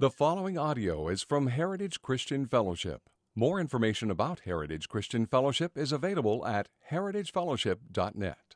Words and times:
The 0.00 0.10
following 0.10 0.56
audio 0.56 1.08
is 1.08 1.24
from 1.24 1.48
Heritage 1.48 2.00
Christian 2.02 2.46
Fellowship. 2.46 3.10
More 3.34 3.58
information 3.58 4.12
about 4.12 4.42
Heritage 4.44 4.88
Christian 4.88 5.26
Fellowship 5.26 5.76
is 5.76 5.90
available 5.90 6.46
at 6.46 6.68
heritagefellowship.net. 6.92 8.54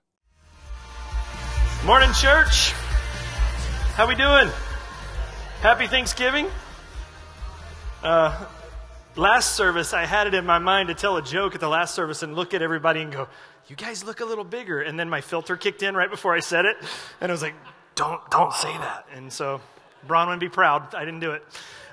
Morning, 1.84 2.12
church. 2.12 2.70
How 3.96 4.06
we 4.06 4.14
doing? 4.14 4.48
Happy 5.62 5.88
Thanksgiving. 5.88 6.46
Uh, 8.04 8.46
last 9.16 9.56
service, 9.56 9.92
I 9.92 10.06
had 10.06 10.28
it 10.28 10.34
in 10.34 10.46
my 10.46 10.60
mind 10.60 10.90
to 10.90 10.94
tell 10.94 11.16
a 11.16 11.22
joke 11.22 11.56
at 11.56 11.60
the 11.60 11.68
last 11.68 11.96
service 11.96 12.22
and 12.22 12.36
look 12.36 12.54
at 12.54 12.62
everybody 12.62 13.02
and 13.02 13.10
go, 13.10 13.26
"You 13.66 13.74
guys 13.74 14.04
look 14.04 14.20
a 14.20 14.24
little 14.24 14.44
bigger." 14.44 14.80
And 14.80 14.96
then 14.96 15.10
my 15.10 15.20
filter 15.20 15.56
kicked 15.56 15.82
in 15.82 15.96
right 15.96 16.08
before 16.08 16.36
I 16.36 16.38
said 16.38 16.66
it, 16.66 16.76
and 17.20 17.32
I 17.32 17.34
was 17.34 17.42
like, 17.42 17.54
"Don't, 17.96 18.20
don't 18.30 18.52
say 18.52 18.70
that." 18.78 19.06
And 19.12 19.32
so 19.32 19.60
Bronwyn, 20.06 20.38
be 20.38 20.48
proud. 20.48 20.94
I 20.94 21.04
didn't 21.04 21.20
do 21.20 21.32
it. 21.32 21.44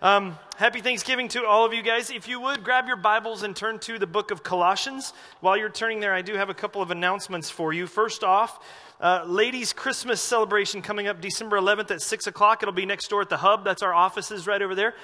Um, 0.01 0.37
happy 0.55 0.81
Thanksgiving 0.81 1.27
to 1.29 1.45
all 1.45 1.65
of 1.65 1.73
you 1.73 1.81
guys. 1.81 2.09
If 2.09 2.27
you 2.27 2.39
would, 2.39 2.63
grab 2.63 2.87
your 2.87 2.95
Bibles 2.95 3.43
and 3.43 3.55
turn 3.55 3.79
to 3.79 3.99
the 3.99 4.07
book 4.07 4.31
of 4.31 4.43
Colossians. 4.43 5.13
While 5.41 5.57
you're 5.57 5.69
turning 5.69 5.99
there, 5.99 6.13
I 6.13 6.21
do 6.21 6.35
have 6.35 6.49
a 6.49 6.53
couple 6.53 6.81
of 6.81 6.89
announcements 6.89 7.49
for 7.49 7.73
you. 7.73 7.85
First 7.85 8.23
off, 8.23 8.65
uh, 9.01 9.23
ladies' 9.27 9.73
Christmas 9.73 10.21
celebration 10.21 10.81
coming 10.81 11.07
up 11.07 11.21
December 11.21 11.57
11th 11.57 11.91
at 11.91 12.01
6 12.01 12.27
o'clock. 12.27 12.63
It'll 12.63 12.73
be 12.73 12.85
next 12.85 13.09
door 13.09 13.21
at 13.21 13.29
the 13.29 13.37
Hub. 13.37 13.65
That's 13.65 13.83
our 13.83 13.93
offices 13.93 14.47
right 14.47 14.61
over 14.61 14.73
there. 14.73 14.95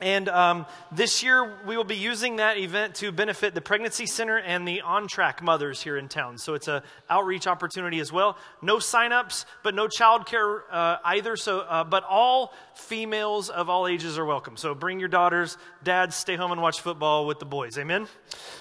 And 0.00 0.28
um, 0.28 0.66
this 0.90 1.22
year, 1.22 1.56
we 1.66 1.76
will 1.76 1.84
be 1.84 1.96
using 1.96 2.36
that 2.36 2.58
event 2.58 2.96
to 2.96 3.12
benefit 3.12 3.54
the 3.54 3.60
Pregnancy 3.60 4.06
Center 4.06 4.38
and 4.38 4.66
the 4.66 4.80
On 4.80 5.06
Track 5.06 5.40
mothers 5.40 5.80
here 5.80 5.96
in 5.96 6.08
town. 6.08 6.36
So 6.36 6.54
it's 6.54 6.66
an 6.66 6.82
outreach 7.08 7.46
opportunity 7.46 8.00
as 8.00 8.12
well. 8.12 8.36
No 8.60 8.78
signups, 8.78 9.44
but 9.62 9.74
no 9.74 9.86
childcare 9.86 10.62
uh, 10.70 10.96
either. 11.04 11.36
So, 11.36 11.60
uh, 11.60 11.84
but 11.84 12.02
all 12.08 12.52
females 12.76 13.48
of 13.50 13.68
all 13.68 13.86
ages 13.86 14.18
are 14.18 14.24
welcome. 14.24 14.56
So 14.56 14.74
bring 14.74 15.00
your 15.00 15.08
daughters. 15.08 15.56
Dads, 15.82 16.14
stay 16.14 16.36
home 16.36 16.52
and 16.52 16.60
watch 16.60 16.80
football 16.80 17.26
with 17.26 17.38
the 17.38 17.44
boys. 17.44 17.78
Amen. 17.78 18.06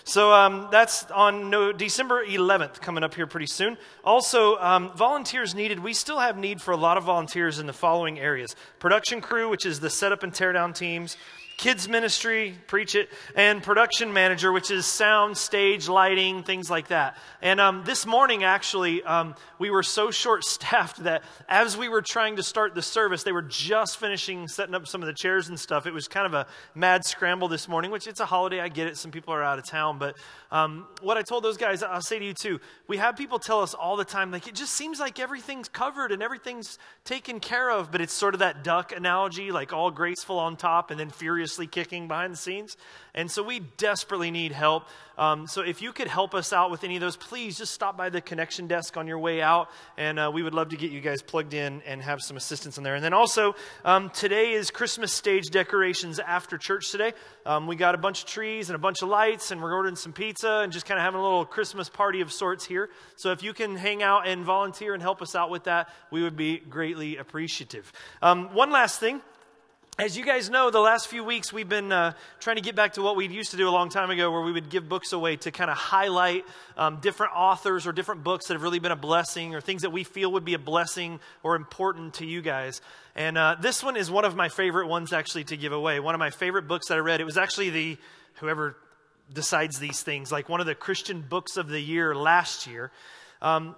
So 0.03 0.31
um, 0.31 0.67
that's 0.71 1.09
on 1.11 1.49
no, 1.49 1.71
December 1.71 2.25
11th, 2.25 2.81
coming 2.81 3.03
up 3.03 3.13
here 3.13 3.27
pretty 3.27 3.47
soon. 3.47 3.77
Also, 4.03 4.57
um, 4.57 4.91
volunteers 4.95 5.55
needed. 5.55 5.79
We 5.79 5.93
still 5.93 6.19
have 6.19 6.37
need 6.37 6.61
for 6.61 6.71
a 6.71 6.77
lot 6.77 6.97
of 6.97 7.03
volunteers 7.03 7.59
in 7.59 7.67
the 7.67 7.73
following 7.73 8.19
areas: 8.19 8.55
production 8.79 9.21
crew, 9.21 9.49
which 9.49 9.65
is 9.65 9.79
the 9.79 9.89
setup 9.89 10.23
and 10.23 10.33
teardown 10.33 10.75
teams 10.75 11.17
kids 11.57 11.87
ministry, 11.87 12.55
preach 12.67 12.95
it, 12.95 13.09
and 13.35 13.61
production 13.61 14.13
manager, 14.13 14.51
which 14.51 14.71
is 14.71 14.85
sound, 14.85 15.37
stage, 15.37 15.87
lighting, 15.87 16.43
things 16.43 16.69
like 16.69 16.87
that. 16.87 17.17
And 17.41 17.59
um, 17.59 17.83
this 17.85 18.05
morning, 18.05 18.43
actually, 18.43 19.03
um, 19.03 19.35
we 19.59 19.69
were 19.69 19.83
so 19.83 20.11
short 20.11 20.43
staffed 20.43 21.03
that 21.03 21.23
as 21.47 21.77
we 21.77 21.89
were 21.89 22.01
trying 22.01 22.35
to 22.37 22.43
start 22.43 22.75
the 22.75 22.81
service, 22.81 23.23
they 23.23 23.31
were 23.31 23.41
just 23.41 23.97
finishing 23.97 24.47
setting 24.47 24.75
up 24.75 24.87
some 24.87 25.01
of 25.01 25.07
the 25.07 25.13
chairs 25.13 25.49
and 25.49 25.59
stuff. 25.59 25.85
It 25.85 25.93
was 25.93 26.07
kind 26.07 26.25
of 26.25 26.33
a 26.33 26.47
mad 26.75 27.05
scramble 27.05 27.47
this 27.47 27.67
morning, 27.67 27.91
which 27.91 28.07
it's 28.07 28.19
a 28.19 28.25
holiday. 28.25 28.59
I 28.59 28.69
get 28.69 28.87
it. 28.87 28.97
Some 28.97 29.11
people 29.11 29.33
are 29.33 29.43
out 29.43 29.59
of 29.59 29.65
town. 29.65 29.99
But 29.99 30.17
um, 30.53 30.85
what 31.01 31.17
I 31.17 31.23
told 31.23 31.43
those 31.43 31.57
guys, 31.57 31.81
I'll 31.81 31.99
say 31.99 32.19
to 32.19 32.25
you 32.25 32.33
too, 32.35 32.59
we 32.87 32.97
have 32.97 33.17
people 33.17 33.39
tell 33.39 33.61
us 33.61 33.73
all 33.73 33.97
the 33.97 34.05
time, 34.05 34.31
like, 34.31 34.47
it 34.47 34.53
just 34.53 34.75
seems 34.75 34.99
like 34.99 35.19
everything's 35.19 35.67
covered 35.67 36.11
and 36.11 36.21
everything's 36.21 36.77
taken 37.05 37.39
care 37.39 37.71
of, 37.71 37.91
but 37.91 38.01
it's 38.01 38.13
sort 38.13 38.35
of 38.35 38.39
that 38.39 38.63
duck 38.63 38.95
analogy, 38.95 39.51
like 39.51 39.73
all 39.73 39.89
graceful 39.89 40.37
on 40.37 40.55
top 40.55 40.91
and 40.91 40.99
then 40.99 41.09
furiously 41.09 41.65
kicking 41.65 42.07
behind 42.07 42.31
the 42.31 42.37
scenes. 42.37 42.77
And 43.15 43.29
so 43.29 43.41
we 43.41 43.61
desperately 43.77 44.29
need 44.29 44.51
help. 44.51 44.83
Um, 45.17 45.47
so 45.47 45.61
if 45.61 45.81
you 45.81 45.91
could 45.91 46.07
help 46.07 46.33
us 46.33 46.53
out 46.53 46.71
with 46.71 46.83
any 46.83 46.95
of 46.95 47.01
those, 47.01 47.17
please 47.17 47.57
just 47.57 47.73
stop 47.73 47.97
by 47.97 48.09
the 48.09 48.21
connection 48.21 48.67
desk 48.67 48.95
on 48.97 49.07
your 49.07 49.19
way 49.19 49.41
out, 49.41 49.69
and 49.97 50.19
uh, 50.19 50.31
we 50.33 50.43
would 50.43 50.53
love 50.53 50.69
to 50.69 50.77
get 50.77 50.91
you 50.91 51.01
guys 51.01 51.21
plugged 51.21 51.53
in 51.53 51.81
and 51.85 52.01
have 52.01 52.19
some 52.21 52.37
assistance 52.37 52.77
in 52.77 52.83
there. 52.83 52.95
And 52.95 53.03
then 53.03 53.13
also, 53.13 53.55
um, 53.85 54.09
today 54.11 54.53
is 54.53 54.71
Christmas 54.71 55.11
stage 55.11 55.45
decorations 55.51 56.19
after 56.19 56.57
church 56.57 56.91
today. 56.91 57.13
Um, 57.45 57.67
we 57.67 57.75
got 57.75 57.93
a 57.95 57.97
bunch 57.97 58.23
of 58.23 58.29
trees 58.29 58.69
and 58.69 58.75
a 58.75 58.79
bunch 58.79 59.01
of 59.01 59.09
lights, 59.09 59.51
and 59.51 59.61
we're 59.61 59.73
ordering 59.73 59.95
some 59.95 60.13
pizza 60.13 60.42
and 60.43 60.71
just 60.71 60.85
kind 60.85 60.99
of 60.99 61.03
having 61.03 61.19
a 61.19 61.23
little 61.23 61.45
Christmas 61.45 61.89
party 61.89 62.21
of 62.21 62.31
sorts 62.31 62.65
here. 62.65 62.89
So 63.15 63.31
if 63.31 63.43
you 63.43 63.53
can 63.53 63.75
hang 63.75 64.03
out 64.03 64.27
and 64.27 64.43
volunteer 64.43 64.93
and 64.93 65.01
help 65.01 65.21
us 65.21 65.35
out 65.35 65.49
with 65.49 65.63
that, 65.65 65.89
we 66.11 66.23
would 66.23 66.35
be 66.35 66.57
greatly 66.57 67.17
appreciative. 67.17 67.91
Um, 68.21 68.53
one 68.53 68.71
last 68.71 68.99
thing. 68.99 69.21
As 69.99 70.17
you 70.17 70.25
guys 70.25 70.49
know, 70.49 70.71
the 70.71 70.79
last 70.79 71.07
few 71.07 71.23
weeks 71.23 71.53
we've 71.53 71.69
been 71.69 71.91
uh, 71.91 72.13
trying 72.39 72.55
to 72.55 72.63
get 72.63 72.75
back 72.75 72.93
to 72.93 73.03
what 73.03 73.15
we 73.15 73.27
used 73.27 73.51
to 73.51 73.57
do 73.57 73.69
a 73.69 73.71
long 73.71 73.89
time 73.89 74.09
ago, 74.09 74.31
where 74.31 74.41
we 74.41 74.51
would 74.51 74.71
give 74.71 74.89
books 74.89 75.13
away 75.13 75.35
to 75.35 75.51
kind 75.51 75.69
of 75.69 75.77
highlight 75.77 76.45
um, 76.77 76.97
different 76.99 77.31
authors 77.35 77.85
or 77.85 77.91
different 77.91 78.23
books 78.23 78.47
that 78.47 78.55
have 78.55 78.63
really 78.63 78.79
been 78.79 78.91
a 78.91 78.95
blessing 78.95 79.53
or 79.53 79.61
things 79.61 79.83
that 79.83 79.91
we 79.91 80.03
feel 80.03 80.31
would 80.31 80.45
be 80.45 80.55
a 80.55 80.59
blessing 80.59 81.19
or 81.43 81.55
important 81.55 82.15
to 82.15 82.25
you 82.25 82.41
guys. 82.41 82.81
And 83.15 83.37
uh, 83.37 83.55
this 83.61 83.83
one 83.83 83.95
is 83.95 84.09
one 84.09 84.25
of 84.25 84.35
my 84.35 84.49
favorite 84.49 84.87
ones 84.87 85.13
actually 85.13 85.43
to 85.43 85.57
give 85.57 85.73
away. 85.73 85.99
One 85.99 86.15
of 86.15 86.19
my 86.19 86.31
favorite 86.31 86.67
books 86.67 86.87
that 86.87 86.95
I 86.95 87.01
read. 87.01 87.21
It 87.21 87.25
was 87.25 87.37
actually 87.37 87.69
the, 87.69 87.97
whoever 88.39 88.75
decides 89.33 89.79
these 89.79 90.01
things, 90.01 90.31
like 90.31 90.49
one 90.49 90.59
of 90.59 90.65
the 90.65 90.75
Christian 90.75 91.21
books 91.21 91.57
of 91.57 91.67
the 91.67 91.79
year 91.79 92.15
last 92.15 92.67
year. 92.67 92.91
Um, 93.41 93.75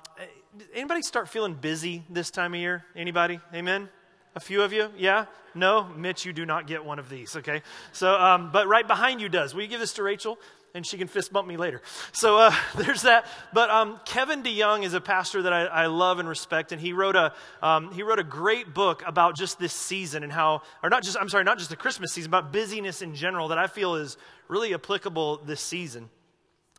anybody 0.74 1.02
start 1.02 1.30
feeling 1.30 1.54
busy 1.56 2.04
this 2.10 2.30
time 2.30 2.54
of 2.54 2.60
year? 2.60 2.86
Anybody? 2.96 3.40
Amen? 3.54 3.90
A 4.36 4.40
few 4.40 4.62
of 4.62 4.74
you? 4.74 4.90
Yeah? 4.98 5.26
No? 5.54 5.88
Mitch, 5.96 6.26
you 6.26 6.34
do 6.34 6.46
not 6.46 6.68
get 6.68 6.84
one 6.84 7.00
of 7.00 7.10
these, 7.10 7.38
okay? 7.38 7.62
So, 7.94 8.14
um, 8.14 8.52
but 8.52 8.68
right 8.68 8.88
behind 8.88 9.22
you 9.22 9.30
does. 9.30 9.56
Will 9.56 9.62
you 9.62 9.68
give 9.68 9.80
this 9.80 9.94
to 9.94 10.04
Rachel? 10.04 10.38
And 10.76 10.86
she 10.86 10.98
can 10.98 11.08
fist 11.08 11.34
bump 11.34 11.48
me 11.48 11.58
later. 11.58 11.82
So 12.12 12.38
uh, 12.38 12.54
there's 12.76 13.02
that. 13.02 13.26
But 13.54 13.72
um, 13.72 14.00
Kevin 14.06 14.44
DeYoung 14.44 14.84
is 14.84 14.94
a 14.94 15.02
pastor 15.02 15.42
that 15.42 15.54
I, 15.54 15.66
I, 15.66 15.86
love 15.88 16.20
and 16.20 16.30
respect, 16.30 16.72
and 16.72 16.80
he 16.80 16.94
wrote 16.94 17.16
a 17.16 17.34
um, 17.64 17.92
he 17.94 18.04
wrote 18.04 18.20
a 18.20 18.24
great 18.24 18.74
book 18.74 19.02
about 19.08 19.36
just 19.36 19.58
this 19.58 19.74
season 19.74 20.22
and 20.24 20.32
how, 20.32 20.62
or 20.84 20.90
not 20.90 21.02
just 21.02 21.18
I'm 21.20 21.30
sorry, 21.30 21.46
not 21.46 21.58
just 21.58 21.70
the 21.72 21.76
Christmas 21.76 22.12
season, 22.12 22.30
but 22.30 22.52
busyness 22.52 23.02
in 23.02 23.16
general 23.16 23.48
that 23.48 23.58
I 23.58 23.68
feel 23.68 23.96
is 23.96 24.18
really 24.48 24.74
applicable 24.74 25.38
this 25.46 25.62
season. 25.62 26.10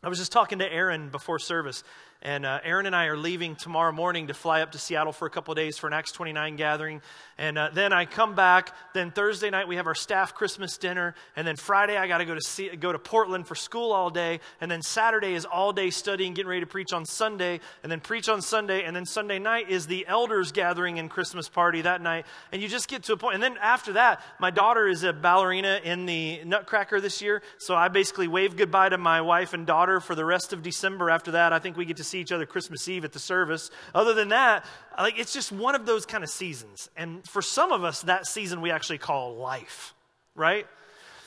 I 0.03 0.09
was 0.09 0.19
just 0.19 0.31
talking 0.31 0.59
to 0.59 0.71
Aaron 0.71 1.09
before 1.09 1.39
service, 1.39 1.83
and 2.21 2.45
uh, 2.47 2.59
Aaron 2.63 2.87
and 2.87 2.95
I 2.95 3.05
are 3.05 3.17
leaving 3.17 3.55
tomorrow 3.55 3.91
morning 3.91 4.27
to 4.27 4.33
fly 4.33 4.61
up 4.61 4.71
to 4.71 4.79
Seattle 4.79 5.13
for 5.13 5.27
a 5.27 5.29
couple 5.29 5.53
days 5.53 5.77
for 5.77 5.85
an 5.85 5.93
Acts 5.93 6.11
29 6.11 6.55
gathering. 6.55 7.01
And 7.37 7.59
uh, 7.59 7.69
then 7.71 7.93
I 7.93 8.05
come 8.05 8.33
back. 8.33 8.73
Then 8.95 9.11
Thursday 9.11 9.51
night 9.51 9.67
we 9.67 9.75
have 9.75 9.85
our 9.85 9.93
staff 9.93 10.33
Christmas 10.33 10.77
dinner. 10.77 11.13
And 11.35 11.47
then 11.47 11.55
Friday 11.55 11.95
I 11.95 12.07
got 12.07 12.17
to 12.17 12.25
go 12.25 12.33
to 12.33 12.41
see, 12.41 12.75
go 12.75 12.91
to 12.91 12.97
Portland 12.97 13.45
for 13.45 13.53
school 13.53 13.91
all 13.91 14.09
day. 14.09 14.39
And 14.59 14.71
then 14.71 14.81
Saturday 14.81 15.35
is 15.35 15.45
all 15.45 15.71
day 15.73 15.91
studying, 15.91 16.33
getting 16.33 16.49
ready 16.49 16.61
to 16.61 16.67
preach 16.67 16.91
on 16.91 17.05
Sunday. 17.05 17.59
And 17.83 17.91
then 17.91 17.99
preach 17.99 18.29
on 18.29 18.41
Sunday. 18.41 18.83
And 18.83 18.95
then 18.95 19.05
Sunday 19.05 19.37
night 19.37 19.69
is 19.69 19.85
the 19.85 20.07
elders 20.07 20.51
gathering 20.51 20.97
and 20.97 21.11
Christmas 21.11 21.47
party 21.47 21.81
that 21.81 22.01
night. 22.01 22.25
And 22.51 22.63
you 22.63 22.67
just 22.67 22.87
get 22.87 23.03
to 23.03 23.13
a 23.13 23.17
point. 23.17 23.35
And 23.35 23.43
then 23.43 23.57
after 23.61 23.93
that, 23.93 24.23
my 24.39 24.49
daughter 24.49 24.87
is 24.87 25.03
a 25.03 25.13
ballerina 25.13 25.81
in 25.83 26.07
the 26.07 26.43
Nutcracker 26.45 26.99
this 26.99 27.21
year. 27.21 27.43
So 27.59 27.75
I 27.75 27.89
basically 27.89 28.27
wave 28.27 28.57
goodbye 28.57 28.89
to 28.89 28.97
my 28.97 29.21
wife 29.21 29.53
and 29.53 29.67
daughter 29.67 29.99
for 29.99 30.15
the 30.15 30.25
rest 30.25 30.51
of 30.51 30.63
December. 30.63 31.11
After 31.11 31.31
that, 31.31 31.53
I 31.53 31.59
think 31.59 31.77
we 31.77 31.85
get 31.85 31.97
to 31.97 32.06
see 32.07 32.19
each 32.19 32.31
other 32.31 32.45
Christmas 32.45 32.87
Eve 32.87 33.05
at 33.05 33.11
the 33.11 33.19
service. 33.19 33.69
Other 33.93 34.13
than 34.13 34.29
that, 34.29 34.65
like 34.97 35.19
it's 35.19 35.33
just 35.33 35.51
one 35.51 35.75
of 35.75 35.85
those 35.85 36.05
kind 36.05 36.23
of 36.23 36.29
seasons. 36.29 36.89
And 36.95 37.27
for 37.27 37.41
some 37.41 37.71
of 37.71 37.83
us, 37.83 38.01
that 38.03 38.25
season 38.25 38.61
we 38.61 38.71
actually 38.71 38.97
call 38.97 39.35
life, 39.35 39.93
right? 40.35 40.65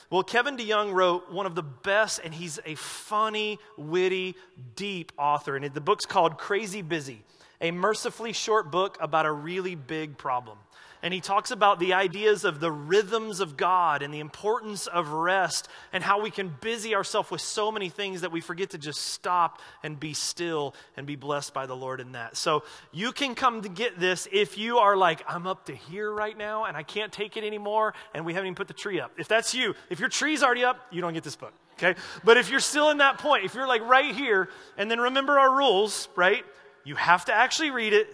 Well, 0.09 0.23
Kevin 0.23 0.57
DeYoung 0.57 0.91
wrote 0.91 1.31
one 1.31 1.45
of 1.45 1.55
the 1.55 1.63
best, 1.63 2.19
and 2.21 2.33
he's 2.33 2.59
a 2.65 2.75
funny, 2.75 3.59
witty, 3.77 4.35
deep 4.75 5.13
author. 5.17 5.55
And 5.55 5.73
the 5.73 5.79
book's 5.79 6.05
called 6.05 6.37
Crazy 6.37 6.81
Busy, 6.81 7.23
a 7.61 7.71
mercifully 7.71 8.33
short 8.33 8.71
book 8.71 8.97
about 8.99 9.25
a 9.25 9.31
really 9.31 9.75
big 9.75 10.17
problem 10.17 10.57
and 11.03 11.13
he 11.13 11.19
talks 11.19 11.51
about 11.51 11.79
the 11.79 11.93
ideas 11.93 12.43
of 12.45 12.59
the 12.59 12.71
rhythms 12.71 13.39
of 13.39 13.57
God 13.57 14.01
and 14.01 14.13
the 14.13 14.19
importance 14.19 14.87
of 14.87 15.09
rest 15.09 15.67
and 15.91 16.03
how 16.03 16.21
we 16.21 16.31
can 16.31 16.53
busy 16.61 16.95
ourselves 16.95 17.31
with 17.31 17.41
so 17.41 17.71
many 17.71 17.89
things 17.89 18.21
that 18.21 18.31
we 18.31 18.41
forget 18.41 18.71
to 18.71 18.77
just 18.77 18.99
stop 18.99 19.59
and 19.83 19.99
be 19.99 20.13
still 20.13 20.75
and 20.95 21.07
be 21.07 21.15
blessed 21.15 21.53
by 21.53 21.65
the 21.65 21.75
Lord 21.75 21.99
in 21.99 22.11
that. 22.13 22.37
So 22.37 22.63
you 22.91 23.11
can 23.11 23.35
come 23.35 23.61
to 23.63 23.69
get 23.69 23.99
this 23.99 24.27
if 24.31 24.57
you 24.57 24.77
are 24.77 24.95
like, 24.95 25.23
I'm 25.27 25.47
up 25.47 25.65
to 25.65 25.75
here 25.75 26.11
right 26.11 26.37
now 26.37 26.65
and 26.65 26.77
I 26.77 26.83
can't 26.83 27.11
take 27.11 27.37
it 27.37 27.43
anymore 27.43 27.93
and 28.13 28.25
we 28.25 28.33
haven't 28.33 28.47
even 28.47 28.55
put 28.55 28.67
the 28.67 28.73
tree 28.73 28.99
up. 28.99 29.11
If 29.17 29.27
that's 29.27 29.53
you, 29.53 29.75
if 29.89 29.99
your 29.99 30.09
tree's 30.09 30.43
already 30.43 30.63
up, 30.63 30.79
you 30.91 31.01
don't 31.01 31.13
get 31.13 31.23
this 31.23 31.35
book. 31.35 31.53
Okay? 31.77 31.99
But 32.23 32.37
if 32.37 32.51
you're 32.51 32.59
still 32.59 32.91
in 32.91 32.99
that 32.99 33.17
point, 33.17 33.43
if 33.43 33.55
you're 33.55 33.67
like 33.67 33.81
right 33.81 34.13
here, 34.13 34.49
and 34.77 34.89
then 34.91 34.99
remember 34.99 35.39
our 35.39 35.57
rules, 35.57 36.09
right? 36.15 36.43
You 36.83 36.95
have 36.95 37.25
to 37.25 37.33
actually 37.33 37.71
read 37.71 37.93
it 37.93 38.07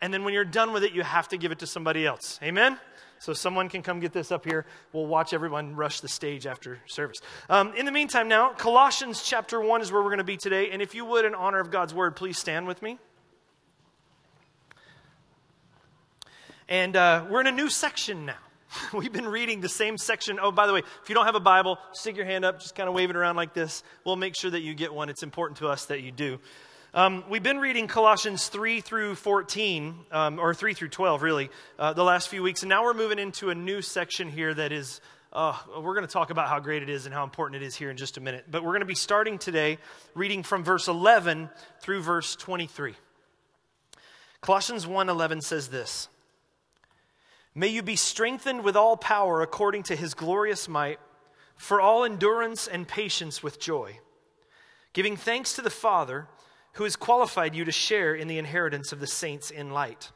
and 0.00 0.12
then 0.12 0.24
when 0.24 0.34
you're 0.34 0.44
done 0.44 0.72
with 0.72 0.84
it, 0.84 0.92
you 0.92 1.02
have 1.02 1.28
to 1.28 1.36
give 1.36 1.52
it 1.52 1.58
to 1.60 1.66
somebody 1.66 2.06
else. 2.06 2.38
Amen? 2.42 2.78
So 3.18 3.34
someone 3.34 3.68
can 3.68 3.82
come 3.82 4.00
get 4.00 4.14
this 4.14 4.32
up 4.32 4.46
here. 4.46 4.64
We'll 4.94 5.06
watch 5.06 5.34
everyone 5.34 5.76
rush 5.76 6.00
the 6.00 6.08
stage 6.08 6.46
after 6.46 6.78
service. 6.86 7.20
Um, 7.50 7.74
in 7.76 7.84
the 7.84 7.92
meantime, 7.92 8.28
now, 8.28 8.54
Colossians 8.54 9.22
chapter 9.22 9.60
1 9.60 9.82
is 9.82 9.92
where 9.92 10.00
we're 10.00 10.08
going 10.08 10.18
to 10.18 10.24
be 10.24 10.38
today. 10.38 10.70
And 10.70 10.80
if 10.80 10.94
you 10.94 11.04
would, 11.04 11.26
in 11.26 11.34
honor 11.34 11.60
of 11.60 11.70
God's 11.70 11.92
word, 11.92 12.16
please 12.16 12.38
stand 12.38 12.66
with 12.66 12.80
me. 12.80 12.98
And 16.66 16.96
uh, 16.96 17.26
we're 17.28 17.42
in 17.42 17.46
a 17.46 17.52
new 17.52 17.68
section 17.68 18.24
now. 18.24 18.36
We've 18.94 19.12
been 19.12 19.28
reading 19.28 19.60
the 19.60 19.68
same 19.68 19.98
section. 19.98 20.38
Oh, 20.40 20.50
by 20.50 20.66
the 20.66 20.72
way, 20.72 20.82
if 21.02 21.08
you 21.08 21.14
don't 21.14 21.26
have 21.26 21.34
a 21.34 21.40
Bible, 21.40 21.78
stick 21.92 22.16
your 22.16 22.24
hand 22.24 22.46
up, 22.46 22.60
just 22.60 22.74
kind 22.74 22.88
of 22.88 22.94
wave 22.94 23.10
it 23.10 23.16
around 23.16 23.36
like 23.36 23.52
this. 23.52 23.82
We'll 24.06 24.16
make 24.16 24.34
sure 24.34 24.50
that 24.50 24.60
you 24.60 24.72
get 24.72 24.94
one. 24.94 25.10
It's 25.10 25.22
important 25.22 25.58
to 25.58 25.68
us 25.68 25.86
that 25.86 26.00
you 26.00 26.10
do. 26.10 26.38
Um, 26.92 27.22
we've 27.28 27.42
been 27.42 27.60
reading 27.60 27.86
Colossians 27.86 28.48
3 28.48 28.80
through 28.80 29.14
14, 29.14 29.94
um, 30.10 30.40
or 30.40 30.54
3 30.54 30.74
through 30.74 30.88
12, 30.88 31.22
really, 31.22 31.48
uh, 31.78 31.92
the 31.92 32.02
last 32.02 32.28
few 32.28 32.42
weeks. 32.42 32.62
And 32.62 32.68
now 32.68 32.82
we're 32.82 32.94
moving 32.94 33.20
into 33.20 33.50
a 33.50 33.54
new 33.54 33.80
section 33.80 34.28
here 34.28 34.52
that 34.52 34.72
is, 34.72 35.00
uh, 35.32 35.56
we're 35.76 35.94
going 35.94 36.04
to 36.04 36.12
talk 36.12 36.30
about 36.30 36.48
how 36.48 36.58
great 36.58 36.82
it 36.82 36.88
is 36.88 37.06
and 37.06 37.14
how 37.14 37.22
important 37.22 37.62
it 37.62 37.64
is 37.64 37.76
here 37.76 37.90
in 37.90 37.96
just 37.96 38.16
a 38.16 38.20
minute. 38.20 38.46
But 38.50 38.64
we're 38.64 38.72
going 38.72 38.80
to 38.80 38.86
be 38.86 38.96
starting 38.96 39.38
today 39.38 39.78
reading 40.14 40.42
from 40.42 40.64
verse 40.64 40.88
11 40.88 41.48
through 41.80 42.02
verse 42.02 42.34
23. 42.34 42.96
Colossians 44.40 44.84
1:11 44.84 45.42
says 45.42 45.68
this: 45.68 46.08
May 47.54 47.68
you 47.68 47.84
be 47.84 47.94
strengthened 47.94 48.64
with 48.64 48.74
all 48.74 48.96
power 48.96 49.42
according 49.42 49.84
to 49.84 49.94
his 49.94 50.14
glorious 50.14 50.66
might, 50.66 50.98
for 51.54 51.80
all 51.80 52.04
endurance 52.04 52.66
and 52.66 52.88
patience 52.88 53.44
with 53.44 53.60
joy, 53.60 54.00
giving 54.92 55.16
thanks 55.16 55.52
to 55.52 55.62
the 55.62 55.70
Father 55.70 56.26
who 56.74 56.84
has 56.84 56.96
qualified 56.96 57.54
you 57.54 57.64
to 57.64 57.72
share 57.72 58.14
in 58.14 58.28
the 58.28 58.38
inheritance 58.38 58.92
of 58.92 59.00
the 59.00 59.06
saints 59.06 59.50
in 59.50 59.70
light. 59.70 60.10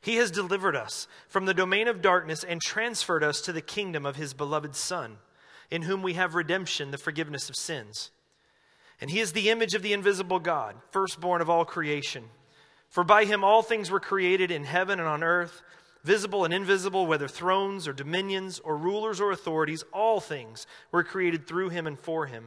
He 0.00 0.16
has 0.16 0.30
delivered 0.30 0.76
us 0.76 1.08
from 1.28 1.46
the 1.46 1.54
domain 1.54 1.88
of 1.88 2.02
darkness 2.02 2.44
and 2.44 2.60
transferred 2.60 3.24
us 3.24 3.40
to 3.42 3.52
the 3.52 3.60
kingdom 3.60 4.06
of 4.06 4.16
his 4.16 4.34
beloved 4.34 4.76
Son, 4.76 5.18
in 5.70 5.82
whom 5.82 6.02
we 6.02 6.14
have 6.14 6.34
redemption, 6.34 6.90
the 6.90 6.98
forgiveness 6.98 7.48
of 7.48 7.56
sins. 7.56 8.10
And 9.00 9.10
he 9.10 9.20
is 9.20 9.32
the 9.32 9.50
image 9.50 9.74
of 9.74 9.82
the 9.82 9.92
invisible 9.92 10.38
God, 10.38 10.76
firstborn 10.90 11.40
of 11.40 11.50
all 11.50 11.64
creation. 11.64 12.24
For 12.88 13.04
by 13.04 13.24
him 13.24 13.44
all 13.44 13.62
things 13.62 13.90
were 13.90 14.00
created 14.00 14.50
in 14.50 14.64
heaven 14.64 14.98
and 14.98 15.08
on 15.08 15.22
earth, 15.22 15.62
visible 16.04 16.44
and 16.44 16.54
invisible, 16.54 17.06
whether 17.06 17.28
thrones 17.28 17.86
or 17.86 17.92
dominions 17.92 18.60
or 18.60 18.76
rulers 18.76 19.20
or 19.20 19.30
authorities, 19.30 19.84
all 19.92 20.20
things 20.20 20.66
were 20.90 21.04
created 21.04 21.46
through 21.46 21.68
him 21.68 21.86
and 21.86 21.98
for 21.98 22.26
him. 22.26 22.46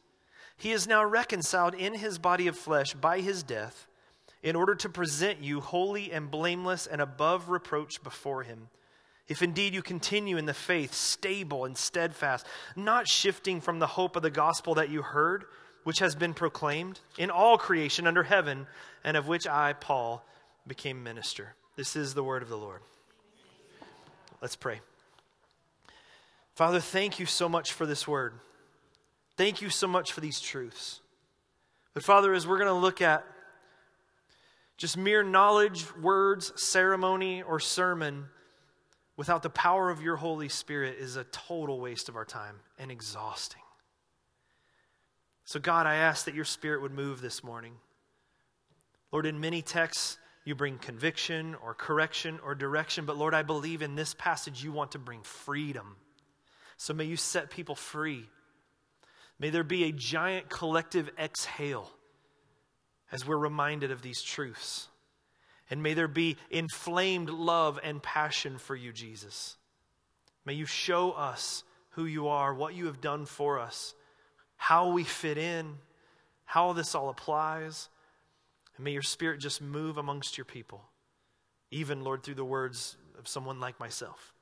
he 0.61 0.71
is 0.71 0.85
now 0.85 1.03
reconciled 1.03 1.73
in 1.73 1.95
his 1.95 2.19
body 2.19 2.45
of 2.45 2.55
flesh 2.55 2.93
by 2.93 3.19
his 3.19 3.41
death, 3.41 3.87
in 4.43 4.55
order 4.55 4.75
to 4.75 4.89
present 4.89 5.41
you 5.41 5.59
holy 5.59 6.11
and 6.11 6.29
blameless 6.29 6.85
and 6.85 7.01
above 7.01 7.49
reproach 7.49 8.03
before 8.03 8.43
him. 8.43 8.69
If 9.27 9.41
indeed 9.41 9.73
you 9.73 9.81
continue 9.81 10.37
in 10.37 10.45
the 10.45 10.53
faith, 10.53 10.93
stable 10.93 11.65
and 11.65 11.75
steadfast, 11.75 12.45
not 12.75 13.07
shifting 13.07 13.59
from 13.59 13.79
the 13.79 13.87
hope 13.87 14.15
of 14.15 14.21
the 14.21 14.29
gospel 14.29 14.75
that 14.75 14.91
you 14.91 15.01
heard, 15.01 15.45
which 15.83 15.97
has 15.97 16.13
been 16.13 16.35
proclaimed 16.35 16.99
in 17.17 17.31
all 17.31 17.57
creation 17.57 18.05
under 18.05 18.21
heaven, 18.21 18.67
and 19.03 19.17
of 19.17 19.27
which 19.27 19.47
I, 19.47 19.73
Paul, 19.73 20.23
became 20.67 21.01
minister. 21.01 21.55
This 21.75 21.95
is 21.95 22.13
the 22.13 22.23
word 22.23 22.43
of 22.43 22.49
the 22.49 22.57
Lord. 22.57 22.81
Let's 24.43 24.55
pray. 24.55 24.81
Father, 26.53 26.79
thank 26.79 27.19
you 27.19 27.25
so 27.25 27.49
much 27.49 27.73
for 27.73 27.87
this 27.87 28.07
word. 28.07 28.35
Thank 29.37 29.61
you 29.61 29.69
so 29.69 29.87
much 29.87 30.11
for 30.11 30.21
these 30.21 30.39
truths. 30.39 31.01
But 31.93 32.03
Father, 32.03 32.33
as 32.33 32.47
we're 32.47 32.57
going 32.57 32.67
to 32.67 32.73
look 32.73 33.01
at 33.01 33.25
just 34.77 34.97
mere 34.97 35.23
knowledge, 35.23 35.85
words, 35.97 36.53
ceremony, 36.61 37.43
or 37.43 37.59
sermon 37.59 38.25
without 39.17 39.43
the 39.43 39.49
power 39.49 39.89
of 39.89 40.01
your 40.01 40.15
Holy 40.15 40.49
Spirit 40.49 40.97
is 40.99 41.15
a 41.15 41.23
total 41.25 41.79
waste 41.79 42.09
of 42.09 42.15
our 42.15 42.25
time 42.25 42.55
and 42.79 42.91
exhausting. 42.91 43.61
So, 45.45 45.59
God, 45.59 45.85
I 45.85 45.95
ask 45.95 46.25
that 46.25 46.33
your 46.33 46.45
Spirit 46.45 46.81
would 46.81 46.93
move 46.93 47.21
this 47.21 47.43
morning. 47.43 47.73
Lord, 49.11 49.25
in 49.25 49.39
many 49.39 49.61
texts, 49.61 50.17
you 50.45 50.55
bring 50.55 50.77
conviction 50.77 51.55
or 51.55 51.73
correction 51.73 52.39
or 52.43 52.55
direction. 52.55 53.05
But 53.05 53.17
Lord, 53.17 53.33
I 53.33 53.43
believe 53.43 53.81
in 53.81 53.95
this 53.95 54.13
passage 54.13 54.63
you 54.63 54.71
want 54.71 54.93
to 54.93 54.99
bring 54.99 55.21
freedom. 55.21 55.95
So 56.77 56.93
may 56.93 57.05
you 57.05 57.17
set 57.17 57.51
people 57.51 57.75
free. 57.75 58.27
May 59.41 59.49
there 59.49 59.63
be 59.63 59.85
a 59.85 59.91
giant 59.91 60.49
collective 60.49 61.09
exhale 61.17 61.89
as 63.11 63.25
we're 63.25 63.39
reminded 63.39 63.89
of 63.89 64.03
these 64.03 64.21
truths. 64.21 64.87
And 65.71 65.81
may 65.81 65.95
there 65.95 66.07
be 66.07 66.37
inflamed 66.51 67.31
love 67.31 67.79
and 67.83 68.03
passion 68.03 68.59
for 68.59 68.75
you, 68.75 68.93
Jesus. 68.93 69.57
May 70.45 70.53
you 70.53 70.67
show 70.67 71.13
us 71.13 71.63
who 71.91 72.05
you 72.05 72.27
are, 72.27 72.53
what 72.53 72.75
you 72.75 72.85
have 72.85 73.01
done 73.01 73.25
for 73.25 73.59
us, 73.59 73.95
how 74.57 74.91
we 74.91 75.03
fit 75.03 75.39
in, 75.39 75.73
how 76.45 76.73
this 76.73 76.93
all 76.93 77.09
applies. 77.09 77.89
And 78.75 78.85
may 78.85 78.91
your 78.91 79.01
spirit 79.01 79.39
just 79.39 79.59
move 79.59 79.97
amongst 79.97 80.37
your 80.37 80.45
people, 80.45 80.83
even, 81.71 82.03
Lord, 82.03 82.21
through 82.21 82.35
the 82.35 82.45
words 82.45 82.95
of 83.17 83.27
someone 83.27 83.59
like 83.59 83.79
myself. 83.79 84.35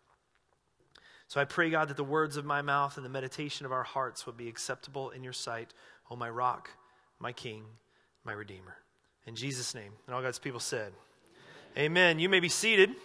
So 1.30 1.40
I 1.40 1.46
pray, 1.46 1.70
God, 1.70 1.90
that 1.90 1.98
the 1.98 2.04
words 2.04 2.38
of 2.38 2.46
my 2.46 2.64
mouth 2.64 2.98
and 2.98 3.06
the 3.06 3.10
meditation 3.10 3.64
of 3.64 3.72
our 3.72 3.84
hearts 3.84 4.26
would 4.26 4.36
be 4.36 4.48
acceptable 4.48 5.12
in 5.12 5.24
your 5.24 5.32
sight, 5.32 5.76
O 6.10 6.16
my 6.16 6.28
rock, 6.28 6.72
my 7.20 7.32
king, 7.32 7.66
my 8.24 8.34
redeemer. 8.34 8.78
In 9.28 9.36
Jesus' 9.36 9.76
name. 9.76 9.92
And 10.08 10.16
all 10.16 10.24
God's 10.24 10.40
people 10.40 10.60
said, 10.60 10.92
Amen. 11.78 12.18
You 12.18 12.30
may 12.30 12.40
be 12.40 12.50
seated. 12.50 12.96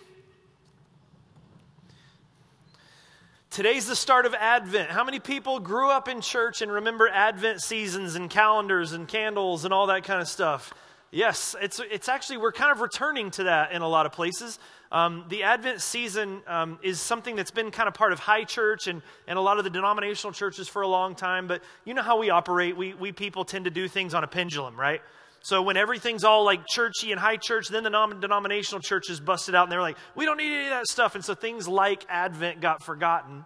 Today's 3.50 3.86
the 3.86 3.94
start 3.94 4.24
of 4.24 4.32
Advent. 4.32 4.88
How 4.88 5.04
many 5.04 5.20
people 5.20 5.60
grew 5.60 5.90
up 5.90 6.08
in 6.08 6.22
church 6.22 6.62
and 6.62 6.72
remember 6.72 7.06
Advent 7.08 7.60
seasons 7.60 8.14
and 8.14 8.30
calendars 8.30 8.92
and 8.92 9.06
candles 9.06 9.66
and 9.66 9.74
all 9.74 9.88
that 9.88 10.04
kind 10.04 10.22
of 10.22 10.28
stuff? 10.28 10.72
Yes, 11.10 11.54
it's, 11.60 11.78
it's 11.90 12.08
actually, 12.08 12.38
we're 12.38 12.52
kind 12.52 12.72
of 12.72 12.80
returning 12.80 13.30
to 13.32 13.44
that 13.44 13.72
in 13.72 13.82
a 13.82 13.88
lot 13.88 14.06
of 14.06 14.12
places. 14.12 14.58
Um, 14.92 15.24
the 15.28 15.42
Advent 15.42 15.80
season 15.80 16.42
um, 16.46 16.78
is 16.82 17.00
something 17.00 17.34
that's 17.36 17.50
been 17.50 17.70
kind 17.70 17.88
of 17.88 17.94
part 17.94 18.12
of 18.12 18.18
high 18.18 18.44
church 18.44 18.86
and, 18.86 19.02
and 19.26 19.38
a 19.38 19.42
lot 19.42 19.58
of 19.58 19.64
the 19.64 19.70
denominational 19.70 20.32
churches 20.32 20.68
for 20.68 20.82
a 20.82 20.88
long 20.88 21.14
time, 21.14 21.46
but 21.46 21.62
you 21.84 21.94
know 21.94 22.02
how 22.02 22.18
we 22.18 22.30
operate. 22.30 22.76
We, 22.76 22.94
we 22.94 23.10
people 23.12 23.44
tend 23.44 23.64
to 23.64 23.70
do 23.70 23.88
things 23.88 24.14
on 24.14 24.22
a 24.22 24.28
pendulum, 24.28 24.78
right? 24.78 25.00
So 25.44 25.60
when 25.60 25.76
everything's 25.76 26.24
all 26.24 26.44
like 26.44 26.66
churchy 26.66 27.12
and 27.12 27.20
high 27.20 27.36
church, 27.36 27.68
then 27.68 27.82
the 27.82 27.90
non 27.90 28.18
denominational 28.20 28.80
churches 28.80 29.20
busted 29.20 29.54
out 29.54 29.64
and 29.64 29.72
they're 29.72 29.82
like, 29.82 29.98
we 30.14 30.24
don't 30.24 30.38
need 30.38 30.54
any 30.54 30.64
of 30.64 30.70
that 30.70 30.86
stuff. 30.86 31.16
And 31.16 31.24
so 31.24 31.34
things 31.34 31.68
like 31.68 32.06
Advent 32.08 32.62
got 32.62 32.82
forgotten. 32.82 33.44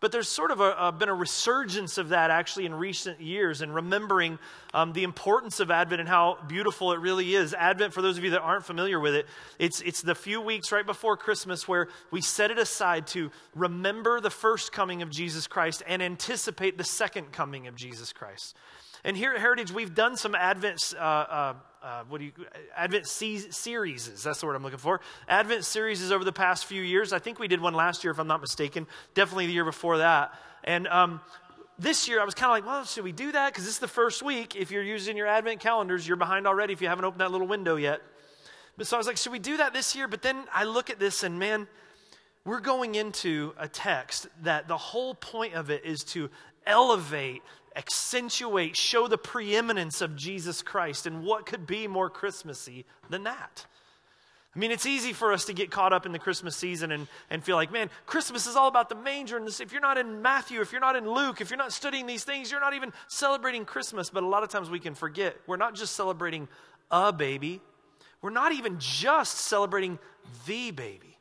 But 0.00 0.12
there's 0.12 0.28
sort 0.28 0.50
of 0.50 0.60
a, 0.60 0.74
a, 0.78 0.92
been 0.92 1.10
a 1.10 1.14
resurgence 1.14 1.98
of 1.98 2.08
that 2.08 2.30
actually 2.30 2.64
in 2.64 2.74
recent 2.74 3.20
years 3.20 3.60
and 3.60 3.74
remembering 3.74 4.38
um, 4.72 4.94
the 4.94 5.02
importance 5.02 5.60
of 5.60 5.70
Advent 5.70 6.00
and 6.00 6.08
how 6.08 6.38
beautiful 6.48 6.92
it 6.92 7.00
really 7.00 7.34
is. 7.34 7.52
Advent, 7.52 7.92
for 7.92 8.00
those 8.00 8.16
of 8.16 8.24
you 8.24 8.30
that 8.30 8.40
aren't 8.40 8.64
familiar 8.64 8.98
with 8.98 9.14
it, 9.14 9.26
it's, 9.58 9.82
it's 9.82 10.00
the 10.00 10.14
few 10.14 10.40
weeks 10.40 10.72
right 10.72 10.86
before 10.86 11.18
Christmas 11.18 11.68
where 11.68 11.88
we 12.10 12.22
set 12.22 12.50
it 12.50 12.58
aside 12.58 13.06
to 13.08 13.30
remember 13.54 14.20
the 14.20 14.30
first 14.30 14.72
coming 14.72 15.02
of 15.02 15.10
Jesus 15.10 15.46
Christ 15.46 15.82
and 15.86 16.02
anticipate 16.02 16.78
the 16.78 16.84
second 16.84 17.30
coming 17.30 17.66
of 17.66 17.76
Jesus 17.76 18.12
Christ. 18.12 18.56
And 19.04 19.16
here 19.16 19.32
at 19.32 19.40
Heritage, 19.40 19.72
we've 19.72 19.94
done 19.94 20.16
some 20.16 20.34
Advent, 20.34 20.94
uh, 20.96 21.02
uh, 21.02 21.54
uh, 21.82 22.02
what 22.08 22.18
do 22.18 22.26
you, 22.26 22.32
Advent 22.76 23.06
series. 23.06 24.22
That's 24.22 24.40
the 24.40 24.46
word 24.46 24.56
I'm 24.56 24.62
looking 24.62 24.78
for. 24.78 25.00
Advent 25.28 25.64
series 25.64 26.10
over 26.12 26.24
the 26.24 26.32
past 26.32 26.66
few 26.66 26.82
years. 26.82 27.12
I 27.12 27.18
think 27.18 27.38
we 27.38 27.48
did 27.48 27.60
one 27.60 27.72
last 27.72 28.04
year, 28.04 28.10
if 28.10 28.18
I'm 28.18 28.26
not 28.26 28.40
mistaken. 28.40 28.86
Definitely 29.14 29.46
the 29.46 29.54
year 29.54 29.64
before 29.64 29.98
that. 29.98 30.34
And 30.64 30.86
um, 30.88 31.20
this 31.78 32.08
year, 32.08 32.20
I 32.20 32.24
was 32.24 32.34
kind 32.34 32.50
of 32.50 32.56
like, 32.56 32.66
well, 32.66 32.84
should 32.84 33.04
we 33.04 33.12
do 33.12 33.32
that? 33.32 33.52
Because 33.52 33.64
this 33.64 33.74
is 33.74 33.80
the 33.80 33.88
first 33.88 34.22
week. 34.22 34.54
If 34.54 34.70
you're 34.70 34.82
using 34.82 35.16
your 35.16 35.26
Advent 35.26 35.60
calendars, 35.60 36.06
you're 36.06 36.18
behind 36.18 36.46
already 36.46 36.74
if 36.74 36.82
you 36.82 36.88
haven't 36.88 37.06
opened 37.06 37.22
that 37.22 37.32
little 37.32 37.46
window 37.46 37.76
yet. 37.76 38.02
But 38.76 38.86
so 38.86 38.96
I 38.96 38.98
was 38.98 39.06
like, 39.06 39.16
should 39.16 39.32
we 39.32 39.38
do 39.38 39.56
that 39.56 39.72
this 39.72 39.96
year? 39.96 40.06
But 40.08 40.20
then 40.20 40.44
I 40.52 40.64
look 40.64 40.90
at 40.90 40.98
this 40.98 41.22
and 41.22 41.38
man, 41.38 41.66
we're 42.44 42.60
going 42.60 42.94
into 42.94 43.54
a 43.58 43.68
text 43.68 44.26
that 44.42 44.68
the 44.68 44.76
whole 44.76 45.14
point 45.14 45.54
of 45.54 45.70
it 45.70 45.84
is 45.84 46.04
to 46.04 46.30
elevate 46.66 47.42
accentuate, 47.76 48.76
show 48.76 49.08
the 49.08 49.18
preeminence 49.18 50.00
of 50.00 50.16
Jesus 50.16 50.62
Christ. 50.62 51.06
And 51.06 51.24
what 51.24 51.46
could 51.46 51.66
be 51.66 51.86
more 51.86 52.10
Christmassy 52.10 52.84
than 53.08 53.24
that? 53.24 53.66
I 54.54 54.58
mean, 54.58 54.72
it's 54.72 54.86
easy 54.86 55.12
for 55.12 55.32
us 55.32 55.44
to 55.44 55.52
get 55.52 55.70
caught 55.70 55.92
up 55.92 56.06
in 56.06 56.12
the 56.12 56.18
Christmas 56.18 56.56
season 56.56 56.90
and, 56.90 57.06
and 57.30 57.44
feel 57.44 57.54
like, 57.54 57.70
man, 57.70 57.88
Christmas 58.06 58.48
is 58.48 58.56
all 58.56 58.66
about 58.66 58.88
the 58.88 58.96
manger. 58.96 59.36
And 59.36 59.46
this, 59.46 59.60
if 59.60 59.70
you're 59.70 59.80
not 59.80 59.96
in 59.96 60.22
Matthew, 60.22 60.60
if 60.60 60.72
you're 60.72 60.80
not 60.80 60.96
in 60.96 61.08
Luke, 61.08 61.40
if 61.40 61.50
you're 61.50 61.56
not 61.56 61.72
studying 61.72 62.06
these 62.06 62.24
things, 62.24 62.50
you're 62.50 62.60
not 62.60 62.74
even 62.74 62.92
celebrating 63.06 63.64
Christmas. 63.64 64.10
But 64.10 64.24
a 64.24 64.26
lot 64.26 64.42
of 64.42 64.48
times 64.48 64.68
we 64.68 64.80
can 64.80 64.96
forget 64.96 65.36
we're 65.46 65.56
not 65.56 65.76
just 65.76 65.94
celebrating 65.94 66.48
a 66.90 67.12
baby, 67.12 67.60
we're 68.22 68.30
not 68.30 68.50
even 68.50 68.76
just 68.80 69.38
celebrating 69.38 70.00
the 70.46 70.72
baby, 70.72 71.16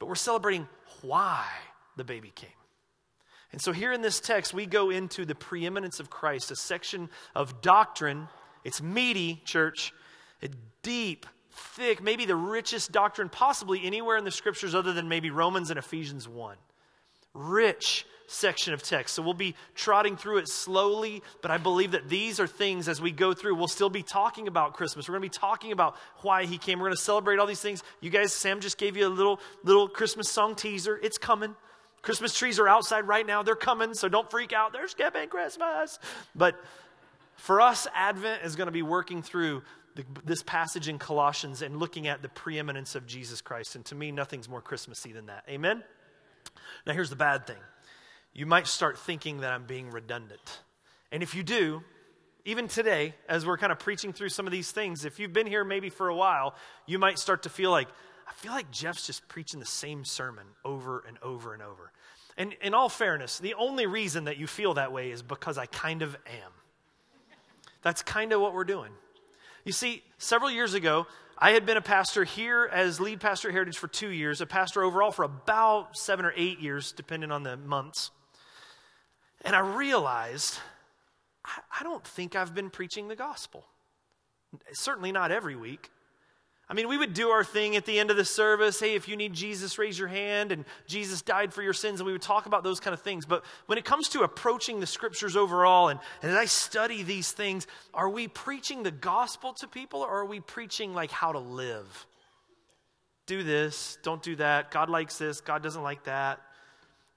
but 0.00 0.06
we're 0.08 0.16
celebrating 0.16 0.66
why 1.02 1.46
the 1.96 2.04
baby 2.04 2.32
came. 2.34 2.50
And 3.52 3.60
so, 3.60 3.72
here 3.72 3.92
in 3.92 4.00
this 4.00 4.18
text, 4.18 4.54
we 4.54 4.66
go 4.66 4.90
into 4.90 5.24
the 5.24 5.34
preeminence 5.34 6.00
of 6.00 6.08
Christ, 6.08 6.50
a 6.50 6.56
section 6.56 7.10
of 7.34 7.60
doctrine. 7.60 8.28
It's 8.64 8.80
meaty, 8.80 9.42
church. 9.44 9.92
Deep, 10.82 11.26
thick, 11.50 12.02
maybe 12.02 12.24
the 12.24 12.34
richest 12.34 12.90
doctrine 12.90 13.28
possibly 13.28 13.84
anywhere 13.84 14.16
in 14.16 14.24
the 14.24 14.30
scriptures 14.30 14.74
other 14.74 14.92
than 14.92 15.08
maybe 15.08 15.30
Romans 15.30 15.70
and 15.70 15.78
Ephesians 15.78 16.26
1. 16.26 16.56
Rich 17.34 18.04
section 18.26 18.74
of 18.74 18.82
text. 18.82 19.14
So 19.14 19.22
we'll 19.22 19.34
be 19.34 19.54
trotting 19.74 20.16
through 20.16 20.38
it 20.38 20.48
slowly, 20.48 21.22
but 21.40 21.50
I 21.50 21.58
believe 21.58 21.92
that 21.92 22.08
these 22.08 22.40
are 22.40 22.46
things 22.46 22.88
as 22.88 23.00
we 23.00 23.12
go 23.12 23.34
through. 23.34 23.54
We'll 23.54 23.68
still 23.68 23.90
be 23.90 24.02
talking 24.02 24.48
about 24.48 24.74
Christmas. 24.74 25.08
We're 25.08 25.18
going 25.18 25.28
to 25.28 25.36
be 25.36 25.40
talking 25.40 25.72
about 25.72 25.96
why 26.22 26.46
he 26.46 26.58
came. 26.58 26.78
We're 26.78 26.86
going 26.86 26.96
to 26.96 27.02
celebrate 27.02 27.38
all 27.38 27.46
these 27.46 27.60
things. 27.60 27.82
You 28.00 28.10
guys, 28.10 28.32
Sam 28.32 28.60
just 28.60 28.78
gave 28.78 28.96
you 28.96 29.06
a 29.06 29.10
little 29.10 29.40
little 29.62 29.88
Christmas 29.88 30.28
song 30.28 30.54
teaser. 30.54 30.98
It's 31.02 31.18
coming. 31.18 31.54
Christmas 32.02 32.34
trees 32.34 32.58
are 32.58 32.68
outside 32.68 33.06
right 33.06 33.26
now. 33.26 33.42
They're 33.42 33.54
coming, 33.54 33.94
so 33.94 34.08
don't 34.08 34.30
freak 34.30 34.52
out. 34.52 34.72
They're 34.72 34.88
skipping 34.88 35.28
Christmas. 35.28 35.98
But 36.34 36.56
for 37.36 37.60
us, 37.60 37.86
Advent 37.94 38.42
is 38.44 38.56
going 38.56 38.66
to 38.66 38.72
be 38.72 38.82
working 38.82 39.22
through 39.22 39.62
the, 39.94 40.04
this 40.24 40.42
passage 40.42 40.88
in 40.88 40.98
Colossians 40.98 41.62
and 41.62 41.76
looking 41.76 42.08
at 42.08 42.22
the 42.22 42.28
preeminence 42.28 42.94
of 42.94 43.06
Jesus 43.06 43.40
Christ. 43.40 43.76
And 43.76 43.84
to 43.86 43.94
me, 43.94 44.10
nothing's 44.10 44.48
more 44.48 44.60
Christmassy 44.60 45.12
than 45.12 45.26
that. 45.26 45.44
Amen? 45.48 45.84
Now, 46.86 46.92
here's 46.92 47.10
the 47.10 47.16
bad 47.16 47.46
thing 47.46 47.58
you 48.34 48.46
might 48.46 48.66
start 48.66 48.98
thinking 48.98 49.40
that 49.40 49.52
I'm 49.52 49.66
being 49.66 49.90
redundant. 49.90 50.62
And 51.12 51.22
if 51.22 51.34
you 51.34 51.42
do, 51.42 51.82
even 52.44 52.66
today, 52.66 53.14
as 53.28 53.46
we're 53.46 53.58
kind 53.58 53.70
of 53.70 53.78
preaching 53.78 54.12
through 54.12 54.30
some 54.30 54.46
of 54.46 54.52
these 54.52 54.72
things, 54.72 55.04
if 55.04 55.20
you've 55.20 55.32
been 55.32 55.46
here 55.46 55.64
maybe 55.64 55.90
for 55.90 56.08
a 56.08 56.16
while, 56.16 56.54
you 56.86 56.98
might 56.98 57.18
start 57.18 57.44
to 57.44 57.48
feel 57.48 57.70
like, 57.70 57.88
I 58.28 58.32
feel 58.32 58.52
like 58.52 58.70
Jeff's 58.70 59.06
just 59.06 59.28
preaching 59.28 59.60
the 59.60 59.66
same 59.66 60.04
sermon 60.04 60.46
over 60.64 61.04
and 61.06 61.18
over 61.22 61.54
and 61.54 61.62
over. 61.62 61.92
And 62.36 62.54
in 62.62 62.74
all 62.74 62.88
fairness, 62.88 63.38
the 63.38 63.54
only 63.54 63.86
reason 63.86 64.24
that 64.24 64.38
you 64.38 64.46
feel 64.46 64.74
that 64.74 64.92
way 64.92 65.10
is 65.10 65.22
because 65.22 65.58
I 65.58 65.66
kind 65.66 66.02
of 66.02 66.16
am. 66.26 66.52
That's 67.82 68.02
kind 68.02 68.32
of 68.32 68.40
what 68.40 68.54
we're 68.54 68.64
doing. 68.64 68.92
You 69.64 69.72
see, 69.72 70.02
several 70.18 70.50
years 70.50 70.74
ago, 70.74 71.06
I 71.38 71.50
had 71.50 71.66
been 71.66 71.76
a 71.76 71.82
pastor 71.82 72.24
here 72.24 72.68
as 72.72 73.00
lead 73.00 73.20
pastor 73.20 73.48
at 73.48 73.54
Heritage 73.54 73.78
for 73.78 73.88
two 73.88 74.10
years, 74.10 74.40
a 74.40 74.46
pastor 74.46 74.82
overall 74.82 75.10
for 75.10 75.24
about 75.24 75.96
seven 75.96 76.24
or 76.24 76.32
eight 76.36 76.60
years, 76.60 76.92
depending 76.92 77.30
on 77.30 77.42
the 77.42 77.56
months. 77.56 78.10
And 79.44 79.54
I 79.54 79.60
realized 79.60 80.58
I, 81.44 81.60
I 81.80 81.82
don't 81.82 82.04
think 82.04 82.36
I've 82.36 82.54
been 82.54 82.70
preaching 82.70 83.08
the 83.08 83.16
gospel. 83.16 83.64
Certainly 84.72 85.12
not 85.12 85.30
every 85.30 85.56
week. 85.56 85.90
I 86.68 86.74
mean, 86.74 86.88
we 86.88 86.96
would 86.96 87.12
do 87.12 87.28
our 87.28 87.44
thing 87.44 87.76
at 87.76 87.84
the 87.84 87.98
end 87.98 88.10
of 88.10 88.16
the 88.16 88.24
service. 88.24 88.80
Hey, 88.80 88.94
if 88.94 89.06
you 89.06 89.16
need 89.16 89.34
Jesus, 89.34 89.78
raise 89.78 89.98
your 89.98 90.08
hand. 90.08 90.52
And 90.52 90.64
Jesus 90.86 91.20
died 91.20 91.52
for 91.52 91.62
your 91.62 91.72
sins. 91.72 92.00
And 92.00 92.06
we 92.06 92.12
would 92.12 92.22
talk 92.22 92.46
about 92.46 92.64
those 92.64 92.80
kind 92.80 92.94
of 92.94 93.02
things. 93.02 93.26
But 93.26 93.44
when 93.66 93.78
it 93.78 93.84
comes 93.84 94.08
to 94.10 94.22
approaching 94.22 94.80
the 94.80 94.86
scriptures 94.86 95.36
overall, 95.36 95.88
and, 95.88 96.00
and 96.22 96.30
as 96.30 96.36
I 96.36 96.46
study 96.46 97.02
these 97.02 97.32
things, 97.32 97.66
are 97.92 98.08
we 98.08 98.28
preaching 98.28 98.82
the 98.82 98.90
gospel 98.90 99.52
to 99.54 99.68
people 99.68 100.00
or 100.00 100.20
are 100.20 100.24
we 100.24 100.40
preaching 100.40 100.94
like 100.94 101.10
how 101.10 101.32
to 101.32 101.38
live? 101.38 102.06
Do 103.26 103.42
this, 103.42 103.98
don't 104.02 104.22
do 104.22 104.36
that. 104.36 104.70
God 104.70 104.88
likes 104.88 105.18
this, 105.18 105.40
God 105.40 105.62
doesn't 105.62 105.82
like 105.82 106.04
that 106.04 106.40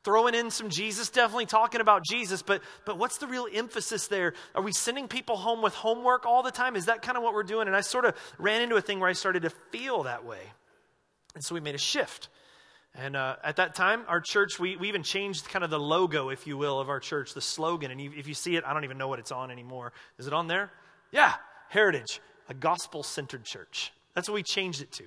throwing 0.06 0.36
in 0.36 0.52
some 0.52 0.70
Jesus, 0.70 1.10
definitely 1.10 1.48
talking 1.48 1.82
about 1.82 2.06
Jesus, 2.06 2.42
but, 2.42 2.62
but 2.86 2.98
what's 2.98 3.18
the 3.18 3.28
real 3.28 3.48
emphasis 3.52 4.08
there? 4.08 4.34
Are 4.54 4.62
we 4.62 4.72
sending 4.72 5.08
people 5.08 5.36
home 5.36 5.62
with 5.62 5.74
homework 5.74 6.26
all 6.26 6.44
the 6.44 6.52
time? 6.52 6.76
Is 6.76 6.86
that 6.86 7.02
kind 7.02 7.18
of 7.18 7.24
what 7.24 7.34
we're 7.34 7.44
doing? 7.44 7.68
And 7.68 7.76
I 7.76 7.82
sort 7.82 8.06
of 8.06 8.16
ran 8.38 8.62
into 8.62 8.76
a 8.76 8.82
thing 8.82 9.00
where 9.00 9.10
I 9.10 9.14
started 9.14 9.42
to 9.42 9.50
feel 9.50 10.04
that 10.04 10.24
way. 10.24 10.40
And 11.34 11.44
so 11.44 11.56
we 11.56 11.62
made 11.62 11.76
a 11.76 11.80
shift. 11.80 12.30
And 12.94 13.16
uh, 13.16 13.36
at 13.44 13.58
that 13.58 13.76
time, 13.76 14.04
our 14.08 14.22
church, 14.22 14.58
we, 14.58 14.78
we 14.78 14.88
even 14.88 15.04
changed 15.04 15.50
kind 15.50 15.66
of 15.66 15.70
the 15.70 15.80
logo, 15.80 16.30
if 16.30 16.48
you 16.48 16.56
will, 16.56 16.80
of 16.80 16.88
our 16.88 17.02
church, 17.02 17.34
the 17.34 17.42
slogan. 17.42 17.92
And 17.92 18.00
if 18.00 18.28
you 18.28 18.34
see 18.34 18.56
it, 18.56 18.64
I 18.66 18.74
don't 18.74 18.86
even 18.86 18.98
know 18.98 19.10
what 19.10 19.20
it's 19.20 19.34
on 19.34 19.52
anymore. 19.52 19.92
Is 20.18 20.28
it 20.28 20.34
on 20.34 20.48
there? 20.48 20.72
Yeah, 21.12 21.34
Heritage, 21.68 22.22
a 22.48 22.54
gospel 22.54 23.04
centered 23.04 23.44
church. 23.44 23.92
That's 24.14 24.30
what 24.30 24.36
we 24.36 24.44
changed 24.44 24.82
it 24.82 24.92
to. 24.94 25.04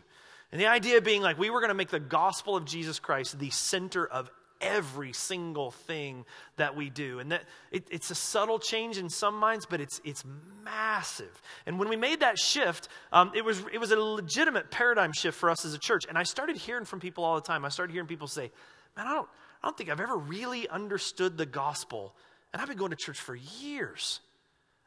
And 0.53 0.61
the 0.61 0.67
idea 0.67 1.01
being 1.01 1.23
like 1.23 1.39
we 1.39 1.51
were 1.51 1.61
going 1.61 1.69
to 1.69 1.75
make 1.75 1.91
the 1.91 2.01
gospel 2.01 2.57
of 2.57 2.65
Jesus 2.65 2.99
Christ 2.99 3.39
the 3.39 3.51
center 3.51 4.07
of 4.07 4.31
every 4.61 5.13
single 5.13 5.71
thing 5.71 6.25
that 6.57 6.77
we 6.77 6.91
do. 6.91 7.19
And 7.19 7.33
that 7.33 7.45
it, 7.71 7.87
it's 7.91 8.11
a 8.11 8.15
subtle 8.15 8.59
change 8.59 8.99
in 8.99 9.09
some 9.09 9.37
minds, 9.37 9.67
but 9.67 9.81
it's 9.81 10.01
it's 10.05 10.25
massive. 10.65 11.43
And 11.67 11.79
when 11.79 11.89
we 11.89 11.97
made 11.97 12.21
that 12.21 12.39
shift, 12.39 12.89
um, 13.13 13.33
it 13.35 13.45
was 13.45 13.63
it 13.73 13.79
was 13.79 13.91
a 13.91 13.97
legitimate 13.97 14.71
paradigm 14.71 15.13
shift 15.13 15.39
for 15.39 15.51
us 15.51 15.65
as 15.65 15.75
a 15.75 15.79
church. 15.79 16.05
And 16.09 16.19
I 16.19 16.23
started 16.23 16.57
hearing 16.57 16.85
from 16.85 17.01
people 17.01 17.25
all 17.25 17.35
the 17.35 17.47
time. 17.47 17.65
I 17.65 17.69
started 17.69 17.93
hearing 17.93 18.09
people 18.09 18.29
say, 18.29 18.51
"Man, 18.97 19.07
I 19.07 19.15
don't 19.15 19.29
I 19.63 19.69
don't 19.69 19.77
think 19.77 19.91
I've 19.91 20.01
ever 20.01 20.17
really 20.17 20.69
understood 20.69 21.37
the 21.37 21.47
gospel." 21.47 22.15
And 22.53 22.63
I've 22.63 22.69
been 22.69 22.79
going 22.79 22.91
to 22.91 22.97
church 22.97 23.21
for 23.21 23.35
years. 23.35 24.21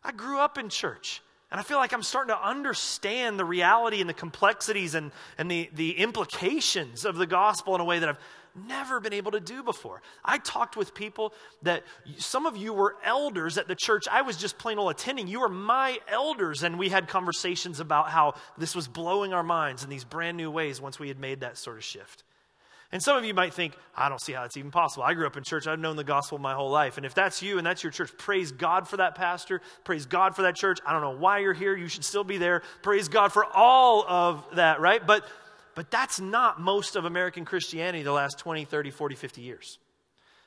I 0.04 0.12
grew 0.12 0.40
up 0.40 0.58
in 0.58 0.70
church. 0.70 1.22
And 1.52 1.60
I 1.60 1.64
feel 1.64 1.78
like 1.78 1.94
I'm 1.94 2.04
starting 2.04 2.34
to 2.34 2.48
understand 2.48 3.38
the 3.38 3.44
reality 3.44 4.00
and 4.00 4.10
the 4.10 4.14
complexities 4.14 4.96
and, 4.96 5.12
and 5.38 5.52
the, 5.52 5.70
the 5.74 5.98
implications 5.98 7.04
of 7.04 7.18
the 7.18 7.28
gospel 7.28 7.76
in 7.76 7.82
a 7.82 7.84
way 7.84 8.00
that 8.00 8.08
I've 8.08 8.20
never 8.68 9.00
been 9.00 9.14
able 9.14 9.32
to 9.32 9.40
do 9.40 9.62
before. 9.62 10.02
I 10.24 10.38
talked 10.38 10.78
with 10.78 10.94
people 10.94 11.34
that 11.64 11.84
some 12.18 12.46
of 12.46 12.56
you 12.56 12.74
were 12.74 12.96
elders 13.04 13.58
at 13.58 13.68
the 13.68 13.76
church 13.76 14.06
I 14.10 14.22
was 14.22 14.38
just 14.38 14.58
plain 14.58 14.78
old 14.78 14.92
attending. 14.92 15.28
You 15.28 15.42
were 15.42 15.50
my 15.50 16.00
elders, 16.08 16.64
and 16.64 16.80
we 16.80 16.90
had 16.90 17.08
conversations 17.08 17.80
about 17.80 18.10
how 18.10 18.36
this 18.58 18.76
was 18.76 18.88
blowing 18.88 19.34
our 19.34 19.44
minds 19.44 19.84
in 19.84 19.90
these 19.90 20.04
brand 20.04 20.38
new 20.38 20.52
ways 20.52 20.80
once 20.80 21.00
we 21.00 21.08
had 21.08 21.20
made 21.20 21.42
that 21.42 21.58
sort 21.58 21.78
of 21.78 21.84
shift. 21.84 22.24
And 22.92 23.02
some 23.02 23.18
of 23.18 23.24
you 23.24 23.34
might 23.34 23.54
think, 23.54 23.78
I 23.96 24.10
don't 24.10 24.20
see 24.20 24.34
how 24.34 24.44
it's 24.44 24.58
even 24.58 24.70
possible. 24.70 25.04
I 25.04 25.14
grew 25.14 25.26
up 25.26 25.38
in 25.38 25.44
church. 25.44 25.66
I've 25.66 25.80
known 25.80 25.96
the 25.96 26.04
gospel 26.04 26.38
my 26.40 26.54
whole 26.54 26.70
life. 26.70 26.98
And 26.98 27.06
if 27.06 27.14
that's 27.14 27.42
you 27.42 27.58
and 27.58 27.66
that's 27.66 27.84
your 27.84 27.92
church, 27.92 28.12
praise 28.18 28.52
God 28.52 28.88
for 28.88 28.98
that 28.98 29.16
pastor. 29.16 29.62
Praise 29.86 30.06
God 30.06 30.36
for 30.36 30.42
that 30.42 30.56
church. 30.56 30.80
I 30.86 30.92
don't 30.92 31.02
know 31.02 31.18
why 31.18 31.40
you're 31.40 31.54
here. 31.54 31.76
You 31.76 31.88
should 31.88 32.04
still 32.04 32.26
be 32.26 32.38
there. 32.38 32.64
Praise 32.82 33.08
God 33.08 33.32
for 33.32 33.46
all 33.46 34.06
of 34.08 34.44
that, 34.56 34.82
right? 34.82 35.06
But 35.06 35.26
but 35.76 35.90
that's 35.90 36.20
not 36.20 36.60
most 36.60 36.96
of 36.96 37.06
American 37.06 37.46
Christianity 37.46 38.04
the 38.04 38.12
last 38.12 38.38
20, 38.40 38.66
30, 38.66 38.92
40, 38.92 39.16
50 39.16 39.42
years. 39.42 39.80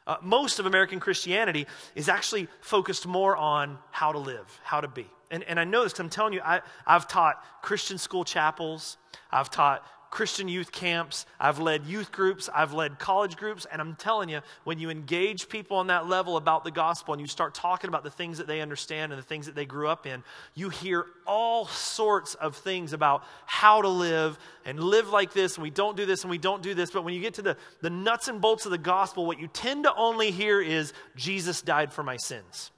Uh, 0.06 0.16
most 0.20 0.58
of 0.58 0.66
American 0.66 1.00
Christianity 1.00 1.66
is 1.94 2.10
actually 2.10 2.46
focused 2.60 3.06
more 3.06 3.36
on 3.36 3.78
how 3.90 4.12
to 4.12 4.18
live, 4.18 4.60
how 4.62 4.80
to 4.82 4.88
be. 4.88 5.06
And, 5.30 5.42
and 5.44 5.58
I 5.58 5.64
know 5.64 5.82
this 5.82 5.98
I'm 5.98 6.10
telling 6.10 6.34
you, 6.34 6.42
I, 6.44 6.60
I've 6.86 7.08
taught 7.08 7.42
Christian 7.62 7.96
school 7.96 8.22
chapels, 8.24 8.98
I've 9.32 9.50
taught 9.50 9.82
Christian 10.14 10.46
youth 10.46 10.70
camps, 10.70 11.26
I've 11.40 11.58
led 11.58 11.86
youth 11.86 12.12
groups, 12.12 12.48
I've 12.54 12.72
led 12.72 13.00
college 13.00 13.36
groups, 13.36 13.66
and 13.70 13.82
I'm 13.82 13.96
telling 13.96 14.28
you, 14.28 14.42
when 14.62 14.78
you 14.78 14.88
engage 14.88 15.48
people 15.48 15.76
on 15.76 15.88
that 15.88 16.06
level 16.06 16.36
about 16.36 16.62
the 16.62 16.70
gospel 16.70 17.14
and 17.14 17.20
you 17.20 17.26
start 17.26 17.52
talking 17.52 17.88
about 17.88 18.04
the 18.04 18.12
things 18.12 18.38
that 18.38 18.46
they 18.46 18.60
understand 18.60 19.12
and 19.12 19.20
the 19.20 19.26
things 19.26 19.46
that 19.46 19.56
they 19.56 19.66
grew 19.66 19.88
up 19.88 20.06
in, 20.06 20.22
you 20.54 20.68
hear 20.68 21.04
all 21.26 21.66
sorts 21.66 22.34
of 22.36 22.54
things 22.54 22.92
about 22.92 23.24
how 23.44 23.82
to 23.82 23.88
live 23.88 24.38
and 24.64 24.78
live 24.78 25.08
like 25.08 25.32
this, 25.32 25.56
and 25.56 25.64
we 25.64 25.70
don't 25.70 25.96
do 25.96 26.06
this 26.06 26.22
and 26.22 26.30
we 26.30 26.38
don't 26.38 26.62
do 26.62 26.74
this. 26.74 26.92
But 26.92 27.02
when 27.02 27.12
you 27.12 27.20
get 27.20 27.34
to 27.34 27.42
the, 27.42 27.56
the 27.80 27.90
nuts 27.90 28.28
and 28.28 28.40
bolts 28.40 28.66
of 28.66 28.70
the 28.70 28.78
gospel, 28.78 29.26
what 29.26 29.40
you 29.40 29.48
tend 29.48 29.82
to 29.82 29.92
only 29.96 30.30
hear 30.30 30.62
is 30.62 30.92
Jesus 31.16 31.60
died 31.60 31.92
for 31.92 32.04
my 32.04 32.18
sins, 32.18 32.70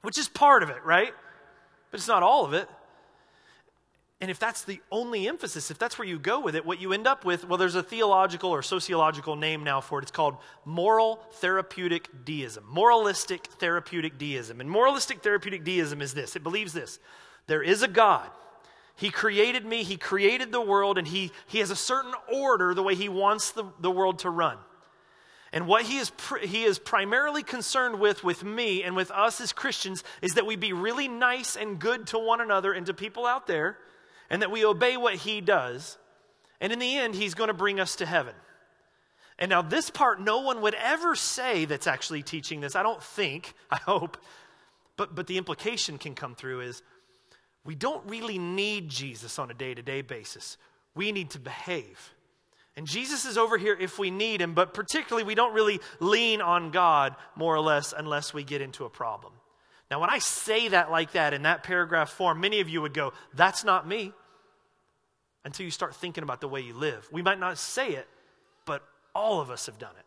which 0.00 0.18
is 0.18 0.26
part 0.26 0.62
of 0.62 0.70
it, 0.70 0.82
right? 0.86 1.12
But 1.90 2.00
it's 2.00 2.08
not 2.08 2.22
all 2.22 2.46
of 2.46 2.54
it. 2.54 2.66
And 4.22 4.30
if 4.30 4.38
that's 4.38 4.62
the 4.62 4.80
only 4.92 5.26
emphasis, 5.26 5.72
if 5.72 5.80
that's 5.80 5.98
where 5.98 6.06
you 6.06 6.16
go 6.16 6.38
with 6.38 6.54
it, 6.54 6.64
what 6.64 6.80
you 6.80 6.92
end 6.92 7.08
up 7.08 7.24
with, 7.24 7.44
well, 7.44 7.58
there's 7.58 7.74
a 7.74 7.82
theological 7.82 8.50
or 8.50 8.62
sociological 8.62 9.34
name 9.34 9.64
now 9.64 9.80
for 9.80 9.98
it. 9.98 10.02
It's 10.02 10.12
called 10.12 10.36
moral 10.64 11.16
therapeutic 11.32 12.24
deism. 12.24 12.64
Moralistic 12.68 13.48
therapeutic 13.48 14.18
deism. 14.18 14.60
And 14.60 14.70
moralistic 14.70 15.24
therapeutic 15.24 15.64
deism 15.64 16.00
is 16.00 16.14
this 16.14 16.36
it 16.36 16.44
believes 16.44 16.72
this 16.72 17.00
there 17.48 17.64
is 17.64 17.82
a 17.82 17.88
God. 17.88 18.30
He 18.94 19.10
created 19.10 19.66
me, 19.66 19.82
He 19.82 19.96
created 19.96 20.52
the 20.52 20.60
world, 20.60 20.98
and 20.98 21.08
He, 21.08 21.32
he 21.48 21.58
has 21.58 21.70
a 21.72 21.76
certain 21.76 22.12
order 22.32 22.74
the 22.74 22.82
way 22.84 22.94
He 22.94 23.08
wants 23.08 23.50
the, 23.50 23.64
the 23.80 23.90
world 23.90 24.20
to 24.20 24.30
run. 24.30 24.56
And 25.52 25.66
what 25.66 25.82
he 25.82 25.98
is, 25.98 26.10
pr- 26.10 26.38
he 26.38 26.62
is 26.62 26.78
primarily 26.78 27.42
concerned 27.42 27.98
with, 27.98 28.24
with 28.24 28.42
me 28.42 28.84
and 28.84 28.96
with 28.96 29.10
us 29.10 29.38
as 29.40 29.52
Christians, 29.52 30.02
is 30.22 30.34
that 30.34 30.46
we 30.46 30.56
be 30.56 30.72
really 30.72 31.08
nice 31.08 31.56
and 31.56 31.78
good 31.78 32.06
to 32.06 32.18
one 32.18 32.40
another 32.40 32.72
and 32.72 32.86
to 32.86 32.94
people 32.94 33.26
out 33.26 33.46
there 33.46 33.76
and 34.32 34.40
that 34.40 34.50
we 34.50 34.64
obey 34.64 34.96
what 34.96 35.14
he 35.14 35.42
does. 35.42 35.98
And 36.58 36.72
in 36.72 36.78
the 36.78 36.96
end, 36.96 37.14
he's 37.14 37.34
going 37.34 37.48
to 37.48 37.54
bring 37.54 37.78
us 37.78 37.96
to 37.96 38.06
heaven. 38.06 38.34
And 39.38 39.50
now, 39.50 39.60
this 39.60 39.90
part, 39.90 40.20
no 40.20 40.40
one 40.40 40.62
would 40.62 40.74
ever 40.74 41.14
say 41.14 41.66
that's 41.66 41.86
actually 41.86 42.22
teaching 42.22 42.60
this. 42.60 42.74
I 42.74 42.82
don't 42.82 43.02
think, 43.02 43.52
I 43.70 43.76
hope. 43.76 44.16
But, 44.96 45.14
but 45.14 45.26
the 45.26 45.36
implication 45.36 45.98
can 45.98 46.14
come 46.14 46.34
through 46.34 46.62
is 46.62 46.82
we 47.64 47.74
don't 47.74 48.08
really 48.08 48.38
need 48.38 48.88
Jesus 48.88 49.38
on 49.38 49.50
a 49.50 49.54
day 49.54 49.74
to 49.74 49.82
day 49.82 50.00
basis. 50.00 50.56
We 50.94 51.12
need 51.12 51.30
to 51.30 51.38
behave. 51.38 52.14
And 52.74 52.86
Jesus 52.86 53.26
is 53.26 53.36
over 53.36 53.58
here 53.58 53.76
if 53.78 53.98
we 53.98 54.10
need 54.10 54.40
him, 54.40 54.54
but 54.54 54.72
particularly 54.72 55.24
we 55.24 55.34
don't 55.34 55.52
really 55.52 55.78
lean 56.00 56.40
on 56.40 56.70
God 56.70 57.16
more 57.36 57.54
or 57.54 57.60
less 57.60 57.92
unless 57.96 58.32
we 58.32 58.44
get 58.44 58.62
into 58.62 58.86
a 58.86 58.90
problem. 58.90 59.34
Now, 59.90 60.00
when 60.00 60.08
I 60.08 60.20
say 60.20 60.68
that 60.68 60.90
like 60.90 61.12
that 61.12 61.34
in 61.34 61.42
that 61.42 61.64
paragraph 61.64 62.10
form, 62.10 62.40
many 62.40 62.60
of 62.60 62.70
you 62.70 62.80
would 62.80 62.94
go, 62.94 63.12
That's 63.34 63.62
not 63.62 63.86
me 63.86 64.14
until 65.44 65.64
you 65.64 65.70
start 65.70 65.94
thinking 65.94 66.22
about 66.22 66.40
the 66.40 66.48
way 66.48 66.60
you 66.60 66.74
live. 66.74 67.08
We 67.10 67.22
might 67.22 67.40
not 67.40 67.58
say 67.58 67.90
it, 67.90 68.08
but 68.64 68.82
all 69.14 69.40
of 69.40 69.50
us 69.50 69.66
have 69.66 69.78
done 69.78 69.94
it. 69.98 70.04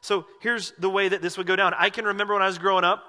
So 0.00 0.26
here's 0.40 0.72
the 0.78 0.90
way 0.90 1.08
that 1.08 1.22
this 1.22 1.36
would 1.38 1.46
go 1.46 1.56
down. 1.56 1.74
I 1.78 1.90
can 1.90 2.04
remember 2.04 2.34
when 2.34 2.42
I 2.42 2.46
was 2.46 2.58
growing 2.58 2.84
up, 2.84 3.04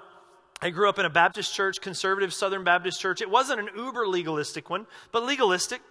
I 0.62 0.70
grew 0.70 0.88
up 0.88 0.98
in 0.98 1.04
a 1.04 1.10
Baptist 1.10 1.52
church, 1.54 1.80
conservative 1.80 2.32
Southern 2.32 2.64
Baptist 2.64 3.00
church. 3.00 3.20
It 3.20 3.28
wasn't 3.28 3.60
an 3.60 3.68
uber 3.76 4.06
legalistic 4.06 4.70
one, 4.70 4.86
but 5.10 5.24
legalistic. 5.24 5.82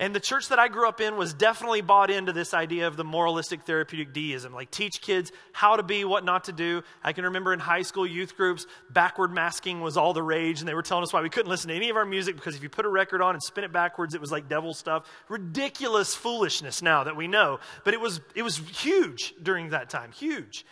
And 0.00 0.14
the 0.14 0.20
church 0.20 0.48
that 0.50 0.60
I 0.60 0.68
grew 0.68 0.88
up 0.88 1.00
in 1.00 1.16
was 1.16 1.34
definitely 1.34 1.80
bought 1.80 2.08
into 2.08 2.32
this 2.32 2.54
idea 2.54 2.86
of 2.86 2.96
the 2.96 3.02
moralistic 3.02 3.62
therapeutic 3.62 4.12
deism. 4.12 4.54
Like, 4.54 4.70
teach 4.70 5.00
kids 5.00 5.32
how 5.52 5.74
to 5.74 5.82
be, 5.82 6.04
what 6.04 6.24
not 6.24 6.44
to 6.44 6.52
do. 6.52 6.84
I 7.02 7.12
can 7.12 7.24
remember 7.24 7.52
in 7.52 7.58
high 7.58 7.82
school 7.82 8.06
youth 8.06 8.36
groups, 8.36 8.64
backward 8.90 9.32
masking 9.32 9.80
was 9.80 9.96
all 9.96 10.12
the 10.12 10.22
rage, 10.22 10.60
and 10.60 10.68
they 10.68 10.74
were 10.74 10.82
telling 10.82 11.02
us 11.02 11.12
why 11.12 11.20
we 11.20 11.28
couldn't 11.28 11.50
listen 11.50 11.70
to 11.70 11.74
any 11.74 11.90
of 11.90 11.96
our 11.96 12.04
music 12.04 12.36
because 12.36 12.54
if 12.54 12.62
you 12.62 12.68
put 12.68 12.86
a 12.86 12.88
record 12.88 13.20
on 13.20 13.34
and 13.34 13.42
spin 13.42 13.64
it 13.64 13.72
backwards, 13.72 14.14
it 14.14 14.20
was 14.20 14.30
like 14.30 14.48
devil 14.48 14.72
stuff. 14.72 15.04
Ridiculous 15.28 16.14
foolishness 16.14 16.80
now 16.80 17.02
that 17.02 17.16
we 17.16 17.26
know. 17.26 17.58
But 17.84 17.94
it 17.94 18.00
was, 18.00 18.20
it 18.36 18.42
was 18.42 18.56
huge 18.56 19.34
during 19.42 19.70
that 19.70 19.90
time, 19.90 20.12
huge. 20.12 20.64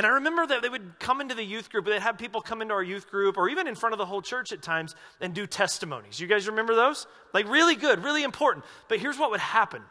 And 0.00 0.06
I 0.06 0.12
remember 0.12 0.46
that 0.46 0.62
they 0.62 0.70
would 0.70 0.98
come 0.98 1.20
into 1.20 1.34
the 1.34 1.44
youth 1.44 1.68
group, 1.68 1.84
they'd 1.84 2.00
have 2.00 2.16
people 2.16 2.40
come 2.40 2.62
into 2.62 2.72
our 2.72 2.82
youth 2.82 3.10
group, 3.10 3.36
or 3.36 3.50
even 3.50 3.68
in 3.68 3.74
front 3.74 3.92
of 3.92 3.98
the 3.98 4.06
whole 4.06 4.22
church 4.22 4.50
at 4.50 4.62
times, 4.62 4.94
and 5.20 5.34
do 5.34 5.46
testimonies. 5.46 6.18
You 6.18 6.26
guys 6.26 6.48
remember 6.48 6.74
those? 6.74 7.06
Like, 7.34 7.46
really 7.50 7.76
good, 7.76 8.02
really 8.02 8.22
important. 8.22 8.64
But 8.88 8.98
here's 8.98 9.18
what 9.18 9.30
would 9.30 9.40
happen 9.40 9.82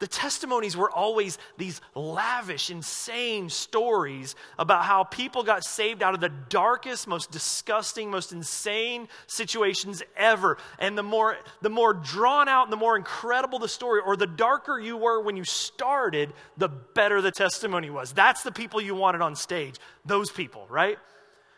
the 0.00 0.06
testimonies 0.08 0.76
were 0.76 0.90
always 0.90 1.38
these 1.56 1.80
lavish, 1.94 2.68
insane 2.70 3.48
stories 3.48 4.34
about 4.58 4.84
how 4.84 5.04
people 5.04 5.44
got 5.44 5.64
saved 5.64 6.02
out 6.02 6.14
of 6.14 6.20
the 6.20 6.32
darkest, 6.48 7.06
most 7.06 7.30
disgusting, 7.30 8.10
most 8.10 8.32
insane 8.32 9.08
situations 9.26 10.02
ever. 10.16 10.58
And 10.78 10.98
the 10.98 11.02
more, 11.02 11.36
the 11.62 11.70
more 11.70 11.94
drawn 11.94 12.48
out 12.48 12.64
and 12.64 12.72
the 12.72 12.76
more 12.76 12.96
incredible 12.96 13.58
the 13.60 13.68
story, 13.68 14.00
or 14.04 14.16
the 14.16 14.26
darker 14.26 14.78
you 14.78 14.96
were 14.96 15.20
when 15.20 15.36
you 15.36 15.44
started, 15.44 16.32
the 16.56 16.68
better 16.68 17.22
the 17.22 17.30
testimony 17.30 17.88
was. 17.88 18.12
That's 18.12 18.42
the 18.42 18.52
people 18.52 18.80
you 18.80 18.94
wanted 18.94 19.20
on 19.20 19.36
stage. 19.36 19.76
Those 20.04 20.30
people, 20.30 20.66
right? 20.68 20.98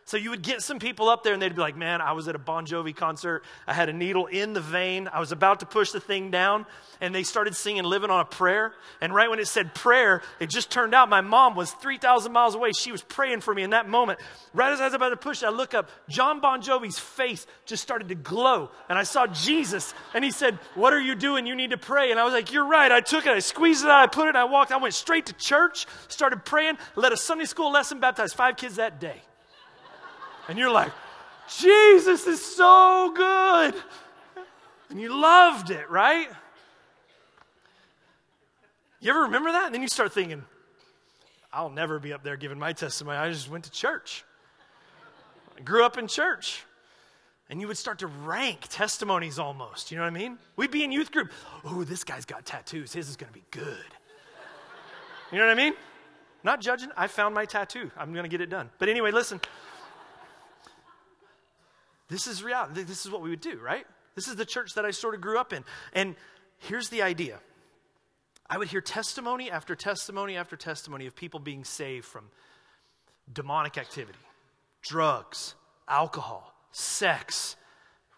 So 0.06 0.16
you 0.16 0.30
would 0.30 0.42
get 0.42 0.62
some 0.62 0.78
people 0.78 1.08
up 1.08 1.24
there 1.24 1.32
and 1.32 1.42
they'd 1.42 1.52
be 1.52 1.60
like, 1.60 1.76
Man, 1.76 2.00
I 2.00 2.12
was 2.12 2.28
at 2.28 2.36
a 2.36 2.38
Bon 2.38 2.64
Jovi 2.64 2.94
concert. 2.94 3.42
I 3.66 3.74
had 3.74 3.88
a 3.88 3.92
needle 3.92 4.26
in 4.26 4.52
the 4.52 4.60
vein. 4.60 5.08
I 5.12 5.18
was 5.18 5.32
about 5.32 5.60
to 5.60 5.66
push 5.66 5.90
the 5.90 5.98
thing 5.98 6.30
down. 6.30 6.64
And 7.00 7.12
they 7.12 7.24
started 7.24 7.56
singing 7.56 7.82
Living 7.82 8.08
on 8.08 8.20
a 8.20 8.24
Prayer. 8.24 8.72
And 9.00 9.12
right 9.12 9.28
when 9.28 9.40
it 9.40 9.48
said 9.48 9.74
prayer, 9.74 10.22
it 10.38 10.48
just 10.48 10.70
turned 10.70 10.94
out 10.94 11.08
my 11.08 11.22
mom 11.22 11.56
was 11.56 11.72
3,000 11.72 12.32
miles 12.32 12.54
away. 12.54 12.70
She 12.70 12.92
was 12.92 13.02
praying 13.02 13.40
for 13.40 13.52
me 13.52 13.64
in 13.64 13.70
that 13.70 13.88
moment. 13.88 14.20
Right 14.54 14.72
as 14.72 14.80
I 14.80 14.84
was 14.84 14.94
about 14.94 15.08
to 15.08 15.16
push, 15.16 15.42
I 15.42 15.48
look 15.48 15.74
up. 15.74 15.90
Jon 16.08 16.38
Bon 16.40 16.62
Jovi's 16.62 17.00
face 17.00 17.44
just 17.66 17.82
started 17.82 18.08
to 18.08 18.14
glow. 18.14 18.70
And 18.88 18.96
I 18.96 19.02
saw 19.02 19.26
Jesus. 19.26 19.92
And 20.14 20.24
he 20.24 20.30
said, 20.30 20.54
What 20.76 20.92
are 20.92 21.00
you 21.00 21.16
doing? 21.16 21.48
You 21.48 21.56
need 21.56 21.70
to 21.70 21.78
pray. 21.78 22.12
And 22.12 22.20
I 22.20 22.24
was 22.24 22.32
like, 22.32 22.52
You're 22.52 22.68
right. 22.68 22.92
I 22.92 23.00
took 23.00 23.26
it. 23.26 23.32
I 23.32 23.40
squeezed 23.40 23.84
it 23.84 23.90
out. 23.90 24.04
I 24.04 24.06
put 24.06 24.28
it. 24.28 24.36
I 24.36 24.44
walked. 24.44 24.70
I 24.70 24.76
went 24.76 24.94
straight 24.94 25.26
to 25.26 25.32
church, 25.32 25.88
started 26.06 26.44
praying, 26.44 26.78
led 26.94 27.12
a 27.12 27.16
Sunday 27.16 27.46
school 27.46 27.72
lesson, 27.72 27.98
baptized 27.98 28.36
five 28.36 28.56
kids 28.56 28.76
that 28.76 29.00
day. 29.00 29.20
And 30.48 30.58
you're 30.58 30.70
like, 30.70 30.92
Jesus 31.58 32.26
is 32.26 32.44
so 32.44 33.12
good. 33.14 33.74
And 34.90 35.00
you 35.00 35.18
loved 35.20 35.70
it, 35.70 35.90
right? 35.90 36.28
You 39.00 39.10
ever 39.10 39.22
remember 39.22 39.52
that? 39.52 39.66
And 39.66 39.74
then 39.74 39.82
you 39.82 39.88
start 39.88 40.12
thinking, 40.12 40.44
I'll 41.52 41.70
never 41.70 41.98
be 41.98 42.12
up 42.12 42.22
there 42.22 42.36
giving 42.36 42.58
my 42.58 42.72
testimony. 42.72 43.18
I 43.18 43.30
just 43.30 43.50
went 43.50 43.64
to 43.64 43.70
church. 43.70 44.24
I 45.56 45.62
grew 45.62 45.84
up 45.84 45.98
in 45.98 46.06
church. 46.06 46.64
And 47.48 47.60
you 47.60 47.68
would 47.68 47.78
start 47.78 48.00
to 48.00 48.08
rank 48.08 48.66
testimonies 48.68 49.38
almost. 49.38 49.92
You 49.92 49.98
know 49.98 50.02
what 50.02 50.08
I 50.08 50.18
mean? 50.18 50.38
We'd 50.56 50.72
be 50.72 50.82
in 50.82 50.90
youth 50.90 51.12
group. 51.12 51.30
Oh, 51.64 51.84
this 51.84 52.02
guy's 52.02 52.24
got 52.24 52.44
tattoos. 52.44 52.92
His 52.92 53.08
is 53.08 53.16
going 53.16 53.32
to 53.32 53.38
be 53.38 53.44
good. 53.52 53.76
You 55.30 55.38
know 55.38 55.46
what 55.46 55.52
I 55.52 55.62
mean? 55.62 55.74
Not 56.42 56.60
judging. 56.60 56.90
I 56.96 57.06
found 57.06 57.34
my 57.34 57.44
tattoo. 57.44 57.90
I'm 57.96 58.12
going 58.12 58.24
to 58.24 58.28
get 58.28 58.40
it 58.40 58.50
done. 58.50 58.70
But 58.78 58.88
anyway, 58.88 59.12
listen. 59.12 59.40
This 62.08 62.26
is 62.26 62.42
reality. 62.42 62.82
This 62.82 63.04
is 63.04 63.10
what 63.10 63.22
we 63.22 63.30
would 63.30 63.40
do, 63.40 63.58
right? 63.58 63.86
This 64.14 64.28
is 64.28 64.36
the 64.36 64.44
church 64.44 64.74
that 64.74 64.84
I 64.84 64.90
sort 64.90 65.14
of 65.14 65.20
grew 65.20 65.38
up 65.38 65.52
in. 65.52 65.64
And 65.92 66.14
here's 66.58 66.88
the 66.88 67.02
idea 67.02 67.38
I 68.48 68.58
would 68.58 68.68
hear 68.68 68.80
testimony 68.80 69.50
after 69.50 69.74
testimony 69.74 70.36
after 70.36 70.56
testimony 70.56 71.06
of 71.06 71.16
people 71.16 71.40
being 71.40 71.64
saved 71.64 72.04
from 72.04 72.30
demonic 73.32 73.76
activity, 73.76 74.18
drugs, 74.82 75.54
alcohol, 75.88 76.54
sex, 76.70 77.56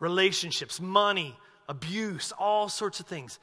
relationships, 0.01 0.81
money, 0.81 1.37
abuse, 1.68 2.33
all 2.38 2.68
sorts 2.68 3.01
of 3.01 3.07
things. 3.07 3.38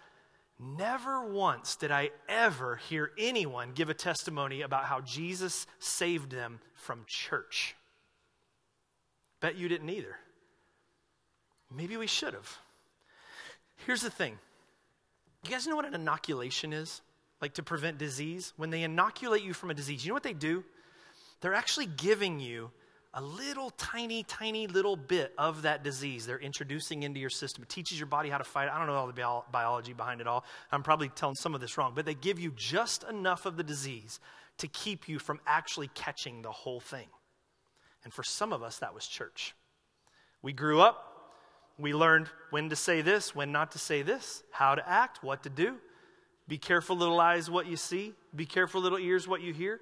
Never 0.58 1.26
once 1.26 1.76
did 1.76 1.92
I 1.92 2.12
ever 2.30 2.78
hear 2.78 3.12
anyone 3.18 3.72
give 3.74 3.90
a 3.90 3.94
testimony 3.94 4.62
about 4.62 4.86
how 4.86 5.02
Jesus 5.02 5.68
saved 5.80 6.32
them 6.32 6.60
from 6.76 7.04
church. 7.08 7.76
Bet 9.42 9.58
you 9.58 9.68
didn't 9.68 9.90
either. 9.90 10.16
Maybe 11.76 11.98
we 11.98 12.08
should 12.08 12.34
have. 12.34 12.58
Here's 13.86 14.02
the 14.02 14.10
thing 14.10 14.38
you 15.44 15.52
guys 15.52 15.68
know 15.68 15.76
what 15.76 15.86
an 15.86 15.94
inoculation 15.94 16.74
is? 16.74 17.02
Like 17.42 17.54
to 17.56 17.64
prevent 17.64 17.98
disease? 17.98 18.54
When 18.58 18.70
they 18.70 18.84
inoculate 18.84 19.44
you 19.44 19.54
from 19.54 19.70
a 19.70 19.74
disease, 19.74 20.04
you 20.04 20.10
know 20.10 20.16
what 20.16 20.24
they 20.24 20.34
do? 20.34 20.64
They're 21.42 21.54
actually 21.54 21.86
giving 21.86 22.40
you 22.40 22.72
a 23.14 23.22
little 23.22 23.70
tiny, 23.72 24.24
tiny 24.24 24.68
little 24.68 24.98
bit 24.98 25.34
of 25.38 25.62
that 25.62 25.84
disease 25.84 26.26
they're 26.26 26.40
introducing 26.40 27.04
into 27.04 27.20
your 27.20 27.30
system. 27.30 27.64
It 27.64 27.70
teaches 27.70 27.98
your 27.98 28.08
body 28.08 28.30
how 28.30 28.38
to 28.38 28.44
fight. 28.44 28.70
I 28.70 28.78
don't 28.78 28.88
know 28.88 28.94
all 28.94 29.08
the 29.08 29.14
bio- 29.14 29.46
biology 29.52 29.94
behind 29.94 30.20
it 30.20 30.28
all. 30.28 30.44
I'm 30.72 30.84
probably 30.84 31.10
telling 31.10 31.36
some 31.36 31.56
of 31.56 31.62
this 31.62 31.78
wrong, 31.78 31.94
but 31.96 32.06
they 32.06 32.14
give 32.14 32.40
you 32.40 32.52
just 32.56 33.04
enough 33.04 33.46
of 33.46 33.56
the 33.56 33.64
disease 33.64 34.20
to 34.58 34.68
keep 34.68 35.08
you 35.08 35.20
from 35.20 35.40
actually 35.46 35.90
catching 35.94 36.42
the 36.42 36.52
whole 36.52 36.80
thing. 36.80 37.08
And 38.04 38.14
for 38.14 38.24
some 38.24 38.52
of 38.52 38.64
us, 38.64 38.80
that 38.80 38.94
was 38.94 39.08
church. 39.08 39.56
We 40.42 40.52
grew 40.52 40.82
up 40.82 41.15
we 41.78 41.94
learned 41.94 42.28
when 42.52 42.70
to 42.70 42.76
say 42.76 43.02
this, 43.02 43.36
when 43.36 43.52
not 43.52 43.72
to 43.74 43.80
say 43.80 44.02
this, 44.02 44.44
how 44.52 44.76
to 44.76 44.88
act, 44.88 45.24
what 45.24 45.44
to 45.44 45.50
do. 45.50 45.76
Be 46.48 46.58
careful, 46.58 46.96
little 46.96 47.20
eyes, 47.20 47.50
what 47.50 47.66
you 47.66 47.76
see. 47.76 48.14
Be 48.36 48.46
careful, 48.46 48.82
little 48.82 49.00
ears, 49.00 49.28
what 49.28 49.42
you 49.42 49.54
hear. 49.54 49.82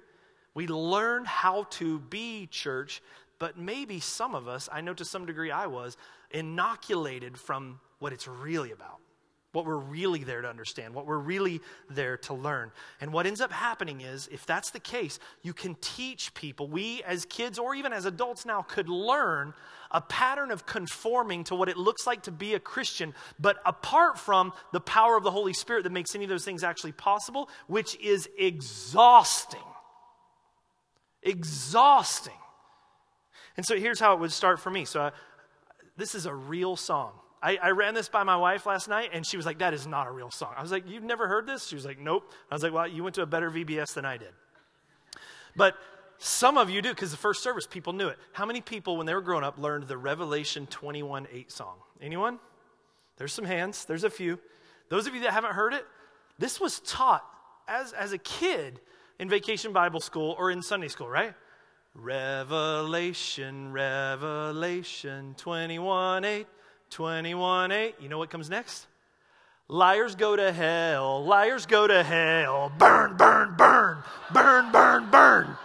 We 0.54 0.66
learned 0.66 1.26
how 1.26 1.64
to 1.70 1.98
be 1.98 2.46
church, 2.46 3.02
but 3.38 3.58
maybe 3.58 4.00
some 4.00 4.34
of 4.34 4.48
us, 4.48 4.68
I 4.72 4.80
know 4.80 4.94
to 4.94 5.04
some 5.04 5.26
degree 5.26 5.50
I 5.50 5.66
was, 5.66 5.96
inoculated 6.30 7.38
from 7.38 7.80
what 7.98 8.12
it's 8.12 8.26
really 8.26 8.72
about 8.72 8.98
what 9.54 9.66
we're 9.66 9.76
really 9.76 10.24
there 10.24 10.42
to 10.42 10.48
understand, 10.48 10.94
what 10.94 11.06
we're 11.06 11.18
really 11.18 11.60
there 11.88 12.16
to 12.18 12.34
learn. 12.34 12.72
And 13.00 13.12
what 13.12 13.26
ends 13.26 13.40
up 13.40 13.52
happening 13.52 14.00
is, 14.00 14.28
if 14.32 14.44
that's 14.44 14.70
the 14.70 14.80
case, 14.80 15.18
you 15.42 15.52
can 15.52 15.76
teach 15.80 16.34
people, 16.34 16.68
we 16.68 17.02
as 17.04 17.24
kids 17.24 17.58
or 17.58 17.74
even 17.74 17.92
as 17.92 18.04
adults 18.04 18.44
now 18.44 18.62
could 18.62 18.88
learn 18.88 19.54
a 19.90 20.00
pattern 20.00 20.50
of 20.50 20.66
conforming 20.66 21.44
to 21.44 21.54
what 21.54 21.68
it 21.68 21.76
looks 21.76 22.06
like 22.06 22.22
to 22.24 22.32
be 22.32 22.54
a 22.54 22.60
Christian, 22.60 23.14
but 23.38 23.58
apart 23.64 24.18
from 24.18 24.52
the 24.72 24.80
power 24.80 25.16
of 25.16 25.22
the 25.22 25.30
Holy 25.30 25.52
Spirit 25.52 25.84
that 25.84 25.92
makes 25.92 26.14
any 26.16 26.24
of 26.24 26.30
those 26.30 26.44
things 26.44 26.64
actually 26.64 26.92
possible, 26.92 27.48
which 27.68 27.98
is 28.00 28.28
exhausting. 28.36 29.60
Exhausting. 31.22 32.32
And 33.56 33.64
so 33.64 33.78
here's 33.78 34.00
how 34.00 34.14
it 34.14 34.20
would 34.20 34.32
start 34.32 34.58
for 34.58 34.70
me. 34.70 34.84
So, 34.84 35.00
I, 35.00 35.06
uh, 35.06 35.10
this 35.96 36.16
is 36.16 36.26
a 36.26 36.34
real 36.34 36.74
song. 36.74 37.12
I, 37.44 37.58
I, 37.62 37.70
ran 37.72 37.92
this 37.92 38.08
by 38.08 38.22
my 38.22 38.38
wife 38.38 38.64
last 38.64 38.88
night, 38.88 39.10
and 39.12 39.26
she 39.26 39.36
was 39.36 39.44
like, 39.44 39.58
That 39.58 39.74
is 39.74 39.86
not 39.86 40.06
a 40.06 40.10
real 40.10 40.30
song. 40.30 40.54
I 40.56 40.62
was 40.62 40.72
like, 40.72 40.88
You've 40.88 41.04
never 41.04 41.28
heard 41.28 41.46
this? 41.46 41.66
She 41.66 41.74
was 41.74 41.84
like, 41.84 41.98
Nope. 41.98 42.32
I 42.50 42.54
was 42.54 42.62
like, 42.62 42.72
Well, 42.72 42.88
you 42.88 43.04
went 43.04 43.14
to 43.16 43.22
a 43.22 43.26
better 43.26 43.50
VBS 43.50 43.92
than 43.92 44.06
I 44.06 44.16
did. 44.16 44.32
But 45.54 45.76
some 46.16 46.56
of 46.56 46.70
you 46.70 46.80
do, 46.80 46.88
because 46.88 47.10
the 47.10 47.18
first 47.18 47.42
service, 47.42 47.66
people 47.66 47.92
knew 47.92 48.08
it. 48.08 48.18
How 48.32 48.46
many 48.46 48.62
people, 48.62 48.96
when 48.96 49.04
they 49.04 49.12
were 49.12 49.20
growing 49.20 49.44
up, 49.44 49.58
learned 49.58 49.88
the 49.88 49.98
Revelation 49.98 50.66
21 50.66 51.28
8 51.30 51.52
song? 51.52 51.76
Anyone? 52.00 52.38
There's 53.18 53.32
some 53.34 53.44
hands, 53.44 53.84
there's 53.84 54.04
a 54.04 54.10
few. 54.10 54.38
Those 54.88 55.06
of 55.06 55.14
you 55.14 55.20
that 55.20 55.32
haven't 55.32 55.52
heard 55.52 55.74
it, 55.74 55.84
this 56.38 56.58
was 56.58 56.80
taught 56.80 57.24
as, 57.68 57.92
as 57.92 58.12
a 58.12 58.18
kid 58.18 58.80
in 59.18 59.28
vacation 59.28 59.72
Bible 59.72 60.00
school 60.00 60.34
or 60.38 60.50
in 60.50 60.62
Sunday 60.62 60.88
school, 60.88 61.08
right? 61.08 61.34
Revelation, 61.94 63.70
Revelation 63.72 65.34
21 65.36 66.24
8. 66.24 66.46
21 66.90 67.72
8. 67.72 67.94
You 68.00 68.08
know 68.08 68.18
what 68.18 68.30
comes 68.30 68.48
next? 68.50 68.86
Liars 69.68 70.14
go 70.14 70.36
to 70.36 70.52
hell, 70.52 71.24
liars 71.24 71.64
go 71.66 71.86
to 71.86 72.02
hell. 72.02 72.70
Burn, 72.76 73.16
burn, 73.16 73.54
burn, 73.56 73.98
burn, 74.32 74.70
burn, 74.70 75.10
burn. 75.10 75.56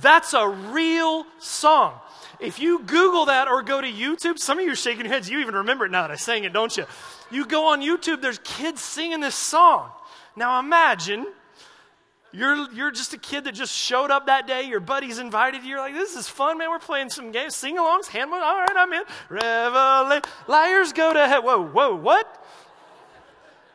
That's 0.00 0.34
a 0.34 0.48
real 0.48 1.26
song. 1.38 1.94
If 2.40 2.58
you 2.58 2.80
Google 2.80 3.26
that 3.26 3.48
or 3.48 3.62
go 3.62 3.80
to 3.80 3.86
YouTube, 3.86 4.38
some 4.38 4.58
of 4.58 4.64
you 4.64 4.72
are 4.72 4.76
shaking 4.76 5.04
your 5.04 5.14
heads. 5.14 5.28
You 5.28 5.40
even 5.40 5.54
remember 5.54 5.84
it 5.84 5.90
now 5.90 6.02
that 6.02 6.10
I 6.10 6.16
sang 6.16 6.44
it, 6.44 6.52
don't 6.52 6.76
you? 6.76 6.86
You 7.30 7.46
go 7.46 7.66
on 7.66 7.80
YouTube, 7.80 8.20
there's 8.20 8.40
kids 8.42 8.80
singing 8.80 9.20
this 9.20 9.34
song. 9.34 9.90
Now 10.36 10.58
imagine 10.58 11.26
you're, 12.32 12.70
you're 12.72 12.90
just 12.90 13.12
a 13.12 13.18
kid 13.18 13.44
that 13.44 13.54
just 13.54 13.74
showed 13.74 14.10
up 14.10 14.26
that 14.26 14.46
day. 14.46 14.62
Your 14.62 14.80
buddies 14.80 15.18
invited 15.18 15.62
you. 15.62 15.70
You're 15.70 15.80
like, 15.80 15.94
this 15.94 16.14
is 16.14 16.28
fun, 16.28 16.58
man. 16.58 16.70
We're 16.70 16.78
playing 16.78 17.10
some 17.10 17.32
games, 17.32 17.56
sing 17.56 17.76
alongs, 17.76 18.06
hand 18.06 18.32
All 18.32 18.38
right, 18.38 18.76
I'm 18.76 18.92
in. 18.92 19.02
Revelation. 19.28 20.22
Liars 20.46 20.92
go 20.92 21.12
to 21.12 21.26
hell. 21.26 21.42
Whoa, 21.42 21.66
whoa, 21.66 21.96
what? 21.96 22.44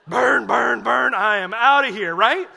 Burn, 0.07 0.45
burn, 0.45 0.83
burn. 0.83 1.13
I 1.13 1.37
am 1.37 1.53
out 1.53 1.87
of 1.87 1.93
here, 1.93 2.15
right? 2.15 2.47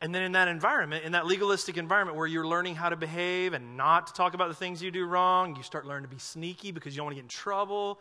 And 0.00 0.14
then 0.14 0.22
in 0.22 0.32
that 0.32 0.46
environment, 0.46 1.04
in 1.04 1.12
that 1.12 1.26
legalistic 1.26 1.78
environment 1.78 2.16
where 2.16 2.26
you're 2.26 2.46
learning 2.46 2.76
how 2.76 2.90
to 2.90 2.96
behave 2.96 3.54
and 3.54 3.76
not 3.76 4.06
to 4.08 4.12
talk 4.12 4.34
about 4.34 4.48
the 4.48 4.54
things 4.54 4.82
you 4.82 4.90
do 4.90 5.04
wrong, 5.04 5.56
you 5.56 5.62
start 5.64 5.86
learning 5.86 6.08
to 6.08 6.14
be 6.14 6.20
sneaky 6.20 6.70
because 6.70 6.94
you 6.94 6.98
don't 6.98 7.06
want 7.06 7.16
to 7.16 7.22
get 7.22 7.24
in 7.24 7.28
trouble. 7.28 7.98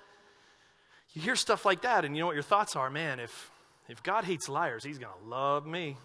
You 1.14 1.22
hear 1.22 1.38
stuff 1.38 1.66
like 1.66 1.82
that, 1.82 2.04
and 2.04 2.16
you 2.16 2.22
know 2.22 2.28
what 2.28 2.36
your 2.36 2.44
thoughts 2.44 2.76
are 2.76 2.90
man, 2.90 3.20
if, 3.20 3.52
if 3.88 4.02
God 4.04 4.24
hates 4.24 4.50
liars, 4.50 4.84
he's 4.84 4.98
going 4.98 5.14
to 5.22 5.30
love 5.30 5.66
me. 5.66 5.98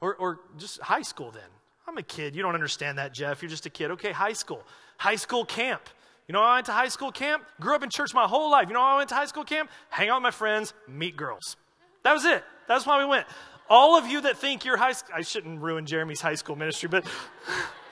Or, 0.00 0.14
or 0.16 0.40
just 0.58 0.80
high 0.80 1.02
school 1.02 1.30
then. 1.30 1.42
I'm 1.86 1.98
a 1.98 2.02
kid. 2.02 2.34
You 2.34 2.42
don't 2.42 2.54
understand 2.54 2.98
that, 2.98 3.14
Jeff. 3.14 3.42
You're 3.42 3.50
just 3.50 3.66
a 3.66 3.70
kid. 3.70 3.92
Okay, 3.92 4.12
high 4.12 4.32
school. 4.32 4.62
High 4.98 5.16
school 5.16 5.44
camp. 5.44 5.82
You 6.26 6.32
know, 6.32 6.42
I 6.42 6.56
went 6.56 6.66
to 6.66 6.72
high 6.72 6.88
school 6.88 7.12
camp, 7.12 7.44
grew 7.60 7.76
up 7.76 7.84
in 7.84 7.90
church 7.90 8.12
my 8.12 8.26
whole 8.26 8.50
life. 8.50 8.66
You 8.68 8.74
know, 8.74 8.82
I 8.82 8.96
went 8.96 9.10
to 9.10 9.14
high 9.14 9.26
school 9.26 9.44
camp, 9.44 9.70
hang 9.90 10.08
out 10.08 10.16
with 10.16 10.24
my 10.24 10.30
friends, 10.32 10.74
meet 10.88 11.16
girls. 11.16 11.56
That 12.02 12.14
was 12.14 12.24
it. 12.24 12.42
That's 12.66 12.84
why 12.84 12.98
we 12.98 13.08
went. 13.08 13.26
All 13.68 13.96
of 13.96 14.06
you 14.06 14.22
that 14.22 14.38
think 14.38 14.64
you're 14.64 14.76
high 14.76 14.92
school, 14.92 15.14
I 15.16 15.22
shouldn't 15.22 15.60
ruin 15.60 15.86
Jeremy's 15.86 16.20
high 16.20 16.34
school 16.34 16.56
ministry, 16.56 16.88
but 16.88 17.04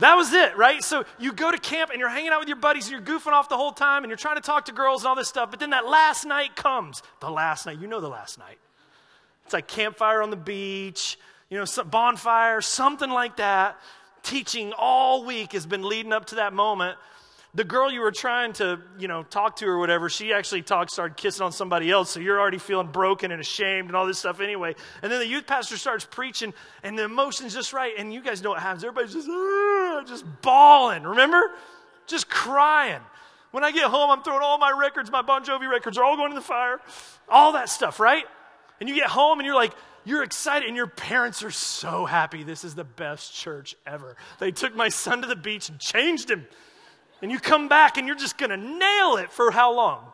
that 0.00 0.14
was 0.16 0.32
it, 0.32 0.56
right? 0.56 0.82
So 0.82 1.04
you 1.18 1.32
go 1.32 1.50
to 1.50 1.58
camp 1.58 1.90
and 1.90 2.00
you're 2.00 2.08
hanging 2.08 2.30
out 2.30 2.40
with 2.40 2.48
your 2.48 2.56
buddies 2.56 2.88
and 2.88 2.92
you're 2.92 3.18
goofing 3.18 3.32
off 3.32 3.48
the 3.48 3.56
whole 3.56 3.72
time 3.72 4.02
and 4.02 4.10
you're 4.10 4.16
trying 4.16 4.36
to 4.36 4.42
talk 4.42 4.64
to 4.66 4.72
girls 4.72 5.02
and 5.02 5.08
all 5.08 5.14
this 5.14 5.28
stuff. 5.28 5.50
But 5.50 5.60
then 5.60 5.70
that 5.70 5.86
last 5.86 6.24
night 6.24 6.56
comes. 6.56 7.02
The 7.20 7.30
last 7.30 7.66
night, 7.66 7.78
you 7.78 7.86
know 7.86 8.00
the 8.00 8.08
last 8.08 8.38
night. 8.38 8.58
It's 9.44 9.52
like 9.52 9.66
campfire 9.66 10.22
on 10.22 10.30
the 10.30 10.36
beach, 10.36 11.18
you 11.48 11.58
know, 11.58 11.66
bonfire, 11.84 12.60
something 12.60 13.10
like 13.10 13.36
that. 13.36 13.76
Teaching 14.22 14.72
all 14.76 15.24
week 15.24 15.52
has 15.52 15.66
been 15.66 15.82
leading 15.82 16.12
up 16.12 16.26
to 16.26 16.36
that 16.36 16.52
moment 16.52 16.98
the 17.54 17.64
girl 17.64 17.90
you 17.90 18.00
were 18.00 18.12
trying 18.12 18.52
to, 18.54 18.80
you 18.98 19.08
know, 19.08 19.24
talk 19.24 19.56
to 19.56 19.66
or 19.66 19.78
whatever, 19.78 20.08
she 20.08 20.32
actually 20.32 20.62
talked, 20.62 20.92
started 20.92 21.16
kissing 21.16 21.44
on 21.44 21.50
somebody 21.50 21.90
else. 21.90 22.10
So 22.10 22.20
you're 22.20 22.38
already 22.38 22.58
feeling 22.58 22.88
broken 22.88 23.32
and 23.32 23.40
ashamed 23.40 23.88
and 23.88 23.96
all 23.96 24.06
this 24.06 24.20
stuff 24.20 24.40
anyway. 24.40 24.76
And 25.02 25.10
then 25.10 25.18
the 25.18 25.26
youth 25.26 25.46
pastor 25.46 25.76
starts 25.76 26.06
preaching 26.08 26.54
and 26.84 26.96
the 26.96 27.04
emotion's 27.04 27.52
just 27.52 27.72
right. 27.72 27.92
And 27.98 28.14
you 28.14 28.22
guys 28.22 28.42
know 28.42 28.50
what 28.50 28.60
happens. 28.60 28.84
Everybody's 28.84 29.14
just, 29.14 29.28
just 30.08 30.24
bawling. 30.42 31.02
Remember? 31.02 31.50
Just 32.06 32.30
crying. 32.30 33.00
When 33.50 33.64
I 33.64 33.72
get 33.72 33.84
home, 33.84 34.10
I'm 34.10 34.22
throwing 34.22 34.42
all 34.42 34.58
my 34.58 34.70
records, 34.70 35.10
my 35.10 35.22
Bon 35.22 35.44
Jovi 35.44 35.68
records 35.68 35.98
are 35.98 36.04
all 36.04 36.16
going 36.16 36.30
in 36.30 36.36
the 36.36 36.42
fire. 36.42 36.80
All 37.28 37.52
that 37.52 37.68
stuff, 37.68 37.98
right? 37.98 38.24
And 38.78 38.88
you 38.88 38.94
get 38.94 39.08
home 39.08 39.40
and 39.40 39.46
you're 39.46 39.56
like, 39.56 39.74
you're 40.04 40.22
excited, 40.22 40.66
and 40.66 40.76
your 40.76 40.86
parents 40.86 41.42
are 41.42 41.50
so 41.50 42.06
happy. 42.06 42.42
This 42.42 42.64
is 42.64 42.74
the 42.74 42.84
best 42.84 43.34
church 43.34 43.76
ever. 43.86 44.16
They 44.38 44.50
took 44.50 44.74
my 44.74 44.88
son 44.88 45.20
to 45.20 45.28
the 45.28 45.36
beach 45.36 45.68
and 45.68 45.78
changed 45.78 46.30
him. 46.30 46.46
And 47.22 47.30
you 47.30 47.38
come 47.38 47.68
back 47.68 47.98
and 47.98 48.06
you're 48.06 48.16
just 48.16 48.38
going 48.38 48.50
to 48.50 48.56
nail 48.56 49.16
it 49.16 49.30
for 49.30 49.50
how 49.50 49.74
long? 49.74 50.06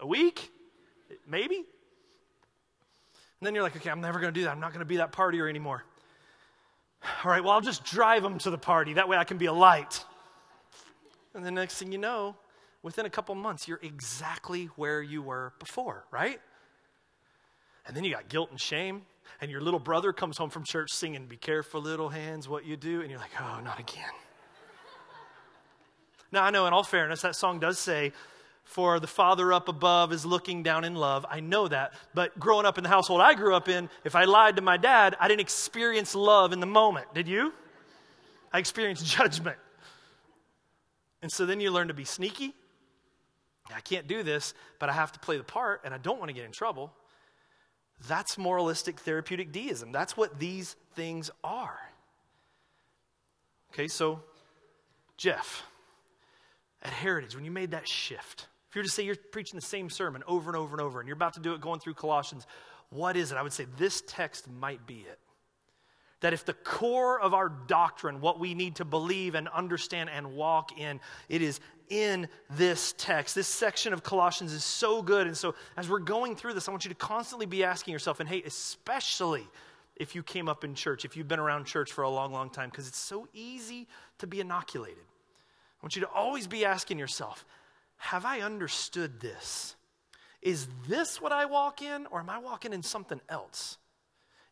A 0.00 0.06
week? 0.06 0.50
Maybe? 1.26 1.56
And 1.56 3.46
then 3.46 3.54
you're 3.54 3.62
like, 3.62 3.76
okay, 3.76 3.90
I'm 3.90 4.00
never 4.00 4.18
going 4.18 4.32
to 4.32 4.40
do 4.40 4.44
that. 4.44 4.50
I'm 4.50 4.60
not 4.60 4.72
going 4.72 4.80
to 4.80 4.86
be 4.86 4.96
that 4.96 5.12
partier 5.12 5.48
anymore. 5.48 5.84
All 7.24 7.30
right, 7.30 7.42
well, 7.42 7.52
I'll 7.52 7.60
just 7.60 7.84
drive 7.84 8.22
them 8.22 8.38
to 8.38 8.50
the 8.50 8.58
party. 8.58 8.94
That 8.94 9.08
way 9.08 9.16
I 9.16 9.24
can 9.24 9.38
be 9.38 9.46
a 9.46 9.52
light. 9.52 10.04
And 11.34 11.46
the 11.46 11.50
next 11.50 11.76
thing 11.76 11.92
you 11.92 11.98
know, 11.98 12.34
within 12.82 13.06
a 13.06 13.10
couple 13.10 13.34
months, 13.36 13.68
you're 13.68 13.78
exactly 13.82 14.66
where 14.74 15.00
you 15.00 15.22
were 15.22 15.52
before, 15.60 16.04
right? 16.10 16.40
And 17.86 17.96
then 17.96 18.02
you 18.02 18.12
got 18.12 18.28
guilt 18.28 18.50
and 18.50 18.60
shame. 18.60 19.02
And 19.40 19.50
your 19.50 19.60
little 19.60 19.78
brother 19.78 20.12
comes 20.12 20.36
home 20.36 20.50
from 20.50 20.64
church 20.64 20.90
singing, 20.90 21.26
Be 21.26 21.36
careful, 21.36 21.80
little 21.80 22.08
hands, 22.08 22.48
what 22.48 22.64
you 22.64 22.76
do. 22.76 23.02
And 23.02 23.10
you're 23.10 23.20
like, 23.20 23.30
oh, 23.40 23.60
not 23.62 23.78
again. 23.78 24.10
Now, 26.30 26.44
I 26.44 26.50
know 26.50 26.66
in 26.66 26.72
all 26.72 26.84
fairness, 26.84 27.22
that 27.22 27.36
song 27.36 27.58
does 27.58 27.78
say, 27.78 28.12
for 28.68 29.00
the 29.00 29.06
Father 29.06 29.50
up 29.50 29.68
above 29.68 30.12
is 30.12 30.26
looking 30.26 30.62
down 30.62 30.84
in 30.84 30.94
love. 30.94 31.24
I 31.30 31.40
know 31.40 31.68
that. 31.68 31.94
But 32.12 32.38
growing 32.38 32.66
up 32.66 32.76
in 32.76 32.84
the 32.84 32.90
household 32.90 33.22
I 33.22 33.32
grew 33.32 33.54
up 33.54 33.66
in, 33.66 33.88
if 34.04 34.14
I 34.14 34.24
lied 34.24 34.56
to 34.56 34.62
my 34.62 34.76
dad, 34.76 35.16
I 35.18 35.26
didn't 35.26 35.40
experience 35.40 36.14
love 36.14 36.52
in 36.52 36.60
the 36.60 36.66
moment. 36.66 37.06
Did 37.14 37.28
you? 37.28 37.54
I 38.52 38.58
experienced 38.58 39.06
judgment. 39.16 39.56
And 41.22 41.32
so 41.32 41.46
then 41.46 41.60
you 41.60 41.70
learn 41.70 41.88
to 41.88 41.94
be 41.94 42.04
sneaky. 42.04 42.54
I 43.74 43.80
can't 43.80 44.06
do 44.06 44.22
this, 44.22 44.52
but 44.78 44.90
I 44.90 44.92
have 44.92 45.12
to 45.12 45.18
play 45.18 45.38
the 45.38 45.44
part, 45.44 45.80
and 45.84 45.94
I 45.94 45.98
don't 45.98 46.18
want 46.18 46.28
to 46.28 46.34
get 46.34 46.44
in 46.44 46.52
trouble. 46.52 46.92
That's 48.06 48.36
moralistic 48.36 49.00
therapeutic 49.00 49.50
deism. 49.50 49.92
That's 49.92 50.14
what 50.14 50.38
these 50.38 50.76
things 50.94 51.30
are. 51.42 51.78
Okay, 53.72 53.88
so, 53.88 54.20
Jeff 55.16 55.64
at 56.82 56.92
Heritage, 56.92 57.34
when 57.34 57.44
you 57.44 57.50
made 57.50 57.72
that 57.72 57.88
shift, 57.88 58.46
if 58.68 58.76
you 58.76 58.80
were 58.80 58.84
to 58.84 58.90
say 58.90 59.02
you're 59.02 59.16
preaching 59.16 59.58
the 59.58 59.64
same 59.64 59.90
sermon 59.90 60.22
over 60.26 60.50
and 60.50 60.56
over 60.56 60.72
and 60.72 60.80
over, 60.80 61.00
and 61.00 61.08
you're 61.08 61.16
about 61.16 61.34
to 61.34 61.40
do 61.40 61.54
it 61.54 61.60
going 61.60 61.80
through 61.80 61.94
Colossians, 61.94 62.46
what 62.90 63.16
is 63.16 63.32
it? 63.32 63.38
I 63.38 63.42
would 63.42 63.52
say 63.52 63.66
this 63.76 64.02
text 64.06 64.48
might 64.50 64.86
be 64.86 65.06
it. 65.08 65.18
That 66.20 66.32
if 66.32 66.44
the 66.44 66.54
core 66.54 67.20
of 67.20 67.32
our 67.32 67.48
doctrine, 67.48 68.20
what 68.20 68.40
we 68.40 68.54
need 68.54 68.76
to 68.76 68.84
believe 68.84 69.34
and 69.34 69.48
understand 69.48 70.10
and 70.10 70.34
walk 70.34 70.78
in, 70.78 71.00
it 71.28 71.42
is 71.42 71.60
in 71.88 72.28
this 72.50 72.92
text. 72.98 73.34
This 73.34 73.46
section 73.46 73.92
of 73.92 74.02
Colossians 74.02 74.52
is 74.52 74.64
so 74.64 75.00
good. 75.00 75.26
And 75.26 75.36
so, 75.36 75.54
as 75.76 75.88
we're 75.88 76.00
going 76.00 76.34
through 76.34 76.54
this, 76.54 76.68
I 76.68 76.72
want 76.72 76.84
you 76.84 76.90
to 76.90 76.96
constantly 76.96 77.46
be 77.46 77.62
asking 77.62 77.92
yourself, 77.92 78.20
and 78.20 78.28
hey, 78.28 78.42
especially 78.44 79.46
if 79.96 80.14
you 80.14 80.22
came 80.22 80.48
up 80.48 80.64
in 80.64 80.74
church, 80.74 81.04
if 81.04 81.16
you've 81.16 81.28
been 81.28 81.40
around 81.40 81.66
church 81.66 81.92
for 81.92 82.02
a 82.02 82.10
long, 82.10 82.32
long 82.32 82.50
time, 82.50 82.68
because 82.70 82.88
it's 82.88 82.98
so 82.98 83.28
easy 83.32 83.86
to 84.18 84.26
be 84.26 84.40
inoculated. 84.40 85.04
I 85.80 85.84
want 85.84 85.96
you 85.96 86.02
to 86.02 86.10
always 86.10 86.46
be 86.46 86.64
asking 86.64 86.98
yourself 86.98 87.44
Have 87.96 88.24
I 88.24 88.40
understood 88.40 89.20
this? 89.20 89.76
Is 90.40 90.68
this 90.88 91.20
what 91.20 91.32
I 91.32 91.46
walk 91.46 91.82
in, 91.82 92.06
or 92.06 92.20
am 92.20 92.30
I 92.30 92.38
walking 92.38 92.72
in 92.72 92.82
something 92.82 93.20
else? 93.28 93.78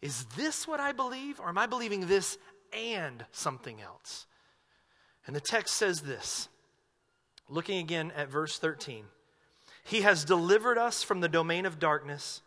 Is 0.02 0.24
this 0.36 0.66
what 0.66 0.80
I 0.80 0.92
believe, 0.92 1.40
or 1.40 1.48
am 1.48 1.58
I 1.58 1.66
believing 1.66 2.06
this 2.06 2.38
and 2.72 3.24
something 3.32 3.80
else? 3.80 4.26
And 5.26 5.34
the 5.34 5.40
text 5.40 5.74
says 5.74 6.00
this, 6.00 6.48
looking 7.48 7.78
again 7.78 8.12
at 8.16 8.28
verse 8.28 8.58
13 8.58 9.04
He 9.84 10.02
has 10.02 10.24
delivered 10.24 10.78
us 10.78 11.02
from 11.02 11.20
the 11.20 11.28
domain 11.28 11.66
of 11.66 11.78
darkness 11.78 12.42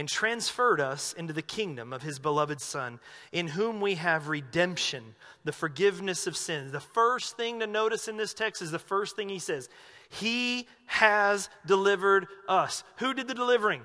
and 0.00 0.08
transferred 0.08 0.80
us 0.80 1.12
into 1.12 1.34
the 1.34 1.42
kingdom 1.42 1.92
of 1.92 2.00
his 2.00 2.18
beloved 2.18 2.58
Son, 2.58 2.98
in 3.32 3.46
whom 3.46 3.82
we 3.82 3.96
have 3.96 4.28
redemption, 4.28 5.14
the 5.44 5.52
forgiveness 5.52 6.26
of 6.26 6.38
sins. 6.38 6.72
The 6.72 6.80
first 6.80 7.36
thing 7.36 7.60
to 7.60 7.66
notice 7.66 8.08
in 8.08 8.16
this 8.16 8.32
text 8.32 8.62
is 8.62 8.70
the 8.70 8.78
first 8.78 9.14
thing 9.14 9.28
he 9.28 9.38
says 9.38 9.68
He 10.08 10.66
has 10.86 11.50
delivered 11.66 12.28
us. 12.48 12.82
Who 12.96 13.12
did 13.12 13.28
the 13.28 13.34
delivering? 13.34 13.82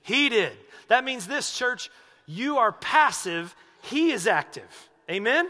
He 0.00 0.30
did. 0.30 0.54
That 0.88 1.04
means 1.04 1.26
this, 1.26 1.58
church, 1.58 1.90
you 2.24 2.56
are 2.56 2.72
passive, 2.72 3.54
he 3.82 4.12
is 4.12 4.26
active. 4.26 4.88
Amen? 5.10 5.46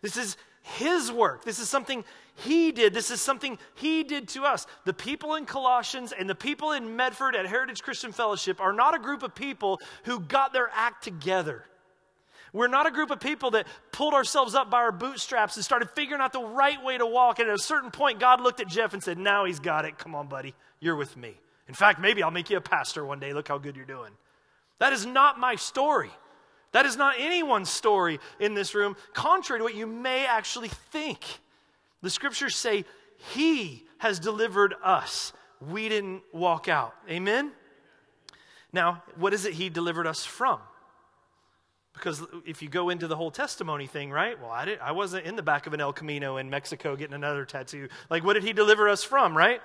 This 0.00 0.16
is 0.16 0.38
his 0.62 1.12
work. 1.12 1.44
This 1.44 1.58
is 1.58 1.68
something 1.68 2.06
he 2.34 2.72
did. 2.72 2.94
This 2.94 3.10
is 3.10 3.20
something 3.20 3.58
He 3.74 4.04
did 4.04 4.28
to 4.28 4.44
us. 4.44 4.66
The 4.84 4.94
people 4.94 5.34
in 5.34 5.44
Colossians 5.44 6.12
and 6.12 6.28
the 6.28 6.34
people 6.34 6.72
in 6.72 6.96
Medford 6.96 7.36
at 7.36 7.46
Heritage 7.46 7.82
Christian 7.82 8.12
Fellowship 8.12 8.60
are 8.60 8.72
not 8.72 8.94
a 8.94 8.98
group 8.98 9.22
of 9.22 9.34
people 9.34 9.80
who 10.04 10.20
got 10.20 10.52
their 10.52 10.70
act 10.72 11.04
together. 11.04 11.64
We're 12.52 12.68
not 12.68 12.86
a 12.86 12.90
group 12.90 13.10
of 13.10 13.18
people 13.18 13.52
that 13.52 13.66
pulled 13.92 14.12
ourselves 14.12 14.54
up 14.54 14.70
by 14.70 14.78
our 14.78 14.92
bootstraps 14.92 15.56
and 15.56 15.64
started 15.64 15.88
figuring 15.90 16.20
out 16.20 16.34
the 16.34 16.42
right 16.42 16.82
way 16.82 16.98
to 16.98 17.06
walk. 17.06 17.38
And 17.38 17.48
at 17.48 17.54
a 17.54 17.62
certain 17.62 17.90
point, 17.90 18.20
God 18.20 18.42
looked 18.42 18.60
at 18.60 18.68
Jeff 18.68 18.92
and 18.92 19.02
said, 19.02 19.18
Now 19.18 19.44
he's 19.44 19.60
got 19.60 19.84
it. 19.84 19.98
Come 19.98 20.14
on, 20.14 20.26
buddy. 20.26 20.54
You're 20.80 20.96
with 20.96 21.16
me. 21.16 21.38
In 21.68 21.74
fact, 21.74 22.00
maybe 22.00 22.22
I'll 22.22 22.30
make 22.30 22.50
you 22.50 22.56
a 22.56 22.62
pastor 22.62 23.04
one 23.04 23.20
day. 23.20 23.32
Look 23.32 23.48
how 23.48 23.58
good 23.58 23.76
you're 23.76 23.84
doing. 23.84 24.12
That 24.80 24.92
is 24.92 25.06
not 25.06 25.38
my 25.38 25.54
story. 25.54 26.10
That 26.72 26.86
is 26.86 26.96
not 26.96 27.16
anyone's 27.18 27.70
story 27.70 28.18
in 28.40 28.54
this 28.54 28.74
room, 28.74 28.96
contrary 29.12 29.60
to 29.60 29.64
what 29.64 29.74
you 29.74 29.86
may 29.86 30.26
actually 30.26 30.68
think. 30.90 31.40
The 32.02 32.10
scriptures 32.10 32.56
say, 32.56 32.84
He 33.34 33.84
has 33.98 34.18
delivered 34.18 34.74
us. 34.82 35.32
We 35.60 35.88
didn't 35.88 36.22
walk 36.32 36.68
out. 36.68 36.94
Amen? 37.08 37.52
Now, 38.72 39.02
what 39.16 39.32
is 39.32 39.46
it 39.46 39.54
He 39.54 39.68
delivered 39.68 40.06
us 40.06 40.24
from? 40.24 40.60
Because 41.94 42.22
if 42.46 42.62
you 42.62 42.68
go 42.68 42.88
into 42.88 43.06
the 43.06 43.16
whole 43.16 43.30
testimony 43.30 43.86
thing, 43.86 44.10
right? 44.10 44.40
Well, 44.40 44.50
I, 44.50 44.64
didn't, 44.64 44.82
I 44.82 44.92
wasn't 44.92 45.26
in 45.26 45.36
the 45.36 45.42
back 45.42 45.66
of 45.66 45.74
an 45.74 45.80
El 45.80 45.92
Camino 45.92 46.38
in 46.38 46.48
Mexico 46.50 46.96
getting 46.96 47.14
another 47.14 47.44
tattoo. 47.44 47.88
Like, 48.10 48.24
what 48.24 48.32
did 48.32 48.42
He 48.42 48.52
deliver 48.52 48.88
us 48.88 49.04
from, 49.04 49.36
right? 49.36 49.60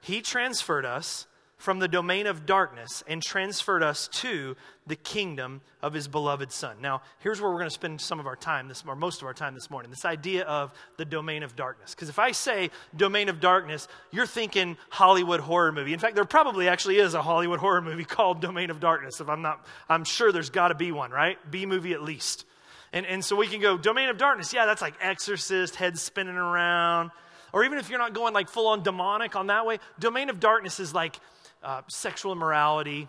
He 0.00 0.20
transferred 0.20 0.84
us 0.84 1.26
from 1.62 1.78
the 1.78 1.86
domain 1.86 2.26
of 2.26 2.44
darkness 2.44 3.04
and 3.06 3.22
transferred 3.22 3.84
us 3.84 4.08
to 4.08 4.56
the 4.88 4.96
kingdom 4.96 5.60
of 5.80 5.92
his 5.92 6.08
beloved 6.08 6.50
son. 6.50 6.76
Now, 6.80 7.02
here's 7.20 7.40
where 7.40 7.48
we're 7.48 7.58
going 7.58 7.70
to 7.70 7.74
spend 7.74 8.00
some 8.00 8.18
of 8.18 8.26
our 8.26 8.34
time 8.34 8.66
this 8.66 8.82
or 8.84 8.96
most 8.96 9.22
of 9.22 9.28
our 9.28 9.32
time 9.32 9.54
this 9.54 9.70
morning. 9.70 9.88
This 9.88 10.04
idea 10.04 10.42
of 10.42 10.72
the 10.96 11.04
domain 11.04 11.44
of 11.44 11.54
darkness. 11.54 11.94
Because 11.94 12.08
if 12.08 12.18
I 12.18 12.32
say 12.32 12.70
domain 12.96 13.28
of 13.28 13.38
darkness, 13.38 13.86
you're 14.10 14.26
thinking 14.26 14.76
Hollywood 14.90 15.38
horror 15.38 15.70
movie. 15.70 15.92
In 15.92 16.00
fact, 16.00 16.16
there 16.16 16.24
probably 16.24 16.66
actually 16.66 16.96
is 16.96 17.14
a 17.14 17.22
Hollywood 17.22 17.60
horror 17.60 17.80
movie 17.80 18.04
called 18.16 18.40
Domain 18.40 18.70
of 18.70 18.80
Darkness. 18.80 19.20
If 19.20 19.28
I'm 19.28 19.42
not 19.42 19.64
I'm 19.88 20.02
sure 20.02 20.32
there's 20.32 20.50
got 20.50 20.68
to 20.68 20.74
be 20.74 20.90
one, 20.90 21.12
right? 21.12 21.38
B 21.48 21.64
movie 21.64 21.92
at 21.92 22.02
least. 22.02 22.44
And 22.92 23.06
and 23.06 23.24
so 23.24 23.36
we 23.36 23.46
can 23.46 23.60
go 23.60 23.78
domain 23.78 24.08
of 24.08 24.18
darkness. 24.18 24.52
Yeah, 24.52 24.66
that's 24.66 24.82
like 24.82 24.94
exorcist, 25.00 25.76
head 25.76 25.96
spinning 25.96 26.34
around. 26.34 27.12
Or 27.52 27.62
even 27.62 27.78
if 27.78 27.88
you're 27.88 28.00
not 28.00 28.14
going 28.14 28.34
like 28.34 28.48
full 28.48 28.66
on 28.66 28.82
demonic 28.82 29.36
on 29.36 29.46
that 29.46 29.64
way, 29.64 29.78
domain 30.00 30.28
of 30.28 30.40
darkness 30.40 30.80
is 30.80 30.92
like 30.92 31.20
uh, 31.62 31.82
sexual 31.88 32.32
immorality, 32.32 33.08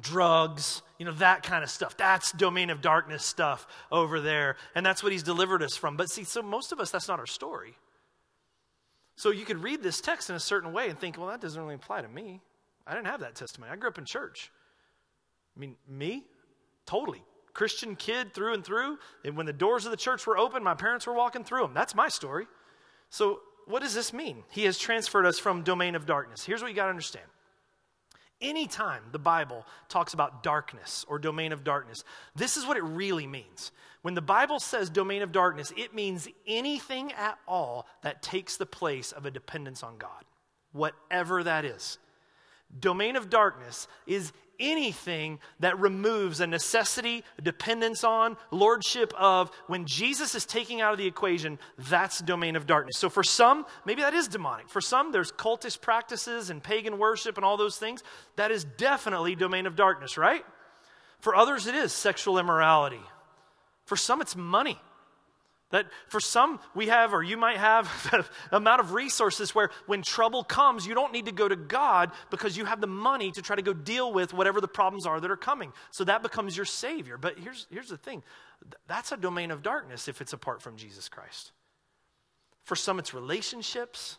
drugs, 0.00 0.82
you 0.98 1.06
know, 1.06 1.12
that 1.12 1.42
kind 1.42 1.64
of 1.64 1.70
stuff. 1.70 1.96
That's 1.96 2.32
domain 2.32 2.70
of 2.70 2.80
darkness 2.80 3.24
stuff 3.24 3.66
over 3.90 4.20
there. 4.20 4.56
And 4.74 4.84
that's 4.84 5.02
what 5.02 5.12
he's 5.12 5.22
delivered 5.22 5.62
us 5.62 5.76
from. 5.76 5.96
But 5.96 6.10
see, 6.10 6.24
so 6.24 6.42
most 6.42 6.72
of 6.72 6.80
us, 6.80 6.90
that's 6.90 7.08
not 7.08 7.18
our 7.18 7.26
story. 7.26 7.76
So 9.16 9.30
you 9.30 9.44
could 9.44 9.62
read 9.62 9.82
this 9.82 10.00
text 10.00 10.28
in 10.28 10.36
a 10.36 10.40
certain 10.40 10.72
way 10.72 10.90
and 10.90 10.98
think, 10.98 11.16
well, 11.16 11.28
that 11.28 11.40
doesn't 11.40 11.60
really 11.60 11.74
apply 11.74 12.02
to 12.02 12.08
me. 12.08 12.40
I 12.86 12.94
didn't 12.94 13.06
have 13.06 13.20
that 13.20 13.34
testimony. 13.34 13.72
I 13.72 13.76
grew 13.76 13.88
up 13.88 13.98
in 13.98 14.04
church. 14.04 14.50
I 15.56 15.60
mean, 15.60 15.76
me? 15.88 16.24
Totally. 16.84 17.22
Christian 17.54 17.96
kid 17.96 18.34
through 18.34 18.52
and 18.52 18.64
through. 18.64 18.98
And 19.24 19.36
when 19.36 19.46
the 19.46 19.52
doors 19.52 19.86
of 19.86 19.90
the 19.90 19.96
church 19.96 20.26
were 20.26 20.36
open, 20.36 20.62
my 20.62 20.74
parents 20.74 21.06
were 21.06 21.14
walking 21.14 21.42
through 21.42 21.62
them. 21.62 21.74
That's 21.74 21.94
my 21.94 22.08
story. 22.08 22.46
So, 23.08 23.40
what 23.66 23.82
does 23.82 23.94
this 23.94 24.12
mean? 24.12 24.44
He 24.50 24.64
has 24.64 24.78
transferred 24.78 25.26
us 25.26 25.40
from 25.40 25.62
domain 25.62 25.96
of 25.96 26.06
darkness. 26.06 26.44
Here's 26.44 26.62
what 26.62 26.68
you 26.68 26.76
got 26.76 26.84
to 26.84 26.90
understand. 26.90 27.24
Anytime 28.40 29.02
the 29.12 29.18
Bible 29.18 29.66
talks 29.88 30.12
about 30.12 30.42
darkness 30.42 31.06
or 31.08 31.18
domain 31.18 31.52
of 31.52 31.64
darkness, 31.64 32.04
this 32.34 32.56
is 32.56 32.66
what 32.66 32.76
it 32.76 32.84
really 32.84 33.26
means. 33.26 33.72
When 34.02 34.14
the 34.14 34.22
Bible 34.22 34.60
says 34.60 34.90
domain 34.90 35.22
of 35.22 35.32
darkness, 35.32 35.72
it 35.76 35.94
means 35.94 36.28
anything 36.46 37.12
at 37.12 37.38
all 37.48 37.86
that 38.02 38.22
takes 38.22 38.56
the 38.56 38.66
place 38.66 39.10
of 39.12 39.24
a 39.24 39.30
dependence 39.30 39.82
on 39.82 39.96
God, 39.96 40.24
whatever 40.72 41.42
that 41.42 41.64
is. 41.64 41.98
Domain 42.78 43.16
of 43.16 43.30
darkness 43.30 43.88
is 44.06 44.32
anything 44.58 45.38
that 45.60 45.78
removes 45.78 46.40
a 46.40 46.46
necessity, 46.46 47.24
a 47.38 47.42
dependence 47.42 48.04
on, 48.04 48.36
lordship 48.50 49.12
of. 49.16 49.50
When 49.66 49.86
Jesus 49.86 50.34
is 50.34 50.44
taking 50.44 50.80
out 50.80 50.92
of 50.92 50.98
the 50.98 51.06
equation, 51.06 51.58
that's 51.78 52.20
domain 52.20 52.56
of 52.56 52.66
darkness. 52.66 52.98
So 52.98 53.08
for 53.08 53.22
some, 53.22 53.66
maybe 53.84 54.02
that 54.02 54.14
is 54.14 54.28
demonic. 54.28 54.68
For 54.68 54.80
some, 54.80 55.12
there's 55.12 55.32
cultist 55.32 55.80
practices 55.80 56.50
and 56.50 56.62
pagan 56.62 56.98
worship 56.98 57.36
and 57.36 57.44
all 57.44 57.56
those 57.56 57.76
things. 57.76 58.02
That 58.36 58.50
is 58.50 58.64
definitely 58.64 59.34
domain 59.34 59.66
of 59.66 59.76
darkness, 59.76 60.18
right? 60.18 60.44
For 61.20 61.34
others, 61.34 61.66
it 61.66 61.74
is 61.74 61.92
sexual 61.92 62.38
immorality. 62.38 63.00
For 63.84 63.96
some, 63.96 64.20
it's 64.20 64.36
money. 64.36 64.80
That 65.76 65.88
for 66.08 66.20
some, 66.20 66.58
we 66.74 66.86
have, 66.86 67.12
or 67.12 67.22
you 67.22 67.36
might 67.36 67.58
have, 67.58 67.86
the 68.50 68.56
amount 68.56 68.80
of 68.80 68.94
resources 68.94 69.54
where 69.54 69.68
when 69.84 70.00
trouble 70.00 70.42
comes, 70.42 70.86
you 70.86 70.94
don't 70.94 71.12
need 71.12 71.26
to 71.26 71.32
go 71.32 71.46
to 71.46 71.54
God 71.54 72.12
because 72.30 72.56
you 72.56 72.64
have 72.64 72.80
the 72.80 72.86
money 72.86 73.30
to 73.32 73.42
try 73.42 73.56
to 73.56 73.62
go 73.62 73.74
deal 73.74 74.10
with 74.10 74.32
whatever 74.32 74.62
the 74.62 74.68
problems 74.68 75.04
are 75.04 75.20
that 75.20 75.30
are 75.30 75.36
coming. 75.36 75.74
So 75.90 76.04
that 76.04 76.22
becomes 76.22 76.56
your 76.56 76.64
Savior. 76.64 77.18
But 77.18 77.38
here's, 77.38 77.66
here's 77.70 77.90
the 77.90 77.98
thing 77.98 78.22
that's 78.88 79.12
a 79.12 79.18
domain 79.18 79.50
of 79.50 79.62
darkness 79.62 80.08
if 80.08 80.22
it's 80.22 80.32
apart 80.32 80.62
from 80.62 80.76
Jesus 80.76 81.10
Christ. 81.10 81.52
For 82.64 82.74
some, 82.74 82.98
it's 82.98 83.12
relationships. 83.12 84.16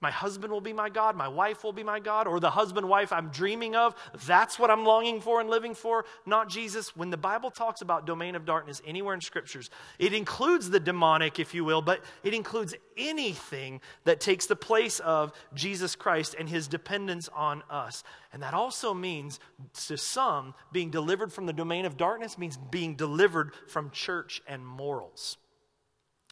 My 0.00 0.12
husband 0.12 0.52
will 0.52 0.60
be 0.60 0.72
my 0.72 0.88
God. 0.88 1.16
My 1.16 1.26
wife 1.26 1.64
will 1.64 1.72
be 1.72 1.82
my 1.82 1.98
God. 1.98 2.28
Or 2.28 2.38
the 2.38 2.50
husband 2.50 2.88
wife 2.88 3.12
I'm 3.12 3.30
dreaming 3.30 3.74
of. 3.74 3.96
That's 4.26 4.56
what 4.56 4.70
I'm 4.70 4.84
longing 4.84 5.20
for 5.20 5.40
and 5.40 5.50
living 5.50 5.74
for, 5.74 6.04
not 6.24 6.48
Jesus. 6.48 6.94
When 6.96 7.10
the 7.10 7.16
Bible 7.16 7.50
talks 7.50 7.80
about 7.80 8.06
domain 8.06 8.36
of 8.36 8.44
darkness 8.44 8.80
anywhere 8.86 9.14
in 9.14 9.20
scriptures, 9.20 9.70
it 9.98 10.12
includes 10.12 10.70
the 10.70 10.78
demonic, 10.78 11.40
if 11.40 11.52
you 11.52 11.64
will, 11.64 11.82
but 11.82 12.04
it 12.22 12.32
includes 12.32 12.74
anything 12.96 13.80
that 14.04 14.20
takes 14.20 14.46
the 14.46 14.54
place 14.54 15.00
of 15.00 15.32
Jesus 15.52 15.96
Christ 15.96 16.36
and 16.38 16.48
his 16.48 16.68
dependence 16.68 17.28
on 17.34 17.64
us. 17.68 18.04
And 18.32 18.40
that 18.44 18.54
also 18.54 18.94
means, 18.94 19.40
to 19.86 19.96
some, 19.96 20.54
being 20.70 20.90
delivered 20.90 21.32
from 21.32 21.46
the 21.46 21.52
domain 21.52 21.84
of 21.86 21.96
darkness 21.96 22.38
means 22.38 22.56
being 22.56 22.94
delivered 22.94 23.52
from 23.66 23.90
church 23.90 24.42
and 24.46 24.64
morals. 24.64 25.38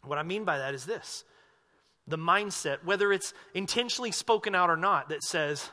What 0.05 0.17
I 0.17 0.23
mean 0.23 0.45
by 0.45 0.57
that 0.59 0.73
is 0.73 0.85
this 0.85 1.25
the 2.07 2.17
mindset, 2.17 2.83
whether 2.83 3.11
it's 3.11 3.33
intentionally 3.53 4.11
spoken 4.11 4.55
out 4.55 4.69
or 4.69 4.77
not, 4.77 5.09
that 5.09 5.23
says, 5.23 5.69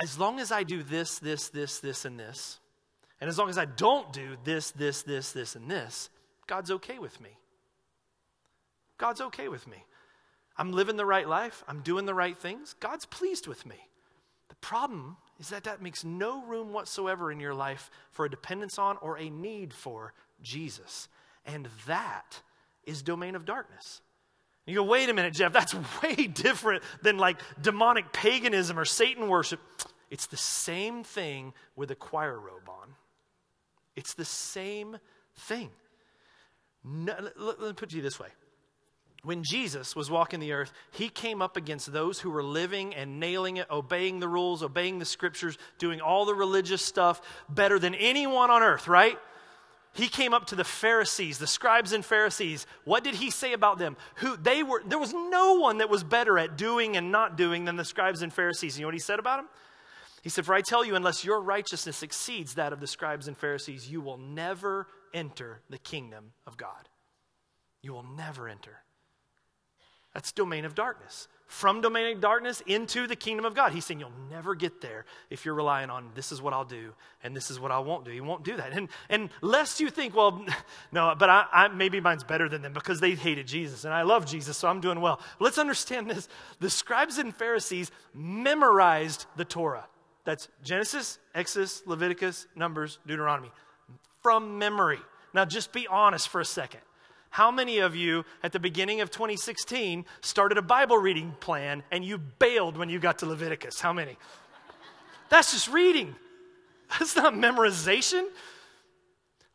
as 0.00 0.18
long 0.18 0.40
as 0.40 0.50
I 0.50 0.62
do 0.62 0.82
this, 0.82 1.18
this, 1.18 1.48
this, 1.48 1.78
this, 1.78 2.04
and 2.04 2.18
this, 2.18 2.58
and 3.20 3.28
as 3.28 3.38
long 3.38 3.48
as 3.48 3.58
I 3.58 3.66
don't 3.66 4.12
do 4.12 4.36
this, 4.44 4.70
this, 4.72 5.02
this, 5.02 5.32
this, 5.32 5.54
and 5.54 5.70
this, 5.70 6.10
God's 6.46 6.70
okay 6.72 6.98
with 6.98 7.20
me. 7.20 7.30
God's 8.98 9.20
okay 9.20 9.48
with 9.48 9.66
me. 9.66 9.84
I'm 10.56 10.72
living 10.72 10.96
the 10.96 11.06
right 11.06 11.28
life. 11.28 11.64
I'm 11.68 11.80
doing 11.80 12.04
the 12.04 12.14
right 12.14 12.36
things. 12.36 12.74
God's 12.80 13.06
pleased 13.06 13.46
with 13.46 13.64
me. 13.64 13.76
The 14.48 14.54
problem 14.56 15.16
is 15.38 15.48
that 15.48 15.64
that 15.64 15.82
makes 15.82 16.04
no 16.04 16.44
room 16.44 16.72
whatsoever 16.72 17.32
in 17.32 17.40
your 17.40 17.54
life 17.54 17.90
for 18.10 18.26
a 18.26 18.30
dependence 18.30 18.78
on 18.78 18.96
or 18.98 19.18
a 19.18 19.30
need 19.30 19.72
for 19.72 20.12
Jesus. 20.42 21.08
And 21.46 21.68
that 21.86 22.42
is 22.84 23.02
domain 23.02 23.34
of 23.34 23.44
darkness. 23.44 24.02
You 24.66 24.76
go, 24.76 24.84
wait 24.84 25.08
a 25.08 25.14
minute, 25.14 25.34
Jeff, 25.34 25.52
that's 25.52 25.74
way 26.02 26.26
different 26.26 26.82
than 27.02 27.18
like 27.18 27.38
demonic 27.60 28.12
paganism 28.12 28.78
or 28.78 28.84
Satan 28.84 29.28
worship. 29.28 29.60
It's 30.10 30.26
the 30.26 30.36
same 30.36 31.04
thing 31.04 31.52
with 31.74 31.90
a 31.90 31.96
choir 31.96 32.38
robe 32.38 32.68
on. 32.68 32.94
It's 33.96 34.14
the 34.14 34.24
same 34.24 34.98
thing. 35.36 35.70
No, 36.84 37.14
let, 37.18 37.38
let 37.38 37.60
me 37.60 37.72
put 37.72 37.84
it 37.84 37.90
to 37.90 37.96
you 37.96 38.02
this 38.02 38.20
way. 38.20 38.28
When 39.24 39.44
Jesus 39.44 39.94
was 39.94 40.10
walking 40.10 40.40
the 40.40 40.52
earth, 40.52 40.72
he 40.90 41.08
came 41.08 41.42
up 41.42 41.56
against 41.56 41.92
those 41.92 42.18
who 42.18 42.30
were 42.30 42.42
living 42.42 42.92
and 42.94 43.20
nailing 43.20 43.58
it, 43.58 43.70
obeying 43.70 44.18
the 44.18 44.26
rules, 44.26 44.64
obeying 44.64 44.98
the 44.98 45.04
scriptures, 45.04 45.58
doing 45.78 46.00
all 46.00 46.24
the 46.24 46.34
religious 46.34 46.84
stuff 46.84 47.20
better 47.48 47.78
than 47.78 47.94
anyone 47.94 48.50
on 48.50 48.62
earth, 48.62 48.88
right? 48.88 49.16
He 49.94 50.08
came 50.08 50.32
up 50.32 50.46
to 50.46 50.54
the 50.54 50.64
Pharisees, 50.64 51.38
the 51.38 51.46
scribes 51.46 51.92
and 51.92 52.04
Pharisees. 52.04 52.66
What 52.84 53.04
did 53.04 53.16
he 53.16 53.30
say 53.30 53.52
about 53.52 53.78
them? 53.78 53.96
Who 54.16 54.36
they 54.36 54.62
were 54.62 54.82
there 54.86 54.98
was 54.98 55.12
no 55.12 55.54
one 55.54 55.78
that 55.78 55.90
was 55.90 56.02
better 56.02 56.38
at 56.38 56.56
doing 56.56 56.96
and 56.96 57.12
not 57.12 57.36
doing 57.36 57.66
than 57.66 57.76
the 57.76 57.84
scribes 57.84 58.22
and 58.22 58.32
Pharisees. 58.32 58.78
You 58.78 58.82
know 58.82 58.88
what 58.88 58.94
he 58.94 59.00
said 59.00 59.18
about 59.18 59.38
them? 59.38 59.48
He 60.22 60.30
said, 60.30 60.46
For 60.46 60.54
I 60.54 60.60
tell 60.60 60.84
you, 60.84 60.94
unless 60.94 61.24
your 61.24 61.40
righteousness 61.40 62.02
exceeds 62.02 62.54
that 62.54 62.72
of 62.72 62.80
the 62.80 62.86
scribes 62.86 63.28
and 63.28 63.36
Pharisees, 63.36 63.90
you 63.90 64.00
will 64.00 64.18
never 64.18 64.86
enter 65.12 65.60
the 65.68 65.78
kingdom 65.78 66.32
of 66.46 66.56
God. 66.56 66.88
You 67.82 67.92
will 67.92 68.04
never 68.04 68.48
enter. 68.48 68.81
That's 70.14 70.32
domain 70.32 70.64
of 70.64 70.74
darkness 70.74 71.28
from 71.52 71.82
domain 71.82 72.16
of 72.16 72.20
darkness 72.22 72.62
into 72.66 73.06
the 73.06 73.14
kingdom 73.14 73.44
of 73.44 73.54
God. 73.54 73.72
He's 73.72 73.84
saying 73.84 74.00
you'll 74.00 74.10
never 74.30 74.54
get 74.54 74.80
there 74.80 75.04
if 75.28 75.44
you're 75.44 75.54
relying 75.54 75.90
on 75.90 76.10
this 76.14 76.32
is 76.32 76.40
what 76.40 76.54
I'll 76.54 76.64
do 76.64 76.94
and 77.22 77.36
this 77.36 77.50
is 77.50 77.60
what 77.60 77.70
I 77.70 77.78
won't 77.78 78.06
do. 78.06 78.10
He 78.10 78.22
won't 78.22 78.42
do 78.42 78.56
that. 78.56 78.72
And, 78.72 78.88
and 79.10 79.28
lest 79.42 79.78
you 79.78 79.90
think, 79.90 80.16
well, 80.16 80.46
no, 80.92 81.14
but 81.16 81.28
I, 81.28 81.44
I, 81.52 81.68
maybe 81.68 82.00
mine's 82.00 82.24
better 82.24 82.48
than 82.48 82.62
them 82.62 82.72
because 82.72 83.00
they 83.00 83.14
hated 83.14 83.46
Jesus 83.46 83.84
and 83.84 83.92
I 83.92 84.00
love 84.00 84.24
Jesus, 84.24 84.56
so 84.56 84.66
I'm 84.66 84.80
doing 84.80 85.02
well. 85.02 85.20
Let's 85.40 85.58
understand 85.58 86.08
this. 86.08 86.26
The 86.60 86.70
scribes 86.70 87.18
and 87.18 87.36
Pharisees 87.36 87.90
memorized 88.14 89.26
the 89.36 89.44
Torah. 89.44 89.86
That's 90.24 90.48
Genesis, 90.64 91.18
Exodus, 91.34 91.82
Leviticus, 91.84 92.46
Numbers, 92.56 92.98
Deuteronomy 93.06 93.52
from 94.22 94.56
memory. 94.56 95.00
Now 95.34 95.44
just 95.44 95.70
be 95.70 95.86
honest 95.86 96.30
for 96.30 96.40
a 96.40 96.46
second. 96.46 96.80
How 97.32 97.50
many 97.50 97.78
of 97.78 97.96
you 97.96 98.26
at 98.42 98.52
the 98.52 98.60
beginning 98.60 99.00
of 99.00 99.10
2016 99.10 100.04
started 100.20 100.58
a 100.58 100.62
Bible 100.62 100.98
reading 100.98 101.34
plan 101.40 101.82
and 101.90 102.04
you 102.04 102.18
bailed 102.18 102.76
when 102.76 102.90
you 102.90 102.98
got 102.98 103.20
to 103.20 103.26
Leviticus? 103.26 103.80
How 103.80 103.94
many? 103.94 104.18
That's 105.30 105.52
just 105.52 105.68
reading. 105.68 106.14
That's 106.90 107.16
not 107.16 107.32
memorization. 107.32 108.26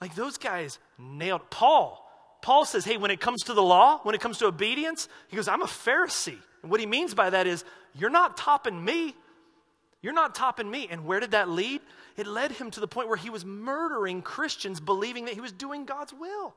Like 0.01 0.15
those 0.15 0.39
guys 0.39 0.79
nailed 0.97 1.51
Paul. 1.51 2.03
Paul 2.41 2.65
says, 2.65 2.83
hey, 2.83 2.97
when 2.97 3.11
it 3.11 3.19
comes 3.19 3.43
to 3.43 3.53
the 3.53 3.61
law, 3.61 3.99
when 4.01 4.15
it 4.15 4.21
comes 4.21 4.39
to 4.39 4.47
obedience, 4.47 5.07
he 5.27 5.35
goes, 5.35 5.47
I'm 5.47 5.61
a 5.61 5.67
Pharisee. 5.67 6.39
And 6.63 6.71
what 6.71 6.79
he 6.79 6.87
means 6.87 7.13
by 7.13 7.29
that 7.29 7.45
is, 7.45 7.63
you're 7.93 8.09
not 8.09 8.37
topping 8.37 8.83
me. 8.83 9.13
You're 10.01 10.13
not 10.13 10.33
topping 10.33 10.71
me. 10.71 10.87
And 10.89 11.05
where 11.05 11.19
did 11.19 11.29
that 11.29 11.47
lead? 11.47 11.81
It 12.15 12.25
led 12.25 12.53
him 12.53 12.71
to 12.71 12.79
the 12.79 12.87
point 12.87 13.07
where 13.07 13.17
he 13.17 13.29
was 13.29 13.45
murdering 13.45 14.23
Christians, 14.23 14.79
believing 14.79 15.25
that 15.25 15.35
he 15.35 15.41
was 15.41 15.51
doing 15.51 15.85
God's 15.85 16.11
will. 16.11 16.55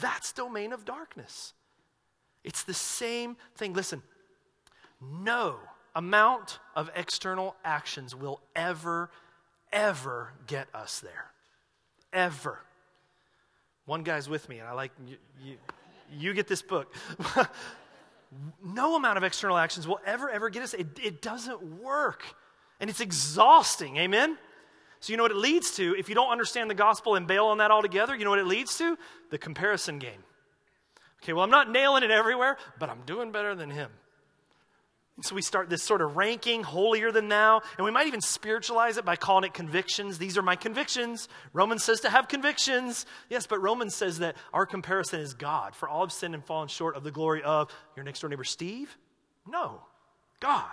That's 0.00 0.32
domain 0.32 0.72
of 0.72 0.84
darkness. 0.84 1.52
It's 2.44 2.62
the 2.62 2.74
same 2.74 3.36
thing. 3.56 3.74
Listen, 3.74 4.02
no 5.00 5.56
amount 5.94 6.58
of 6.76 6.90
external 6.94 7.56
actions 7.64 8.14
will 8.14 8.40
ever, 8.54 9.10
ever 9.72 10.32
get 10.46 10.68
us 10.74 11.00
there. 11.00 11.26
Ever. 12.12 12.60
One 13.86 14.02
guy's 14.02 14.28
with 14.28 14.48
me, 14.48 14.58
and 14.58 14.68
I 14.68 14.72
like 14.72 14.92
you, 15.06 15.16
you, 15.42 15.56
you 16.12 16.34
get 16.34 16.46
this 16.46 16.62
book. 16.62 16.94
no 18.64 18.96
amount 18.96 19.18
of 19.18 19.24
external 19.24 19.56
actions 19.56 19.88
will 19.88 20.00
ever, 20.06 20.30
ever 20.30 20.50
get 20.50 20.62
us. 20.62 20.74
It, 20.74 20.98
it 21.02 21.22
doesn't 21.22 21.82
work. 21.82 22.22
And 22.78 22.88
it's 22.88 23.00
exhausting. 23.00 23.96
Amen? 23.96 24.38
So, 25.00 25.12
you 25.12 25.16
know 25.16 25.24
what 25.24 25.32
it 25.32 25.38
leads 25.38 25.72
to? 25.76 25.94
If 25.98 26.08
you 26.08 26.14
don't 26.14 26.30
understand 26.30 26.68
the 26.68 26.74
gospel 26.74 27.14
and 27.14 27.26
bail 27.26 27.46
on 27.46 27.58
that 27.58 27.70
altogether, 27.70 28.14
you 28.14 28.24
know 28.24 28.30
what 28.30 28.38
it 28.38 28.46
leads 28.46 28.76
to? 28.78 28.98
The 29.30 29.38
comparison 29.38 29.98
game. 29.98 30.22
Okay, 31.22 31.32
well, 31.32 31.42
I'm 31.44 31.50
not 31.50 31.70
nailing 31.70 32.02
it 32.02 32.10
everywhere, 32.10 32.56
but 32.78 32.90
I'm 32.90 33.02
doing 33.06 33.32
better 33.32 33.54
than 33.54 33.70
him. 33.70 33.90
And 35.16 35.24
so 35.24 35.34
we 35.34 35.42
start 35.42 35.68
this 35.68 35.82
sort 35.82 36.00
of 36.00 36.16
ranking, 36.16 36.62
holier 36.62 37.12
than 37.12 37.28
thou, 37.28 37.60
and 37.76 37.84
we 37.84 37.90
might 37.90 38.06
even 38.06 38.22
spiritualize 38.22 38.96
it 38.96 39.04
by 39.04 39.16
calling 39.16 39.44
it 39.44 39.52
convictions. 39.52 40.16
These 40.16 40.38
are 40.38 40.42
my 40.42 40.56
convictions. 40.56 41.28
Romans 41.52 41.84
says 41.84 42.00
to 42.00 42.10
have 42.10 42.26
convictions. 42.26 43.04
Yes, 43.28 43.46
but 43.46 43.60
Romans 43.60 43.94
says 43.94 44.20
that 44.20 44.36
our 44.54 44.64
comparison 44.64 45.20
is 45.20 45.34
God. 45.34 45.74
For 45.74 45.90
all 45.90 46.00
have 46.00 46.12
sinned 46.12 46.34
and 46.34 46.42
fallen 46.42 46.68
short 46.68 46.96
of 46.96 47.04
the 47.04 47.10
glory 47.10 47.42
of 47.42 47.70
your 47.96 48.04
next 48.04 48.20
door 48.20 48.30
neighbor, 48.30 48.44
Steve? 48.44 48.96
No, 49.46 49.82
God. 50.40 50.72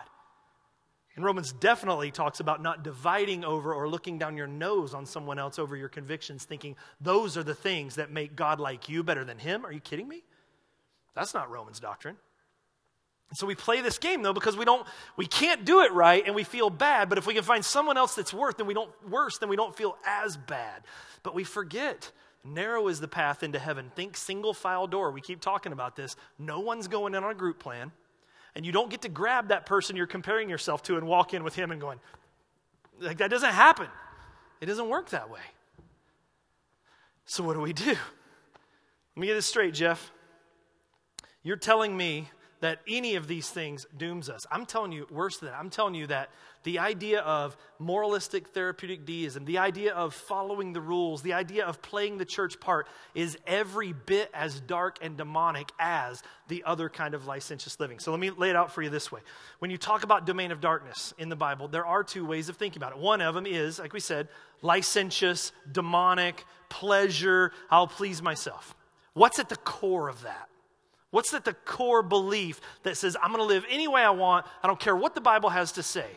And 1.17 1.25
Romans 1.25 1.51
definitely 1.51 2.11
talks 2.11 2.39
about 2.39 2.61
not 2.61 2.83
dividing 2.83 3.43
over 3.43 3.73
or 3.73 3.89
looking 3.89 4.19
down 4.19 4.37
your 4.37 4.45
nose 4.45 4.93
on 4.93 5.07
someone 5.07 5.39
else 5.39 5.57
over 5.57 5.75
your 5.75 5.89
convictions, 5.89 6.45
thinking 6.45 6.75
those 7.01 7.35
are 7.35 7.43
the 7.43 7.55
things 7.55 7.95
that 7.95 8.11
make 8.11 8.35
God 8.35 8.59
like 8.59 8.87
you 8.87 9.03
better 9.03 9.25
than 9.25 9.39
him. 9.39 9.65
Are 9.65 9.71
you 9.71 9.79
kidding 9.79 10.07
me? 10.07 10.23
That's 11.15 11.33
not 11.33 11.49
Romans 11.49 11.79
doctrine. 11.79 12.17
So 13.33 13.47
we 13.47 13.55
play 13.55 13.81
this 13.81 13.97
game 13.97 14.21
though 14.21 14.31
because 14.31 14.55
we 14.55 14.63
don't 14.63 14.87
we 15.17 15.25
can't 15.25 15.65
do 15.65 15.81
it 15.81 15.91
right 15.91 16.23
and 16.23 16.35
we 16.35 16.43
feel 16.43 16.69
bad, 16.69 17.09
but 17.09 17.17
if 17.17 17.25
we 17.25 17.33
can 17.33 17.43
find 17.43 17.65
someone 17.65 17.97
else 17.97 18.13
that's 18.13 18.33
worse, 18.33 18.53
then 18.55 18.67
we 18.67 18.75
don't 18.75 18.91
worse, 19.09 19.39
then 19.39 19.49
we 19.49 19.55
don't 19.55 19.75
feel 19.75 19.97
as 20.05 20.37
bad. 20.37 20.83
But 21.23 21.33
we 21.33 21.43
forget 21.43 22.11
narrow 22.43 22.87
is 22.89 22.99
the 22.99 23.07
path 23.07 23.41
into 23.41 23.57
heaven. 23.57 23.91
Think 23.95 24.15
single 24.15 24.53
file 24.53 24.85
door. 24.85 25.11
We 25.11 25.21
keep 25.21 25.41
talking 25.41 25.71
about 25.71 25.95
this. 25.95 26.15
No 26.37 26.59
one's 26.59 26.87
going 26.87 27.15
in 27.15 27.23
on 27.23 27.31
a 27.31 27.35
group 27.35 27.57
plan. 27.57 27.91
And 28.55 28.65
you 28.65 28.71
don't 28.71 28.89
get 28.89 29.01
to 29.03 29.09
grab 29.09 29.49
that 29.49 29.65
person 29.65 29.95
you're 29.95 30.07
comparing 30.07 30.49
yourself 30.49 30.81
to 30.83 30.97
and 30.97 31.07
walk 31.07 31.33
in 31.33 31.43
with 31.43 31.55
him 31.55 31.71
and 31.71 31.79
going, 31.79 31.99
like, 32.99 33.17
that 33.17 33.29
doesn't 33.29 33.53
happen. 33.53 33.87
It 34.61 34.65
doesn't 34.65 34.89
work 34.89 35.09
that 35.09 35.29
way. 35.29 35.41
So, 37.25 37.43
what 37.43 37.53
do 37.53 37.61
we 37.61 37.73
do? 37.73 37.89
Let 37.91 37.97
me 39.15 39.27
get 39.27 39.35
this 39.35 39.45
straight, 39.45 39.73
Jeff. 39.73 40.11
You're 41.43 41.57
telling 41.57 41.95
me 41.95 42.29
that 42.59 42.81
any 42.87 43.15
of 43.15 43.27
these 43.27 43.49
things 43.49 43.85
dooms 43.97 44.29
us. 44.29 44.45
I'm 44.51 44.65
telling 44.65 44.91
you, 44.91 45.07
worse 45.11 45.37
than 45.37 45.49
that, 45.49 45.57
I'm 45.57 45.69
telling 45.69 45.95
you 45.95 46.07
that 46.07 46.29
the 46.63 46.79
idea 46.79 47.21
of 47.21 47.55
moralistic 47.79 48.47
therapeutic 48.49 49.05
deism, 49.05 49.45
the 49.45 49.59
idea 49.59 49.93
of 49.93 50.13
following 50.13 50.73
the 50.73 50.81
rules, 50.81 51.21
the 51.21 51.33
idea 51.33 51.65
of 51.65 51.81
playing 51.81 52.17
the 52.17 52.25
church 52.25 52.59
part 52.59 52.87
is 53.15 53.37
every 53.45 53.93
bit 53.93 54.29
as 54.33 54.59
dark 54.59 54.97
and 55.01 55.15
demonic 55.17 55.71
as 55.79 56.23
the 56.47 56.63
other 56.65 56.89
kind 56.89 57.13
of 57.13 57.25
licentious 57.25 57.79
living. 57.79 57.99
So 57.99 58.11
let 58.11 58.19
me 58.19 58.31
lay 58.31 58.49
it 58.49 58.55
out 58.55 58.73
for 58.73 58.81
you 58.81 58.89
this 58.89 59.11
way. 59.11 59.21
When 59.59 59.71
you 59.71 59.77
talk 59.77 60.03
about 60.03 60.25
domain 60.25 60.51
of 60.51 60.59
darkness 60.59 61.13
in 61.17 61.29
the 61.29 61.35
Bible, 61.35 61.67
there 61.67 61.85
are 61.85 62.03
two 62.03 62.25
ways 62.25 62.49
of 62.49 62.57
thinking 62.57 62.81
about 62.81 62.91
it. 62.93 62.97
One 62.97 63.21
of 63.21 63.35
them 63.35 63.45
is, 63.45 63.79
like 63.79 63.93
we 63.93 63.99
said, 63.99 64.27
licentious, 64.61 65.51
demonic, 65.71 66.43
pleasure, 66.69 67.51
I'll 67.69 67.87
please 67.87 68.21
myself. 68.21 68.75
What's 69.13 69.39
at 69.39 69.49
the 69.49 69.55
core 69.55 70.09
of 70.09 70.23
that? 70.23 70.49
What's 71.11 71.33
at 71.33 71.45
the 71.45 71.53
core 71.53 72.03
belief 72.03 72.59
that 72.83 72.97
says, 72.97 73.15
I'm 73.21 73.31
going 73.31 73.41
to 73.41 73.47
live 73.47 73.65
any 73.69 73.87
way 73.87 74.01
I 74.01 74.09
want? 74.09 74.45
I 74.61 74.67
don't 74.67 74.79
care 74.79 74.95
what 74.95 75.15
the 75.15 75.21
Bible 75.21 75.49
has 75.49 75.73
to 75.73 75.83
say. 75.83 76.07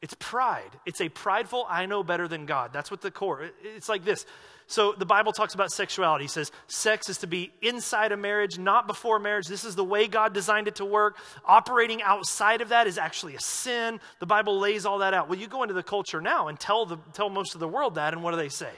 It's 0.00 0.14
pride. 0.18 0.70
It's 0.86 1.00
a 1.00 1.08
prideful, 1.08 1.66
I 1.68 1.86
know 1.86 2.02
better 2.02 2.28
than 2.28 2.46
God. 2.46 2.72
That's 2.72 2.90
what 2.90 3.00
the 3.00 3.10
core. 3.10 3.50
It's 3.62 3.88
like 3.88 4.04
this. 4.04 4.26
So 4.68 4.92
the 4.92 5.06
Bible 5.06 5.32
talks 5.32 5.54
about 5.54 5.70
sexuality. 5.70 6.26
It 6.26 6.30
says 6.30 6.52
sex 6.66 7.08
is 7.08 7.18
to 7.18 7.26
be 7.26 7.50
inside 7.62 8.12
a 8.12 8.16
marriage, 8.16 8.58
not 8.58 8.86
before 8.86 9.18
marriage. 9.18 9.46
This 9.46 9.64
is 9.64 9.74
the 9.74 9.84
way 9.84 10.06
God 10.06 10.34
designed 10.34 10.68
it 10.68 10.76
to 10.76 10.84
work. 10.84 11.16
Operating 11.44 12.02
outside 12.02 12.60
of 12.60 12.68
that 12.68 12.86
is 12.86 12.98
actually 12.98 13.34
a 13.34 13.40
sin. 13.40 13.98
The 14.20 14.26
Bible 14.26 14.60
lays 14.60 14.84
all 14.84 14.98
that 14.98 15.14
out. 15.14 15.28
Well, 15.28 15.38
you 15.38 15.48
go 15.48 15.62
into 15.62 15.74
the 15.74 15.82
culture 15.82 16.20
now 16.20 16.48
and 16.48 16.60
tell 16.60 16.84
the 16.84 16.98
tell 17.14 17.30
most 17.30 17.54
of 17.54 17.60
the 17.60 17.68
world 17.68 17.94
that, 17.94 18.12
and 18.12 18.22
what 18.22 18.32
do 18.32 18.36
they 18.36 18.50
say? 18.50 18.70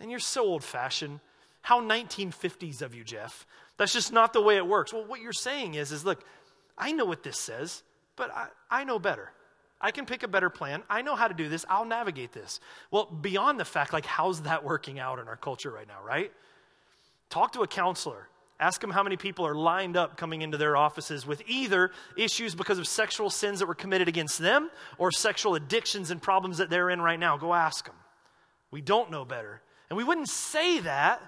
And 0.00 0.10
you're 0.10 0.18
so 0.18 0.42
old 0.42 0.64
fashioned. 0.64 1.20
How 1.62 1.80
1950s 1.80 2.82
of 2.82 2.94
you, 2.94 3.04
Jeff. 3.04 3.46
That's 3.78 3.92
just 3.92 4.12
not 4.12 4.32
the 4.32 4.42
way 4.42 4.56
it 4.56 4.66
works. 4.66 4.92
Well, 4.92 5.04
what 5.04 5.20
you're 5.20 5.32
saying 5.32 5.74
is, 5.74 5.92
is 5.92 6.04
look, 6.04 6.22
I 6.76 6.92
know 6.92 7.04
what 7.04 7.22
this 7.22 7.38
says, 7.38 7.82
but 8.16 8.30
I, 8.34 8.48
I 8.70 8.84
know 8.84 8.98
better. 8.98 9.32
I 9.80 9.92
can 9.92 10.06
pick 10.06 10.24
a 10.24 10.28
better 10.28 10.50
plan. 10.50 10.82
I 10.90 11.02
know 11.02 11.14
how 11.14 11.28
to 11.28 11.34
do 11.34 11.48
this. 11.48 11.64
I'll 11.68 11.84
navigate 11.84 12.32
this. 12.32 12.58
Well, 12.90 13.06
beyond 13.06 13.60
the 13.60 13.64
fact, 13.64 13.92
like, 13.92 14.04
how's 14.04 14.42
that 14.42 14.64
working 14.64 14.98
out 14.98 15.20
in 15.20 15.28
our 15.28 15.36
culture 15.36 15.70
right 15.70 15.86
now, 15.86 16.04
right? 16.04 16.32
Talk 17.30 17.52
to 17.52 17.60
a 17.60 17.68
counselor. 17.68 18.28
Ask 18.60 18.80
them 18.80 18.90
how 18.90 19.04
many 19.04 19.16
people 19.16 19.46
are 19.46 19.54
lined 19.54 19.96
up 19.96 20.16
coming 20.16 20.42
into 20.42 20.58
their 20.58 20.76
offices 20.76 21.24
with 21.24 21.42
either 21.46 21.92
issues 22.16 22.56
because 22.56 22.80
of 22.80 22.88
sexual 22.88 23.30
sins 23.30 23.60
that 23.60 23.66
were 23.66 23.74
committed 23.76 24.08
against 24.08 24.40
them 24.40 24.68
or 24.98 25.12
sexual 25.12 25.54
addictions 25.54 26.10
and 26.10 26.20
problems 26.20 26.58
that 26.58 26.68
they're 26.68 26.90
in 26.90 27.00
right 27.00 27.20
now. 27.20 27.36
Go 27.36 27.54
ask 27.54 27.84
them. 27.84 27.94
We 28.72 28.80
don't 28.80 29.12
know 29.12 29.24
better. 29.24 29.62
And 29.90 29.96
we 29.96 30.02
wouldn't 30.02 30.28
say 30.28 30.80
that, 30.80 31.22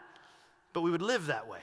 but 0.73 0.81
we 0.81 0.91
would 0.91 1.03
live 1.03 1.27
that 1.27 1.49
way. 1.49 1.61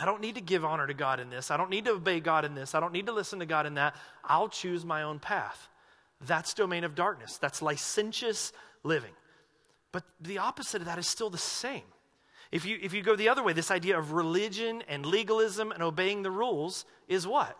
I 0.00 0.04
don't 0.04 0.20
need 0.20 0.36
to 0.36 0.40
give 0.40 0.64
honor 0.64 0.86
to 0.86 0.94
God 0.94 1.18
in 1.18 1.28
this. 1.28 1.50
I 1.50 1.56
don't 1.56 1.70
need 1.70 1.84
to 1.86 1.92
obey 1.92 2.20
God 2.20 2.44
in 2.44 2.54
this. 2.54 2.74
I 2.74 2.80
don't 2.80 2.92
need 2.92 3.06
to 3.06 3.12
listen 3.12 3.40
to 3.40 3.46
God 3.46 3.66
in 3.66 3.74
that. 3.74 3.96
I'll 4.24 4.48
choose 4.48 4.84
my 4.84 5.02
own 5.02 5.18
path. 5.18 5.68
That's 6.20 6.54
domain 6.54 6.84
of 6.84 6.94
darkness. 6.94 7.36
That's 7.36 7.60
licentious 7.60 8.52
living. 8.84 9.12
But 9.90 10.04
the 10.20 10.38
opposite 10.38 10.82
of 10.82 10.86
that 10.86 10.98
is 10.98 11.08
still 11.08 11.30
the 11.30 11.38
same. 11.38 11.82
If 12.52 12.64
you, 12.64 12.78
if 12.80 12.94
you 12.94 13.02
go 13.02 13.16
the 13.16 13.28
other 13.28 13.42
way, 13.42 13.52
this 13.52 13.70
idea 13.70 13.98
of 13.98 14.12
religion 14.12 14.82
and 14.88 15.04
legalism 15.04 15.72
and 15.72 15.82
obeying 15.82 16.22
the 16.22 16.30
rules 16.30 16.84
is 17.08 17.26
what? 17.26 17.56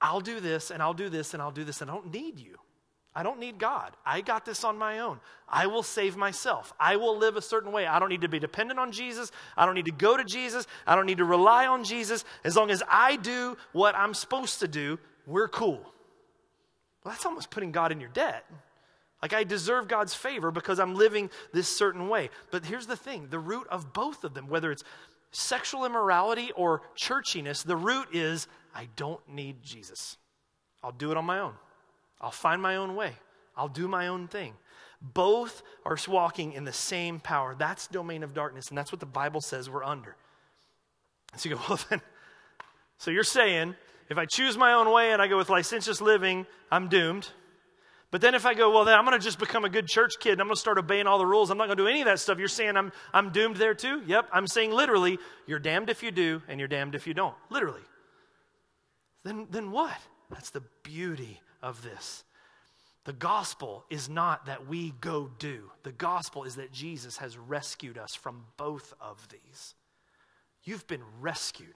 I'll 0.00 0.20
do 0.20 0.40
this 0.40 0.70
and 0.70 0.82
I'll 0.82 0.94
do 0.94 1.08
this 1.08 1.32
and 1.32 1.42
I'll 1.42 1.52
do 1.52 1.64
this 1.64 1.80
and 1.80 1.90
I 1.90 1.94
don't 1.94 2.12
need 2.12 2.38
you. 2.38 2.56
I 3.16 3.22
don't 3.22 3.40
need 3.40 3.58
God. 3.58 3.96
I 4.04 4.20
got 4.20 4.44
this 4.44 4.62
on 4.62 4.76
my 4.76 4.98
own. 4.98 5.20
I 5.48 5.68
will 5.68 5.82
save 5.82 6.18
myself. 6.18 6.74
I 6.78 6.96
will 6.96 7.16
live 7.16 7.36
a 7.36 7.40
certain 7.40 7.72
way. 7.72 7.86
I 7.86 7.98
don't 7.98 8.10
need 8.10 8.20
to 8.20 8.28
be 8.28 8.38
dependent 8.38 8.78
on 8.78 8.92
Jesus. 8.92 9.32
I 9.56 9.64
don't 9.64 9.74
need 9.74 9.86
to 9.86 9.92
go 9.92 10.18
to 10.18 10.24
Jesus. 10.24 10.66
I 10.86 10.94
don't 10.94 11.06
need 11.06 11.16
to 11.16 11.24
rely 11.24 11.66
on 11.66 11.82
Jesus. 11.82 12.26
As 12.44 12.56
long 12.56 12.70
as 12.70 12.82
I 12.90 13.16
do 13.16 13.56
what 13.72 13.94
I'm 13.94 14.12
supposed 14.12 14.60
to 14.60 14.68
do, 14.68 14.98
we're 15.26 15.48
cool. 15.48 15.78
Well, 17.02 17.14
that's 17.14 17.24
almost 17.24 17.48
putting 17.48 17.72
God 17.72 17.90
in 17.90 18.00
your 18.00 18.10
debt. 18.10 18.44
Like 19.22 19.32
I 19.32 19.44
deserve 19.44 19.88
God's 19.88 20.12
favor 20.12 20.50
because 20.50 20.78
I'm 20.78 20.94
living 20.94 21.30
this 21.54 21.74
certain 21.74 22.10
way. 22.10 22.28
But 22.50 22.66
here's 22.66 22.86
the 22.86 22.96
thing 22.96 23.28
the 23.30 23.38
root 23.38 23.66
of 23.68 23.94
both 23.94 24.24
of 24.24 24.34
them, 24.34 24.46
whether 24.46 24.70
it's 24.70 24.84
sexual 25.30 25.86
immorality 25.86 26.52
or 26.54 26.82
churchiness, 26.94 27.64
the 27.64 27.76
root 27.76 28.08
is 28.12 28.46
I 28.74 28.88
don't 28.94 29.26
need 29.26 29.62
Jesus. 29.62 30.18
I'll 30.84 30.92
do 30.92 31.10
it 31.10 31.16
on 31.16 31.24
my 31.24 31.38
own. 31.38 31.54
I'll 32.20 32.30
find 32.30 32.60
my 32.60 32.76
own 32.76 32.96
way. 32.96 33.12
I'll 33.56 33.68
do 33.68 33.88
my 33.88 34.08
own 34.08 34.28
thing. 34.28 34.54
Both 35.00 35.62
are 35.84 35.96
walking 36.08 36.52
in 36.52 36.64
the 36.64 36.72
same 36.72 37.20
power. 37.20 37.54
That's 37.56 37.86
domain 37.86 38.22
of 38.22 38.34
darkness, 38.34 38.68
and 38.68 38.78
that's 38.78 38.92
what 38.92 39.00
the 39.00 39.06
Bible 39.06 39.40
says 39.40 39.68
we're 39.68 39.84
under. 39.84 40.16
So 41.36 41.48
you 41.48 41.56
go, 41.56 41.62
well, 41.68 41.80
then, 41.90 42.00
so 42.98 43.10
you're 43.10 43.24
saying 43.24 43.74
if 44.08 44.18
I 44.18 44.24
choose 44.24 44.56
my 44.56 44.72
own 44.72 44.90
way 44.90 45.12
and 45.12 45.20
I 45.20 45.28
go 45.28 45.36
with 45.36 45.50
licentious 45.50 46.00
living, 46.00 46.46
I'm 46.70 46.88
doomed. 46.88 47.28
But 48.10 48.20
then 48.20 48.34
if 48.34 48.46
I 48.46 48.54
go, 48.54 48.70
well, 48.70 48.84
then 48.84 48.96
I'm 48.96 49.04
going 49.04 49.18
to 49.18 49.24
just 49.24 49.38
become 49.38 49.64
a 49.64 49.68
good 49.68 49.88
church 49.88 50.14
kid 50.20 50.32
and 50.32 50.40
I'm 50.40 50.46
going 50.46 50.54
to 50.54 50.60
start 50.60 50.78
obeying 50.78 51.06
all 51.06 51.18
the 51.18 51.26
rules, 51.26 51.50
I'm 51.50 51.58
not 51.58 51.66
going 51.66 51.76
to 51.76 51.82
do 51.82 51.88
any 51.88 52.00
of 52.00 52.06
that 52.06 52.20
stuff. 52.20 52.38
You're 52.38 52.48
saying 52.48 52.76
I'm, 52.76 52.92
I'm 53.12 53.30
doomed 53.30 53.56
there 53.56 53.74
too? 53.74 54.02
Yep, 54.06 54.28
I'm 54.32 54.46
saying 54.46 54.70
literally, 54.70 55.18
you're 55.46 55.58
damned 55.58 55.90
if 55.90 56.02
you 56.02 56.12
do 56.12 56.40
and 56.48 56.60
you're 56.60 56.68
damned 56.68 56.94
if 56.94 57.06
you 57.06 57.14
don't. 57.14 57.34
Literally. 57.50 57.82
Then, 59.24 59.48
then 59.50 59.72
what? 59.72 59.96
That's 60.30 60.50
the 60.50 60.62
beauty 60.84 61.40
of 61.62 61.82
this. 61.82 62.24
The 63.04 63.12
gospel 63.12 63.84
is 63.88 64.08
not 64.08 64.46
that 64.46 64.66
we 64.66 64.92
go 65.00 65.30
do, 65.38 65.70
the 65.84 65.92
gospel 65.92 66.44
is 66.44 66.56
that 66.56 66.72
Jesus 66.72 67.18
has 67.18 67.38
rescued 67.38 67.98
us 67.98 68.14
from 68.14 68.44
both 68.56 68.94
of 69.00 69.28
these. 69.28 69.74
You've 70.64 70.86
been 70.88 71.02
rescued. 71.20 71.74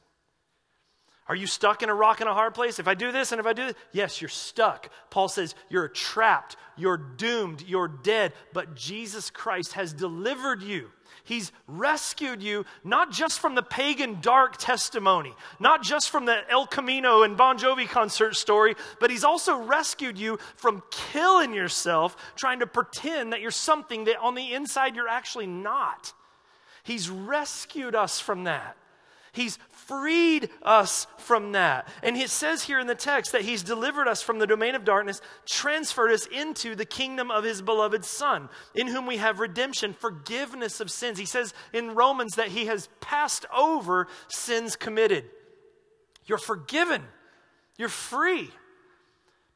Are 1.29 1.37
you 1.37 1.47
stuck 1.47 1.85
in 1.85 1.89
a 1.89 1.95
rock 1.95 2.21
and 2.21 2.29
a 2.29 2.35
hard 2.35 2.55
place? 2.55 2.81
If 2.81 2.89
I 2.89 2.95
do 2.95 3.13
this 3.13 3.31
and 3.31 3.39
if 3.39 3.47
I 3.47 3.53
do 3.53 3.67
this, 3.67 3.77
yes, 3.93 4.21
you're 4.21 4.29
stuck. 4.29 4.91
Paul 5.11 5.29
says 5.29 5.55
you're 5.69 5.87
trapped, 5.87 6.57
you're 6.77 6.97
doomed, 6.97 7.63
you're 7.63 7.87
dead, 7.87 8.33
but 8.53 8.75
Jesus 8.75 9.31
Christ 9.31 9.75
has 9.75 9.93
delivered 9.93 10.61
you. 10.61 10.91
He's 11.31 11.53
rescued 11.69 12.43
you 12.43 12.65
not 12.83 13.13
just 13.13 13.39
from 13.39 13.55
the 13.55 13.63
pagan 13.63 14.19
dark 14.21 14.57
testimony, 14.57 15.33
not 15.61 15.81
just 15.81 16.11
from 16.11 16.25
the 16.25 16.41
El 16.51 16.67
Camino 16.67 17.23
and 17.23 17.37
Bon 17.37 17.57
Jovi 17.57 17.89
concert 17.89 18.35
story, 18.35 18.75
but 18.99 19.11
He's 19.11 19.23
also 19.23 19.57
rescued 19.57 20.19
you 20.19 20.41
from 20.57 20.83
killing 20.91 21.55
yourself 21.55 22.17
trying 22.35 22.59
to 22.59 22.67
pretend 22.67 23.33
that 23.33 23.41
you're 23.41 23.53
something 23.53 24.07
that 24.07 24.19
on 24.19 24.35
the 24.35 24.55
inside 24.55 24.97
you're 24.97 25.07
actually 25.07 25.47
not. 25.47 26.13
He's 26.83 27.09
rescued 27.09 27.95
us 27.95 28.19
from 28.19 28.43
that. 28.45 28.77
He's 29.33 29.59
freed 29.71 30.51
us 30.63 31.07
from 31.19 31.53
that. 31.53 31.89
And 32.03 32.17
it 32.17 32.31
says 32.31 32.63
here 32.63 32.79
in 32.79 32.87
the 32.87 32.95
text 32.95 33.33
that 33.33 33.43
He's 33.43 33.63
delivered 33.63 34.09
us 34.09 34.23
from 34.23 34.39
the 34.39 34.47
domain 34.47 34.75
of 34.75 34.85
darkness, 34.85 35.21
transferred 35.47 36.13
us 36.13 36.27
into 36.27 36.75
the 36.75 36.85
kingdom 36.85 37.31
of 37.31 37.45
His 37.45 37.63
beloved 37.63 38.05
Son, 38.05 38.49
in 38.75 38.87
whom 38.87 39.07
we 39.07 39.19
have 39.19 39.41
redemption, 39.41 39.93
forgiveness 39.93 40.81
of 40.81 40.91
sins. 40.91 41.19
He 41.19 41.27
says 41.27 41.55
in 41.73 41.95
Romans 41.95 42.37
that 42.37 42.49
He 42.49 42.67
has 42.67 42.89
passed 43.01 43.47
over 43.55 44.09
sins 44.29 44.77
committed. 44.77 45.25
You're 46.27 46.39
forgiven, 46.39 47.03
you're 47.77 47.89
free. 47.89 48.51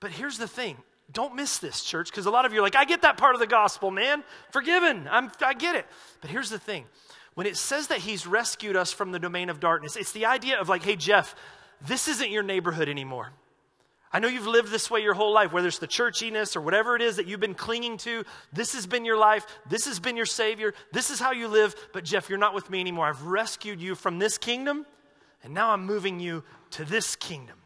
But 0.00 0.10
here's 0.10 0.38
the 0.38 0.48
thing 0.48 0.76
don't 1.12 1.34
miss 1.34 1.58
this, 1.58 1.84
church, 1.84 2.10
because 2.10 2.26
a 2.26 2.30
lot 2.30 2.44
of 2.44 2.52
you 2.52 2.60
are 2.60 2.62
like, 2.62 2.76
I 2.76 2.84
get 2.84 3.02
that 3.02 3.16
part 3.16 3.34
of 3.34 3.40
the 3.40 3.46
gospel, 3.46 3.90
man. 3.90 4.24
Forgiven. 4.50 5.06
I'm, 5.10 5.30
I 5.44 5.54
get 5.54 5.76
it. 5.76 5.86
But 6.20 6.30
here's 6.30 6.50
the 6.50 6.58
thing 6.58 6.86
when 7.34 7.46
it 7.46 7.56
says 7.56 7.88
that 7.88 7.98
he's 7.98 8.26
rescued 8.26 8.76
us 8.76 8.92
from 8.92 9.12
the 9.12 9.18
domain 9.18 9.50
of 9.50 9.60
darkness, 9.60 9.96
it's 9.96 10.12
the 10.12 10.26
idea 10.26 10.60
of 10.60 10.68
like, 10.68 10.82
hey, 10.82 10.96
Jeff, 10.96 11.34
this 11.86 12.08
isn't 12.08 12.30
your 12.30 12.42
neighborhood 12.42 12.88
anymore. 12.88 13.32
I 14.12 14.20
know 14.20 14.28
you've 14.28 14.46
lived 14.46 14.70
this 14.70 14.88
way 14.88 15.00
your 15.00 15.14
whole 15.14 15.32
life, 15.32 15.52
whether 15.52 15.66
it's 15.66 15.80
the 15.80 15.88
churchiness 15.88 16.54
or 16.54 16.60
whatever 16.60 16.94
it 16.94 17.02
is 17.02 17.16
that 17.16 17.26
you've 17.26 17.40
been 17.40 17.54
clinging 17.54 17.96
to. 17.98 18.22
This 18.52 18.74
has 18.74 18.86
been 18.86 19.04
your 19.04 19.16
life. 19.16 19.44
This 19.68 19.86
has 19.86 19.98
been 19.98 20.16
your 20.16 20.24
Savior. 20.24 20.72
This 20.92 21.10
is 21.10 21.18
how 21.18 21.32
you 21.32 21.48
live. 21.48 21.74
But, 21.92 22.04
Jeff, 22.04 22.28
you're 22.28 22.38
not 22.38 22.54
with 22.54 22.70
me 22.70 22.78
anymore. 22.78 23.06
I've 23.06 23.24
rescued 23.24 23.80
you 23.80 23.96
from 23.96 24.20
this 24.20 24.38
kingdom, 24.38 24.86
and 25.42 25.52
now 25.52 25.70
I'm 25.70 25.84
moving 25.84 26.20
you 26.20 26.44
to 26.70 26.84
this 26.84 27.16
kingdom. 27.16 27.58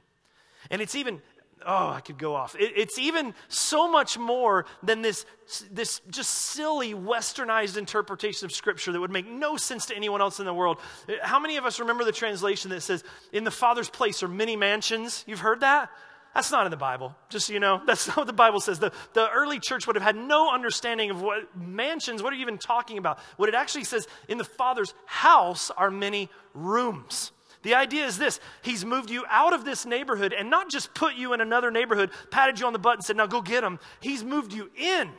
And 0.70 0.80
it's 0.80 0.94
even 0.94 1.20
oh, 1.66 1.88
I 1.88 2.00
could 2.00 2.18
go 2.18 2.34
off. 2.34 2.54
It, 2.54 2.72
it's 2.76 2.98
even 2.98 3.34
so 3.48 3.90
much 3.90 4.18
more 4.18 4.66
than 4.82 5.02
this, 5.02 5.26
this 5.70 6.00
just 6.10 6.30
silly 6.30 6.94
westernized 6.94 7.76
interpretation 7.76 8.46
of 8.46 8.52
Scripture 8.52 8.92
that 8.92 9.00
would 9.00 9.10
make 9.10 9.28
no 9.28 9.56
sense 9.56 9.86
to 9.86 9.96
anyone 9.96 10.20
else 10.20 10.40
in 10.40 10.46
the 10.46 10.54
world. 10.54 10.78
How 11.22 11.38
many 11.38 11.56
of 11.56 11.64
us 11.64 11.80
remember 11.80 12.04
the 12.04 12.12
translation 12.12 12.70
that 12.70 12.82
says, 12.82 13.04
In 13.32 13.44
the 13.44 13.50
Father's 13.50 13.90
place 13.90 14.22
are 14.22 14.28
many 14.28 14.56
mansions? 14.56 15.24
You've 15.26 15.40
heard 15.40 15.60
that? 15.60 15.90
That's 16.34 16.52
not 16.52 16.66
in 16.66 16.70
the 16.70 16.76
Bible, 16.76 17.16
just 17.30 17.46
so 17.46 17.52
you 17.52 17.60
know. 17.60 17.80
That's 17.86 18.06
not 18.06 18.18
what 18.18 18.26
the 18.26 18.32
Bible 18.32 18.60
says. 18.60 18.78
The, 18.78 18.92
the 19.14 19.28
early 19.30 19.58
church 19.58 19.86
would 19.86 19.96
have 19.96 20.02
had 20.02 20.16
no 20.16 20.52
understanding 20.52 21.10
of 21.10 21.20
what 21.22 21.56
mansions, 21.56 22.22
what 22.22 22.32
are 22.32 22.36
you 22.36 22.42
even 22.42 22.58
talking 22.58 22.98
about? 22.98 23.18
What 23.36 23.48
it 23.48 23.54
actually 23.54 23.84
says, 23.84 24.06
in 24.28 24.38
the 24.38 24.44
Father's 24.44 24.94
house 25.06 25.70
are 25.70 25.90
many 25.90 26.28
rooms. 26.54 27.32
The 27.68 27.74
idea 27.74 28.06
is 28.06 28.16
this 28.16 28.40
He's 28.62 28.82
moved 28.82 29.10
you 29.10 29.26
out 29.28 29.52
of 29.52 29.62
this 29.62 29.84
neighborhood 29.84 30.32
and 30.32 30.48
not 30.48 30.70
just 30.70 30.94
put 30.94 31.16
you 31.16 31.34
in 31.34 31.42
another 31.42 31.70
neighborhood, 31.70 32.10
patted 32.30 32.58
you 32.58 32.66
on 32.66 32.72
the 32.72 32.78
butt, 32.78 32.94
and 32.94 33.04
said, 33.04 33.18
Now 33.18 33.26
go 33.26 33.42
get 33.42 33.62
him. 33.62 33.78
He's 34.00 34.24
moved 34.24 34.54
you 34.54 34.70
in. 34.74 35.10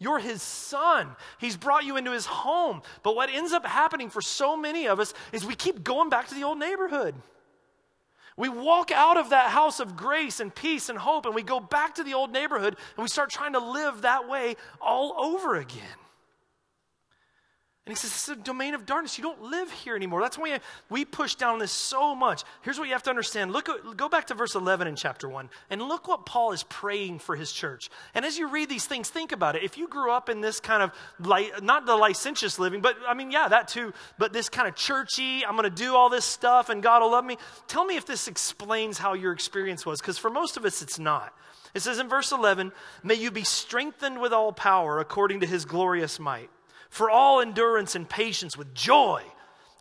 You're 0.00 0.18
his 0.18 0.42
son. 0.42 1.14
He's 1.38 1.56
brought 1.56 1.84
you 1.84 1.96
into 1.96 2.10
his 2.10 2.26
home. 2.26 2.82
But 3.04 3.14
what 3.14 3.30
ends 3.30 3.52
up 3.52 3.64
happening 3.64 4.10
for 4.10 4.20
so 4.20 4.56
many 4.56 4.88
of 4.88 4.98
us 4.98 5.14
is 5.32 5.46
we 5.46 5.54
keep 5.54 5.84
going 5.84 6.10
back 6.10 6.26
to 6.30 6.34
the 6.34 6.42
old 6.42 6.58
neighborhood. 6.58 7.14
We 8.36 8.48
walk 8.48 8.90
out 8.90 9.16
of 9.16 9.30
that 9.30 9.50
house 9.50 9.78
of 9.78 9.96
grace 9.96 10.40
and 10.40 10.52
peace 10.52 10.88
and 10.88 10.98
hope 10.98 11.26
and 11.26 11.34
we 11.34 11.44
go 11.44 11.60
back 11.60 11.94
to 11.94 12.02
the 12.02 12.14
old 12.14 12.32
neighborhood 12.32 12.76
and 12.96 13.04
we 13.04 13.08
start 13.08 13.30
trying 13.30 13.52
to 13.52 13.60
live 13.60 14.02
that 14.02 14.28
way 14.28 14.56
all 14.80 15.14
over 15.16 15.54
again. 15.54 16.01
And 17.84 17.90
he 17.90 17.96
says, 17.96 18.12
This 18.12 18.28
is 18.28 18.28
a 18.28 18.36
domain 18.36 18.74
of 18.74 18.86
darkness. 18.86 19.18
You 19.18 19.24
don't 19.24 19.42
live 19.42 19.68
here 19.72 19.96
anymore. 19.96 20.20
That's 20.20 20.38
why 20.38 20.60
we 20.88 21.04
push 21.04 21.34
down 21.34 21.58
this 21.58 21.72
so 21.72 22.14
much. 22.14 22.44
Here's 22.62 22.78
what 22.78 22.86
you 22.86 22.92
have 22.92 23.02
to 23.04 23.10
understand. 23.10 23.52
Look, 23.52 23.68
go 23.96 24.08
back 24.08 24.28
to 24.28 24.34
verse 24.34 24.54
11 24.54 24.86
in 24.86 24.94
chapter 24.94 25.28
1, 25.28 25.50
and 25.68 25.82
look 25.82 26.06
what 26.06 26.24
Paul 26.24 26.52
is 26.52 26.62
praying 26.62 27.18
for 27.18 27.34
his 27.34 27.50
church. 27.50 27.90
And 28.14 28.24
as 28.24 28.38
you 28.38 28.48
read 28.48 28.68
these 28.68 28.86
things, 28.86 29.10
think 29.10 29.32
about 29.32 29.56
it. 29.56 29.64
If 29.64 29.76
you 29.76 29.88
grew 29.88 30.12
up 30.12 30.28
in 30.28 30.40
this 30.40 30.60
kind 30.60 30.80
of, 30.80 30.92
not 31.60 31.84
the 31.84 31.96
licentious 31.96 32.60
living, 32.60 32.82
but 32.82 32.96
I 33.06 33.14
mean, 33.14 33.32
yeah, 33.32 33.48
that 33.48 33.66
too, 33.66 33.92
but 34.16 34.32
this 34.32 34.48
kind 34.48 34.68
of 34.68 34.76
churchy, 34.76 35.44
I'm 35.44 35.56
going 35.56 35.68
to 35.68 35.70
do 35.70 35.96
all 35.96 36.08
this 36.08 36.24
stuff 36.24 36.68
and 36.68 36.84
God 36.84 37.02
will 37.02 37.10
love 37.10 37.24
me. 37.24 37.36
Tell 37.66 37.84
me 37.84 37.96
if 37.96 38.06
this 38.06 38.28
explains 38.28 38.98
how 38.98 39.14
your 39.14 39.32
experience 39.32 39.84
was, 39.84 40.00
because 40.00 40.18
for 40.18 40.30
most 40.30 40.56
of 40.56 40.64
us, 40.64 40.82
it's 40.82 41.00
not. 41.00 41.34
It 41.74 41.80
says 41.80 41.98
in 41.98 42.08
verse 42.08 42.30
11, 42.30 42.70
May 43.02 43.14
you 43.14 43.32
be 43.32 43.42
strengthened 43.42 44.20
with 44.20 44.32
all 44.32 44.52
power 44.52 45.00
according 45.00 45.40
to 45.40 45.46
his 45.48 45.64
glorious 45.64 46.20
might 46.20 46.48
for 46.92 47.08
all 47.08 47.40
endurance 47.40 47.94
and 47.94 48.06
patience 48.06 48.54
with 48.54 48.74
joy, 48.74 49.22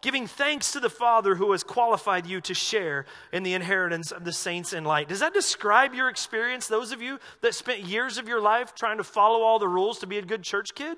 giving 0.01 0.27
thanks 0.27 0.71
to 0.71 0.79
the 0.79 0.89
Father 0.89 1.35
who 1.35 1.51
has 1.51 1.61
qualified 1.61 2.25
you 2.25 2.39
to 2.39 2.53
share 2.53 3.05
in 3.33 3.43
the 3.43 3.53
inheritance 3.53 4.13
of 4.13 4.23
the 4.23 4.31
saints 4.31 4.71
in 4.71 4.85
light. 4.85 5.09
Does 5.09 5.19
that 5.19 5.33
describe 5.33 5.93
your 5.93 6.07
experience, 6.07 6.67
those 6.67 6.93
of 6.93 7.01
you 7.01 7.19
that 7.41 7.53
spent 7.53 7.81
years 7.81 8.17
of 8.17 8.29
your 8.29 8.39
life 8.39 8.73
trying 8.73 8.95
to 8.95 9.03
follow 9.03 9.41
all 9.41 9.59
the 9.59 9.67
rules 9.67 9.99
to 9.99 10.07
be 10.07 10.19
a 10.19 10.21
good 10.21 10.41
church 10.41 10.73
kid? 10.73 10.97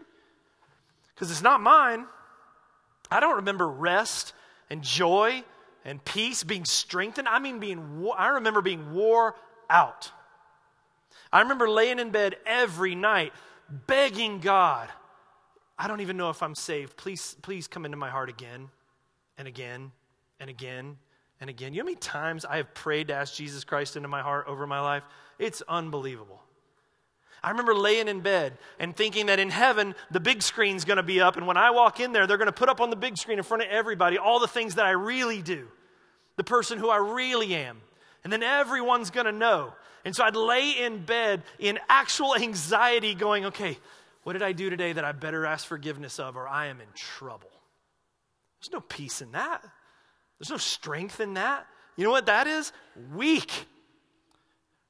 Because 1.15 1.31
it's 1.31 1.41
not 1.41 1.61
mine. 1.61 2.05
I 3.09 3.19
don't 3.19 3.37
remember 3.37 3.67
rest 3.67 4.33
and 4.69 4.83
joy 4.83 5.43
and 5.83 6.05
peace 6.05 6.43
being 6.43 6.65
strengthened. 6.65 7.27
I 7.27 7.39
mean, 7.39 7.57
being, 7.57 8.07
I 8.15 8.27
remember 8.27 8.61
being 8.61 8.93
wore 8.93 9.33
out. 9.67 10.11
I 11.31 11.41
remember 11.41 11.67
laying 11.67 11.97
in 11.97 12.11
bed 12.11 12.35
every 12.45 12.93
night 12.93 13.33
begging 13.87 14.41
God 14.41 14.89
I 15.77 15.87
don't 15.87 16.01
even 16.01 16.17
know 16.17 16.29
if 16.29 16.43
I'm 16.43 16.55
saved. 16.55 16.97
Please, 16.97 17.35
please 17.41 17.67
come 17.67 17.85
into 17.85 17.97
my 17.97 18.09
heart 18.09 18.29
again 18.29 18.69
and 19.37 19.47
again 19.47 19.91
and 20.39 20.49
again 20.49 20.97
and 21.41 21.49
again. 21.49 21.73
You 21.73 21.79
know 21.79 21.83
how 21.83 21.91
many 21.91 21.97
times 21.97 22.45
I 22.45 22.57
have 22.57 22.73
prayed 22.73 23.07
to 23.07 23.15
ask 23.15 23.33
Jesus 23.33 23.63
Christ 23.63 23.95
into 23.95 24.07
my 24.07 24.21
heart 24.21 24.45
over 24.47 24.67
my 24.67 24.79
life? 24.79 25.03
It's 25.39 25.61
unbelievable. 25.67 26.41
I 27.43 27.49
remember 27.49 27.75
laying 27.75 28.07
in 28.07 28.21
bed 28.21 28.57
and 28.79 28.95
thinking 28.95 29.25
that 29.25 29.39
in 29.39 29.49
heaven, 29.49 29.95
the 30.09 30.21
big 30.21 30.41
screen's 30.41 30.85
to 30.97 31.03
be 31.03 31.19
up, 31.19 31.35
and 31.35 31.45
when 31.45 31.57
I 31.57 31.71
walk 31.71 31.99
in 31.99 32.13
there, 32.13 32.25
they're 32.25 32.37
to 32.45 32.53
put 32.53 32.69
up 32.69 32.79
on 32.79 32.89
the 32.89 32.95
big 32.95 33.17
screen 33.17 33.37
in 33.37 33.43
front 33.43 33.63
of 33.63 33.69
everybody 33.69 34.17
all 34.17 34.39
the 34.39 34.47
things 34.47 34.75
that 34.75 34.85
I 34.85 34.91
really 34.91 35.41
do, 35.41 35.67
the 36.37 36.43
person 36.45 36.79
who 36.79 36.89
I 36.89 36.97
really 36.97 37.53
am. 37.53 37.81
And 38.23 38.31
then 38.31 38.43
everyone's 38.43 39.09
to 39.25 39.33
know. 39.33 39.73
And 40.05 40.15
so 40.15 40.23
I'd 40.23 40.37
lay 40.37 40.71
in 40.71 41.03
bed 41.03 41.43
in 41.59 41.79
actual 41.89 42.35
anxiety, 42.35 43.13
going, 43.13 43.45
okay, 43.45 43.77
what 44.23 44.33
did 44.33 44.41
I 44.41 44.53
do 44.53 44.69
today 44.69 44.93
that 44.93 45.03
I 45.03 45.11
better 45.11 45.45
ask 45.45 45.67
forgiveness 45.67 46.19
of, 46.19 46.37
or 46.37 46.47
I 46.47 46.67
am 46.67 46.79
in 46.79 46.87
trouble? 46.95 47.51
There's 48.59 48.71
no 48.71 48.81
peace 48.81 49.21
in 49.21 49.31
that. 49.33 49.61
There's 50.39 50.49
no 50.49 50.57
strength 50.57 51.19
in 51.19 51.33
that. 51.33 51.67
You 51.97 52.05
know 52.05 52.11
what 52.11 52.27
that 52.27 52.47
is? 52.47 52.71
Weak. 53.13 53.51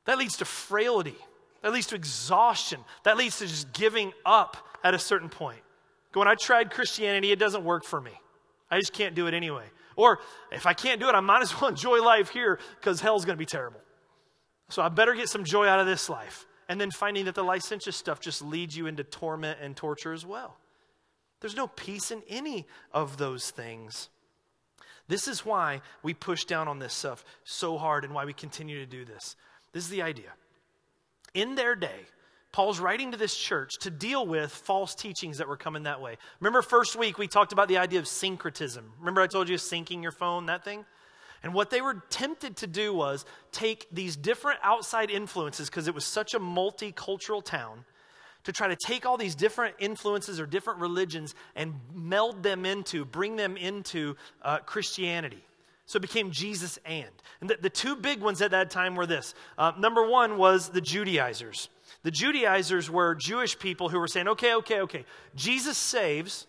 That 0.06 0.18
leads 0.18 0.38
to 0.38 0.46
frailty. 0.46 1.16
That 1.64 1.74
leads 1.74 1.88
to 1.88 1.96
exhaustion. 1.96 2.80
That 3.04 3.18
leads 3.18 3.40
to 3.40 3.48
just 3.48 3.74
giving 3.74 4.14
up 4.26 4.58
at 4.84 4.94
a 4.94 5.00
certain 5.00 5.30
point. 5.30 5.62
When 6.14 6.28
I 6.28 6.36
tried 6.36 6.70
Christianity, 6.70 7.32
it 7.32 7.40
doesn't 7.40 7.64
work 7.64 7.86
for 7.86 8.00
me. 8.00 8.12
I 8.70 8.80
just 8.80 8.94
can't 8.94 9.16
do 9.16 9.28
it 9.28 9.34
anyway. 9.34 9.66
Or 9.96 10.20
if 10.52 10.66
I 10.66 10.74
can't 10.74 11.00
do 11.00 11.10
it, 11.10 11.16
I 11.16 11.20
might 11.22 11.42
as 11.42 11.60
well 11.60 11.70
enjoy 11.70 12.04
life 12.04 12.30
here 12.30 12.60
because 12.80 13.02
hell's 13.02 13.26
going 13.26 13.36
to 13.36 13.40
be 13.40 13.46
terrible. 13.46 13.80
So 14.70 14.82
I 14.82 14.90
better 14.90 15.14
get 15.14 15.30
some 15.30 15.44
joy 15.44 15.68
out 15.68 15.80
of 15.80 15.88
this 15.88 16.10
life 16.10 16.46
and 16.70 16.80
then 16.80 16.92
finding 16.92 17.26
that 17.26 17.36
the 17.36 17.44
licentious 17.44 17.96
stuff 17.96 18.20
just 18.20 18.42
leads 18.42 18.76
you 18.76 18.88
into 18.88 19.04
torment 19.04 19.60
and 19.62 19.76
torture 19.76 20.14
as 20.14 20.26
well. 20.26 20.58
There's 21.42 21.56
no 21.56 21.68
peace 21.68 22.12
in 22.12 22.24
any 22.30 22.66
of 22.94 23.18
those 23.18 23.52
things. 23.52 24.10
This 25.08 25.28
is 25.28 25.46
why 25.46 25.82
we 26.02 26.14
push 26.14 26.46
down 26.46 26.68
on 26.68 26.80
this 26.80 26.94
stuff 26.94 27.26
so 27.44 27.78
hard 27.78 28.06
and 28.06 28.14
why 28.14 28.26
we 28.26 28.34
continue 28.34 28.80
to 28.80 28.86
do 28.86 29.04
this. 29.04 29.36
This 29.74 29.84
is 29.84 29.90
the 29.90 30.02
idea. 30.02 30.32
In 31.34 31.56
their 31.56 31.76
day, 31.76 32.08
Paul's 32.54 32.80
writing 32.80 33.12
to 33.12 33.18
this 33.18 33.36
church 33.36 33.72
to 33.82 33.90
deal 33.90 34.26
with 34.26 34.52
false 34.52 34.94
teachings 34.94 35.40
that 35.40 35.48
were 35.48 35.58
coming 35.58 35.84
that 35.84 36.00
way. 36.00 36.18
Remember, 36.40 36.62
first 36.62 36.96
week 36.96 37.18
we 37.18 37.28
talked 37.28 37.52
about 37.52 37.68
the 37.68 37.80
idea 37.80 38.00
of 38.00 38.08
syncretism. 38.08 38.94
Remember, 39.00 39.22
I 39.22 39.28
told 39.28 39.50
you 39.50 39.56
syncing 39.56 40.04
your 40.04 40.12
phone, 40.12 40.46
that 40.46 40.64
thing? 40.64 40.86
And 41.44 41.54
what 41.54 41.70
they 41.70 41.82
were 41.82 42.02
tempted 42.10 42.58
to 42.58 42.68
do 42.68 42.94
was 42.94 43.26
take 43.52 43.88
these 43.92 44.16
different 44.16 44.60
outside 44.64 45.12
influences, 45.12 45.70
because 45.70 45.88
it 45.88 45.94
was 45.94 46.06
such 46.06 46.34
a 46.34 46.40
multicultural 46.40 47.44
town, 47.44 47.84
to 48.46 48.52
try 48.52 48.68
to 48.68 48.76
take 48.76 49.06
all 49.06 49.18
these 49.18 49.36
different 49.36 49.76
influences 49.80 50.40
or 50.40 50.46
different 50.46 50.80
religions 50.80 51.36
and 51.56 51.76
meld 51.94 52.44
them 52.44 52.66
into, 52.66 53.06
bring 53.06 53.36
them 53.36 53.58
into 53.58 54.16
uh, 54.42 54.60
Christianity. 54.60 55.44
So 55.86 55.98
it 55.98 56.02
became 56.02 56.32
Jesus 56.32 56.80
and. 56.86 57.10
And 57.42 57.50
the, 57.50 57.58
the, 57.62 57.70
two 57.70 57.96
big 57.96 58.22
ones 58.22 58.42
at 58.42 58.52
that 58.52 58.70
time 58.70 58.96
were 58.96 59.06
this. 59.06 59.36
Uh, 59.58 59.74
number 59.78 60.08
one 60.08 60.38
was 60.38 60.70
the 60.70 60.82
Judaizers. 60.82 61.70
The 62.04 62.12
Judaizers 62.12 62.90
were 62.90 63.16
Jewish 63.16 63.60
people 63.60 63.90
who 63.90 64.00
were 64.00 64.08
saying, 64.08 64.30
okay, 64.30 64.56
okay, 64.56 64.82
okay, 64.82 65.06
Jesus 65.36 65.78
saves, 65.78 66.48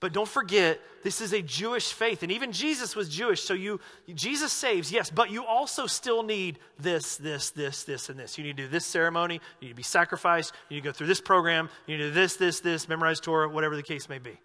but 0.00 0.12
don't 0.12 0.28
forget, 0.28 0.80
this 1.02 1.20
is 1.20 1.32
a 1.32 1.42
Jewish 1.42 1.92
faith. 1.92 2.22
And 2.22 2.30
even 2.30 2.52
Jesus 2.52 2.94
was 2.94 3.08
Jewish. 3.08 3.42
So 3.42 3.54
you 3.54 3.80
Jesus 4.14 4.52
saves, 4.52 4.92
yes, 4.92 5.10
but 5.10 5.30
you 5.30 5.44
also 5.44 5.86
still 5.86 6.22
need 6.22 6.58
this, 6.78 7.16
this, 7.16 7.50
this, 7.50 7.82
this, 7.82 8.08
and 8.08 8.18
this. 8.18 8.38
You 8.38 8.44
need 8.44 8.56
to 8.56 8.64
do 8.64 8.68
this 8.68 8.86
ceremony, 8.86 9.40
you 9.60 9.66
need 9.66 9.72
to 9.72 9.76
be 9.76 9.82
sacrificed, 9.82 10.54
you 10.68 10.76
need 10.76 10.82
to 10.82 10.88
go 10.88 10.92
through 10.92 11.08
this 11.08 11.20
program, 11.20 11.68
you 11.86 11.96
need 11.96 12.04
to 12.04 12.08
do 12.10 12.14
this, 12.14 12.36
this, 12.36 12.60
this, 12.60 12.88
memorize 12.88 13.18
Torah, 13.18 13.48
whatever 13.48 13.74
the 13.74 13.82
case 13.82 14.08
may 14.08 14.18
be. 14.18 14.38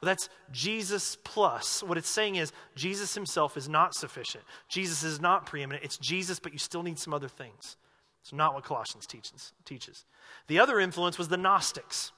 Well, 0.00 0.08
that's 0.08 0.28
Jesus 0.50 1.16
plus. 1.24 1.82
What 1.82 1.98
it's 1.98 2.08
saying 2.08 2.36
is 2.36 2.52
Jesus 2.74 3.14
himself 3.14 3.56
is 3.56 3.68
not 3.68 3.94
sufficient. 3.94 4.44
Jesus 4.68 5.02
is 5.02 5.20
not 5.20 5.44
preeminent. 5.46 5.84
It's 5.84 5.98
Jesus, 5.98 6.40
but 6.40 6.52
you 6.52 6.58
still 6.58 6.82
need 6.82 6.98
some 6.98 7.12
other 7.12 7.28
things. 7.28 7.76
It's 8.22 8.32
not 8.32 8.54
what 8.54 8.64
Colossians 8.64 9.06
teaches. 9.06 9.52
teaches. 9.64 10.04
The 10.46 10.58
other 10.58 10.78
influence 10.80 11.18
was 11.18 11.28
the 11.28 11.36
Gnostics. 11.36 12.12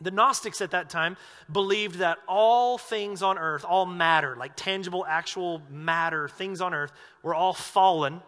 The 0.00 0.10
Gnostics 0.10 0.60
at 0.60 0.70
that 0.70 0.88
time 0.88 1.16
believed 1.52 1.96
that 1.96 2.18
all 2.26 2.78
things 2.78 3.22
on 3.22 3.36
earth, 3.36 3.64
all 3.68 3.84
matter, 3.84 4.34
like 4.36 4.52
tangible, 4.56 5.04
actual 5.06 5.60
matter, 5.70 6.28
things 6.28 6.60
on 6.60 6.72
earth, 6.72 6.92
were 7.22 7.34
all 7.34 7.52
fallen. 7.52 8.22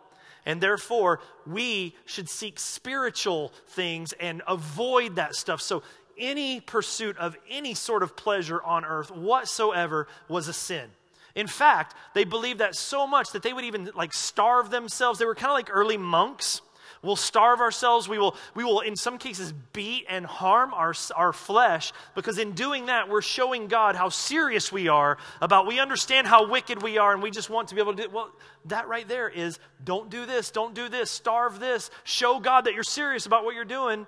And 0.45 0.61
therefore, 0.61 1.21
we 1.47 1.95
should 2.05 2.29
seek 2.29 2.59
spiritual 2.59 3.53
things 3.69 4.13
and 4.15 4.43
avoid 4.47 5.17
that 5.17 5.35
stuff. 5.35 5.63
So, 5.63 5.83
any 6.19 6.61
pursuit 6.61 7.17
of 7.17 7.37
any 7.49 7.73
sort 7.73 8.03
of 8.03 8.17
pleasure 8.17 8.63
on 8.63 8.85
earth 8.85 9.11
whatsoever 9.11 10.07
was 10.29 10.47
a 10.49 10.53
sin. 10.53 10.91
In 11.35 11.47
fact, 11.47 11.95
they 12.15 12.25
believed 12.25 12.61
that 12.61 12.75
so 12.75 13.07
much 13.07 13.33
that 13.33 13.43
they 13.43 13.55
would 13.55 13.65
even 13.65 13.91
like 13.95 14.13
starve 14.13 14.71
themselves. 14.71 15.19
They 15.19 15.25
were 15.25 15.35
kind 15.35 15.51
of 15.51 15.55
like 15.55 15.71
early 15.73 15.97
monks 15.97 16.61
We'll 17.03 17.17
starve 17.17 17.61
ourselves. 17.61 18.09
We 18.09 18.19
will, 18.19 18.37
we 18.55 18.63
will 18.63 18.81
in 18.81 18.95
some 18.95 19.19
cases, 19.19 19.53
beat 19.73 20.07
and 20.09 20.25
harm 20.25 20.73
our, 20.73 20.95
our 21.17 21.33
flesh 21.33 21.93
because 22.15 22.39
in 22.39 22.53
doing 22.53 22.87
that, 22.87 23.09
we're 23.09 23.23
showing 23.23 23.67
God 23.67 23.97
how 23.97 24.09
serious 24.09 24.71
we 24.71 24.87
are 24.87 25.19
about 25.41 25.67
we 25.67 25.81
understand 25.81 26.29
how 26.29 26.49
wicked 26.49 26.81
we 26.81 26.99
are 26.99 27.13
and 27.13 27.21
we 27.21 27.33
just 27.33 27.51
want 27.51 27.69
to 27.69 27.75
be 27.75 27.81
able 27.81 27.95
to 27.95 28.05
do 28.05 28.09
Well, 28.11 28.31
that 28.67 28.87
right 28.87 29.07
there 29.09 29.29
is 29.29 29.59
don't 29.83 30.11
do 30.11 30.27
this, 30.27 30.53
don't 30.53 30.75
do 30.75 30.89
this, 30.89 31.11
starve 31.11 31.59
this, 31.59 31.91
show 32.05 32.39
God 32.39 32.67
that 32.67 32.75
you're 32.75 32.85
serious 32.85 33.27
about 33.27 33.45
what 33.45 33.57
you're 33.57 33.65
doing. 33.65 34.07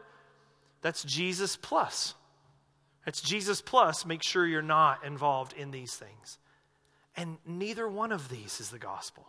That's 0.81 1.03
Jesus 1.03 1.57
plus. 1.57 2.15
That's 3.05 3.21
Jesus 3.21 3.61
plus. 3.61 4.07
Make 4.07 4.23
sure 4.23 4.47
you're 4.47 4.63
not 4.63 5.05
involved 5.05 5.53
in 5.55 5.73
these 5.73 5.97
things. 5.97 6.39
And 7.17 7.39
neither 7.45 7.89
one 7.89 8.13
of 8.13 8.29
these 8.29 8.61
is 8.61 8.71
the 8.71 8.79
gospel. 8.79 9.27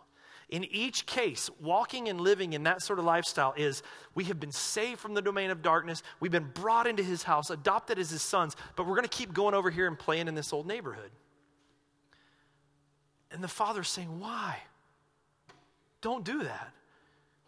In 0.48 0.64
each 0.64 1.06
case, 1.06 1.50
walking 1.60 2.08
and 2.08 2.20
living 2.20 2.52
in 2.52 2.62
that 2.64 2.80
sort 2.80 3.00
of 3.00 3.04
lifestyle 3.04 3.52
is 3.56 3.82
we 4.14 4.24
have 4.24 4.38
been 4.38 4.52
saved 4.52 5.00
from 5.00 5.14
the 5.14 5.22
domain 5.22 5.50
of 5.50 5.60
darkness, 5.60 6.02
we've 6.20 6.30
been 6.30 6.50
brought 6.54 6.86
into 6.86 7.02
his 7.02 7.24
house, 7.24 7.50
adopted 7.50 7.98
as 7.98 8.10
his 8.10 8.22
sons, 8.22 8.54
but 8.76 8.86
we're 8.86 8.94
going 8.94 9.08
to 9.08 9.16
keep 9.16 9.32
going 9.34 9.54
over 9.54 9.70
here 9.70 9.88
and 9.88 9.98
playing 9.98 10.28
in 10.28 10.36
this 10.36 10.52
old 10.52 10.66
neighborhood. 10.66 11.10
And 13.32 13.42
the 13.42 13.48
father's 13.48 13.88
saying, 13.88 14.20
Why? 14.20 14.58
Don't 16.00 16.24
do 16.24 16.44
that. 16.44 16.72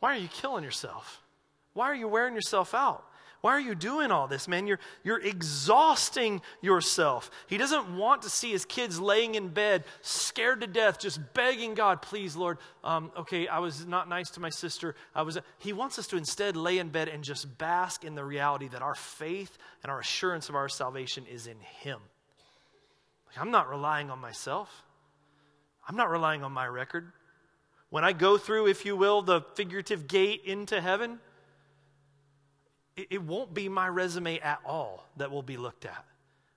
Why 0.01 0.17
are 0.17 0.19
you 0.19 0.29
killing 0.29 0.65
yourself? 0.65 1.23
Why 1.75 1.87
are 1.87 1.95
you 1.95 2.09
wearing 2.09 2.35
yourself 2.35 2.75
out? 2.75 3.08
Why 3.41 3.53
are 3.53 3.61
you 3.61 3.77
doing 3.77 4.11
all 4.11 4.27
this, 4.27 4.49
man? 4.49 4.67
You're, 4.67 4.81
you're 5.05 5.21
exhausting 5.21 6.43
yourself. 6.61 7.31
He 7.47 7.57
doesn't 7.57 7.97
want 7.97 8.23
to 8.23 8.31
see 8.31 8.51
his 8.51 8.65
kids 8.65 9.01
laying 9.01 9.37
in 9.37 9.49
bed, 9.49 9.85
scared 10.03 10.61
to 10.63 10.67
death, 10.67 10.99
just 10.99 11.21
begging 11.35 11.75
God, 11.75 12.03
please, 12.03 12.35
Lord, 12.35 12.59
um, 12.83 13.13
okay, 13.17 13.47
I 13.47 13.61
was 13.61 13.87
not 13.87 14.09
nice 14.09 14.31
to 14.31 14.41
my 14.41 14.51
sister. 14.51 14.97
I 15.15 15.23
was. 15.23 15.39
He 15.59 15.73
wants 15.73 15.99
us 16.01 16.09
to 16.09 16.17
instead 16.17 16.57
lay 16.57 16.79
in 16.79 16.89
bed 16.89 17.09
and 17.09 17.23
just 17.23 17.59
bask 17.59 18.05
in 18.05 18.17
the 18.17 18.25
reality 18.25 18.67
that 18.69 18.83
our 18.83 18.97
faith 18.97 19.57
and 19.85 19.93
our 19.93 20.01
assurance 20.01 20.49
of 20.49 20.57
our 20.57 20.69
salvation 20.69 21.25
is 21.31 21.47
in 21.47 21.61
Him. 21.61 22.01
Like, 23.29 23.39
I'm 23.39 23.53
not 23.53 23.69
relying 23.69 24.11
on 24.11 24.19
myself, 24.19 24.83
I'm 25.89 25.97
not 25.97 26.11
relying 26.11 26.43
on 26.43 26.51
my 26.51 26.67
record. 26.67 27.13
When 27.91 28.05
I 28.05 28.13
go 28.13 28.37
through, 28.37 28.67
if 28.67 28.85
you 28.85 28.97
will, 28.97 29.23
the 29.23 29.41
figurative 29.55 30.09
gate 30.09 30.43
into 30.45 30.81
heaven, 30.81 31.21
it 33.11 33.23
won't 33.23 33.55
be 33.55 33.69
my 33.69 33.89
resume 33.89 34.39
at 34.41 34.61
all 34.65 35.07
that 35.17 35.31
will 35.31 35.43
be 35.43 35.57
looked 35.57 35.85
at. 35.85 36.05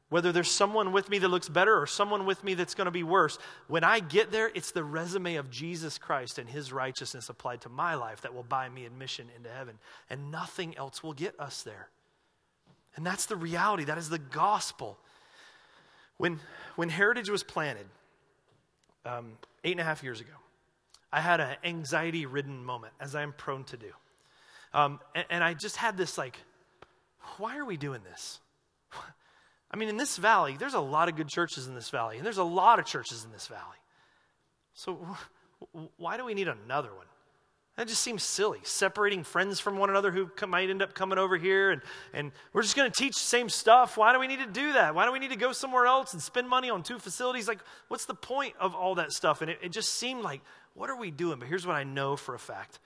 Whether 0.10 0.34
there's 0.34 0.52
someone 0.52 0.92
with 0.92 1.10
me 1.10 1.20
that 1.20 1.30
looks 1.30 1.48
better 1.48 1.82
or 1.82 1.88
someone 1.88 2.26
with 2.26 2.44
me 2.44 2.54
that's 2.54 2.76
going 2.76 2.86
to 2.86 2.92
be 2.92 3.04
worse, 3.04 3.40
when 3.68 3.86
I 3.86 4.02
get 4.02 4.30
there, 4.30 4.52
it's 4.54 4.72
the 4.72 4.84
resume 4.84 5.36
of 5.36 5.50
Jesus 5.50 5.98
Christ 5.98 6.38
and 6.38 6.50
his 6.50 6.74
righteousness 6.74 7.30
applied 7.30 7.62
to 7.62 7.70
my 7.70 7.96
life 7.96 8.20
that 8.22 8.34
will 8.34 8.44
buy 8.44 8.68
me 8.68 8.86
admission 8.86 9.30
into 9.38 9.50
heaven. 9.50 9.80
And 10.10 10.30
nothing 10.30 10.78
else 10.78 11.02
will 11.02 11.14
get 11.14 11.40
us 11.40 11.64
there. 11.64 11.88
And 12.98 13.06
that's 13.06 13.26
the 13.26 13.38
reality, 13.38 13.86
that 13.86 13.98
is 13.98 14.10
the 14.10 14.20
gospel. 14.20 15.00
When, 16.18 16.42
when 16.76 16.90
Heritage 16.90 17.30
was 17.30 17.42
planted 17.42 17.86
um, 19.06 19.38
eight 19.64 19.72
and 19.72 19.80
a 19.80 19.86
half 19.86 20.04
years 20.04 20.20
ago, 20.20 20.34
I 21.14 21.22
had 21.22 21.40
an 21.40 21.56
anxiety 21.64 22.26
ridden 22.26 22.66
moment, 22.66 22.94
as 23.00 23.16
I 23.16 23.22
am 23.22 23.34
prone 23.34 23.64
to 23.66 23.78
do. 23.78 23.92
Um, 24.74 25.00
and, 25.16 25.26
and 25.30 25.44
I 25.44 25.54
just 25.54 25.78
had 25.78 25.98
this 25.98 26.18
like, 26.18 26.38
why 27.38 27.58
are 27.58 27.66
we 27.66 27.78
doing 27.78 28.02
this? 28.04 28.40
I 29.72 29.78
mean, 29.78 29.90
in 29.90 29.98
this 29.98 30.18
valley, 30.18 30.56
there's 30.58 30.74
a 30.74 30.80
lot 30.80 31.10
of 31.10 31.16
good 31.16 31.28
churches 31.28 31.68
in 31.68 31.76
this 31.76 31.90
valley, 31.90 32.18
and 32.18 32.26
there's 32.26 32.38
a 32.38 32.44
lot 32.44 32.80
of 32.80 32.86
churches 32.86 33.24
in 33.24 33.32
this 33.32 33.48
valley. 33.48 33.78
So, 34.74 35.06
why 35.98 36.18
do 36.18 36.26
we 36.26 36.34
need 36.34 36.48
another 36.48 36.94
one? 36.94 37.06
That 37.78 37.88
just 37.88 38.02
seems 38.02 38.22
silly. 38.22 38.60
Separating 38.64 39.24
friends 39.24 39.60
from 39.60 39.78
one 39.78 39.90
another 39.90 40.12
who 40.12 40.30
might 40.46 40.70
end 40.70 40.82
up 40.82 40.94
coming 40.94 41.18
over 41.18 41.38
here, 41.38 41.72
and, 41.72 41.82
and 42.14 42.32
we're 42.52 42.64
just 42.64 42.76
going 42.76 42.92
to 42.92 42.96
teach 42.96 43.14
the 43.14 43.20
same 43.20 43.48
stuff. 43.48 43.96
Why 43.96 44.12
do 44.12 44.20
we 44.20 44.28
need 44.28 44.40
to 44.40 44.46
do 44.46 44.74
that? 44.74 44.94
Why 44.94 45.06
do 45.06 45.12
we 45.12 45.20
need 45.20 45.32
to 45.32 45.38
go 45.38 45.54
somewhere 45.54 45.86
else 45.86 46.14
and 46.14 46.22
spend 46.22 46.50
money 46.50 46.70
on 46.70 46.84
two 46.84 47.00
facilities? 47.00 47.48
Like, 47.48 47.60
what's 47.88 48.06
the 48.06 48.14
point 48.14 48.56
of 48.60 48.76
all 48.76 48.96
that 48.96 49.14
stuff? 49.14 49.42
And 49.42 49.50
it, 49.50 49.60
it 49.64 49.72
just 49.72 49.94
seemed 49.94 50.22
like, 50.22 50.42
what 50.74 50.90
are 50.90 50.98
we 50.98 51.12
doing? 51.12 51.40
But 51.40 51.48
here's 51.48 51.66
what 51.66 51.76
I 51.76 51.84
know 51.84 52.18
for 52.18 52.36
a 52.36 52.40
fact 52.40 52.80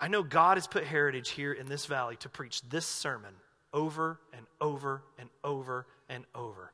I 0.00 0.08
know 0.08 0.22
God 0.22 0.56
has 0.56 0.66
put 0.66 0.84
Heritage 0.84 1.30
here 1.30 1.52
in 1.52 1.68
this 1.68 1.84
valley 1.84 2.16
to 2.20 2.30
preach 2.30 2.62
this 2.62 2.86
sermon 2.86 3.34
over 3.72 4.18
and 4.32 4.46
over 4.60 5.02
and 5.18 5.28
over 5.44 5.86
and 6.08 6.24
over. 6.34 6.72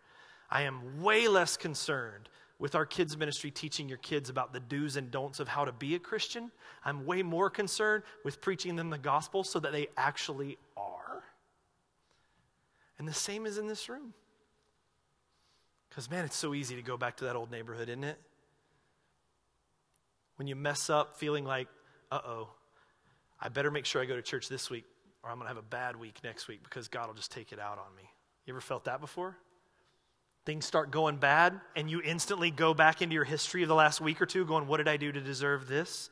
I 0.48 0.62
am 0.62 1.02
way 1.02 1.26
less 1.26 1.56
concerned 1.56 2.28
with 2.60 2.76
our 2.76 2.86
kids' 2.86 3.16
ministry 3.16 3.50
teaching 3.50 3.88
your 3.88 3.98
kids 3.98 4.30
about 4.30 4.52
the 4.52 4.60
do's 4.60 4.96
and 4.96 5.10
don'ts 5.10 5.40
of 5.40 5.48
how 5.48 5.64
to 5.64 5.72
be 5.72 5.96
a 5.96 5.98
Christian. 5.98 6.52
I'm 6.84 7.04
way 7.04 7.24
more 7.24 7.50
concerned 7.50 8.04
with 8.24 8.40
preaching 8.40 8.76
them 8.76 8.90
the 8.90 8.96
gospel 8.96 9.42
so 9.42 9.58
that 9.58 9.72
they 9.72 9.88
actually 9.96 10.56
are. 10.76 11.24
And 12.98 13.08
the 13.08 13.12
same 13.12 13.44
is 13.44 13.58
in 13.58 13.66
this 13.66 13.88
room. 13.88 14.14
Because, 15.88 16.08
man, 16.10 16.24
it's 16.24 16.36
so 16.36 16.54
easy 16.54 16.76
to 16.76 16.82
go 16.82 16.96
back 16.96 17.16
to 17.16 17.24
that 17.24 17.34
old 17.34 17.50
neighborhood, 17.50 17.88
isn't 17.88 18.04
it? 18.04 18.18
When 20.36 20.46
you 20.46 20.54
mess 20.54 20.88
up 20.88 21.18
feeling 21.18 21.44
like, 21.44 21.68
uh 22.12 22.20
oh, 22.24 22.48
I 23.40 23.48
better 23.48 23.70
make 23.70 23.84
sure 23.84 24.02
I 24.02 24.06
go 24.06 24.16
to 24.16 24.22
church 24.22 24.48
this 24.48 24.70
week 24.70 24.84
or 25.22 25.30
I'm 25.30 25.36
going 25.36 25.48
to 25.48 25.54
have 25.54 25.62
a 25.62 25.68
bad 25.68 25.96
week 25.96 26.20
next 26.22 26.48
week 26.48 26.62
because 26.62 26.88
God 26.88 27.08
will 27.08 27.14
just 27.14 27.32
take 27.32 27.52
it 27.52 27.58
out 27.58 27.78
on 27.78 27.94
me. 27.96 28.04
You 28.46 28.52
ever 28.52 28.60
felt 28.60 28.84
that 28.84 29.00
before? 29.00 29.36
Things 30.44 30.64
start 30.64 30.92
going 30.92 31.16
bad 31.16 31.60
and 31.74 31.90
you 31.90 32.00
instantly 32.02 32.50
go 32.50 32.72
back 32.72 33.02
into 33.02 33.14
your 33.14 33.24
history 33.24 33.62
of 33.62 33.68
the 33.68 33.74
last 33.74 34.00
week 34.00 34.22
or 34.22 34.26
two 34.26 34.44
going, 34.44 34.68
What 34.68 34.76
did 34.76 34.88
I 34.88 34.96
do 34.96 35.10
to 35.10 35.20
deserve 35.20 35.66
this? 35.66 36.10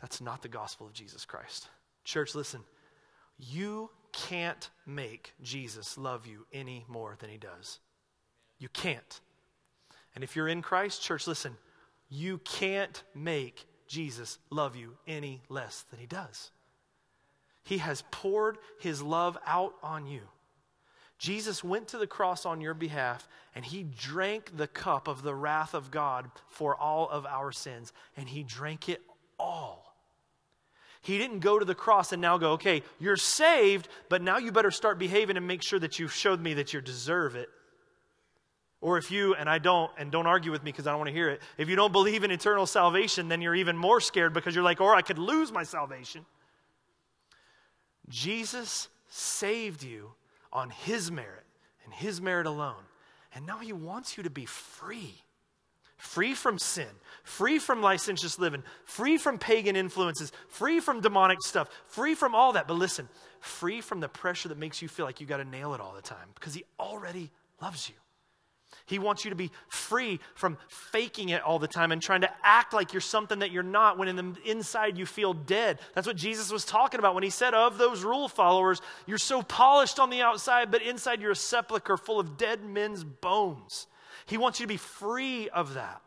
That's 0.00 0.20
not 0.20 0.42
the 0.42 0.48
gospel 0.48 0.86
of 0.86 0.92
Jesus 0.92 1.24
Christ. 1.24 1.68
Church, 2.04 2.34
listen. 2.34 2.60
You 3.38 3.90
can't 4.12 4.68
make 4.86 5.32
Jesus 5.40 5.96
love 5.96 6.26
you 6.26 6.46
any 6.52 6.84
more 6.88 7.16
than 7.20 7.30
he 7.30 7.36
does. 7.36 7.78
You 8.58 8.68
can't. 8.70 9.20
And 10.14 10.24
if 10.24 10.34
you're 10.34 10.48
in 10.48 10.62
Christ, 10.62 11.02
church, 11.02 11.26
listen. 11.26 11.56
You 12.08 12.38
can't 12.38 13.02
make 13.14 13.66
Jesus 13.90 14.38
love 14.50 14.76
you 14.76 14.92
any 15.08 15.42
less 15.48 15.84
than 15.90 15.98
he 15.98 16.06
does. 16.06 16.52
He 17.64 17.78
has 17.78 18.04
poured 18.12 18.58
his 18.78 19.02
love 19.02 19.36
out 19.44 19.74
on 19.82 20.06
you. 20.06 20.20
Jesus 21.18 21.64
went 21.64 21.88
to 21.88 21.98
the 21.98 22.06
cross 22.06 22.46
on 22.46 22.60
your 22.60 22.72
behalf 22.72 23.28
and 23.52 23.64
he 23.64 23.82
drank 23.82 24.56
the 24.56 24.68
cup 24.68 25.08
of 25.08 25.22
the 25.22 25.34
wrath 25.34 25.74
of 25.74 25.90
God 25.90 26.30
for 26.48 26.76
all 26.76 27.08
of 27.08 27.26
our 27.26 27.50
sins, 27.50 27.92
and 28.16 28.28
he 28.28 28.44
drank 28.44 28.88
it 28.88 29.02
all. 29.40 29.92
He 31.02 31.18
didn't 31.18 31.40
go 31.40 31.58
to 31.58 31.64
the 31.64 31.74
cross 31.74 32.12
and 32.12 32.22
now 32.22 32.38
go, 32.38 32.52
okay, 32.52 32.84
you're 33.00 33.16
saved, 33.16 33.88
but 34.08 34.22
now 34.22 34.38
you 34.38 34.52
better 34.52 34.70
start 34.70 35.00
behaving 35.00 35.36
and 35.36 35.48
make 35.48 35.62
sure 35.62 35.80
that 35.80 35.98
you've 35.98 36.12
showed 36.12 36.40
me 36.40 36.54
that 36.54 36.72
you 36.72 36.80
deserve 36.80 37.34
it. 37.34 37.48
Or 38.80 38.96
if 38.96 39.10
you, 39.10 39.34
and 39.34 39.48
I 39.48 39.58
don't, 39.58 39.90
and 39.98 40.10
don't 40.10 40.26
argue 40.26 40.50
with 40.50 40.64
me 40.64 40.72
because 40.72 40.86
I 40.86 40.90
don't 40.90 41.00
want 41.00 41.08
to 41.08 41.14
hear 41.14 41.28
it, 41.28 41.42
if 41.58 41.68
you 41.68 41.76
don't 41.76 41.92
believe 41.92 42.24
in 42.24 42.30
eternal 42.30 42.66
salvation, 42.66 43.28
then 43.28 43.42
you're 43.42 43.54
even 43.54 43.76
more 43.76 44.00
scared 44.00 44.32
because 44.32 44.54
you're 44.54 44.64
like, 44.64 44.80
or 44.80 44.94
I 44.94 45.02
could 45.02 45.18
lose 45.18 45.52
my 45.52 45.64
salvation. 45.64 46.24
Jesus 48.08 48.88
saved 49.08 49.82
you 49.82 50.12
on 50.52 50.70
his 50.70 51.10
merit 51.10 51.44
and 51.84 51.92
his 51.92 52.20
merit 52.20 52.46
alone. 52.46 52.82
And 53.34 53.46
now 53.46 53.58
he 53.58 53.72
wants 53.72 54.16
you 54.16 54.22
to 54.22 54.30
be 54.30 54.46
free. 54.46 55.14
Free 55.98 56.34
from 56.34 56.58
sin, 56.58 56.88
free 57.24 57.58
from 57.58 57.82
licentious 57.82 58.38
living, 58.38 58.62
free 58.86 59.18
from 59.18 59.38
pagan 59.38 59.76
influences, 59.76 60.32
free 60.48 60.80
from 60.80 61.02
demonic 61.02 61.42
stuff, 61.42 61.68
free 61.86 62.14
from 62.14 62.34
all 62.34 62.54
that. 62.54 62.66
But 62.66 62.78
listen, 62.78 63.06
free 63.40 63.82
from 63.82 64.00
the 64.00 64.08
pressure 64.08 64.48
that 64.48 64.56
makes 64.56 64.80
you 64.80 64.88
feel 64.88 65.04
like 65.04 65.20
you 65.20 65.26
got 65.26 65.36
to 65.36 65.44
nail 65.44 65.74
it 65.74 65.80
all 65.80 65.92
the 65.92 66.00
time 66.00 66.28
because 66.34 66.54
he 66.54 66.64
already 66.78 67.30
loves 67.60 67.86
you. 67.86 67.94
He 68.90 68.98
wants 68.98 69.24
you 69.24 69.30
to 69.30 69.36
be 69.36 69.52
free 69.68 70.18
from 70.34 70.58
faking 70.66 71.28
it 71.28 71.42
all 71.42 71.60
the 71.60 71.68
time 71.68 71.92
and 71.92 72.02
trying 72.02 72.22
to 72.22 72.30
act 72.42 72.74
like 72.74 72.92
you're 72.92 73.00
something 73.00 73.38
that 73.38 73.52
you're 73.52 73.62
not 73.62 73.96
when 73.96 74.08
in 74.08 74.16
the 74.16 74.34
inside 74.44 74.98
you 74.98 75.06
feel 75.06 75.32
dead. 75.32 75.78
That's 75.94 76.08
what 76.08 76.16
Jesus 76.16 76.50
was 76.50 76.64
talking 76.64 76.98
about 76.98 77.14
when 77.14 77.22
he 77.22 77.30
said, 77.30 77.54
Of 77.54 77.78
those 77.78 78.02
rule 78.02 78.28
followers, 78.28 78.82
you're 79.06 79.16
so 79.16 79.42
polished 79.42 80.00
on 80.00 80.10
the 80.10 80.22
outside, 80.22 80.72
but 80.72 80.82
inside 80.82 81.22
you're 81.22 81.30
a 81.30 81.36
sepulchre 81.36 81.96
full 81.96 82.18
of 82.18 82.36
dead 82.36 82.64
men's 82.64 83.04
bones. 83.04 83.86
He 84.26 84.36
wants 84.36 84.58
you 84.58 84.64
to 84.64 84.68
be 84.68 84.76
free 84.76 85.48
of 85.50 85.74
that 85.74 86.02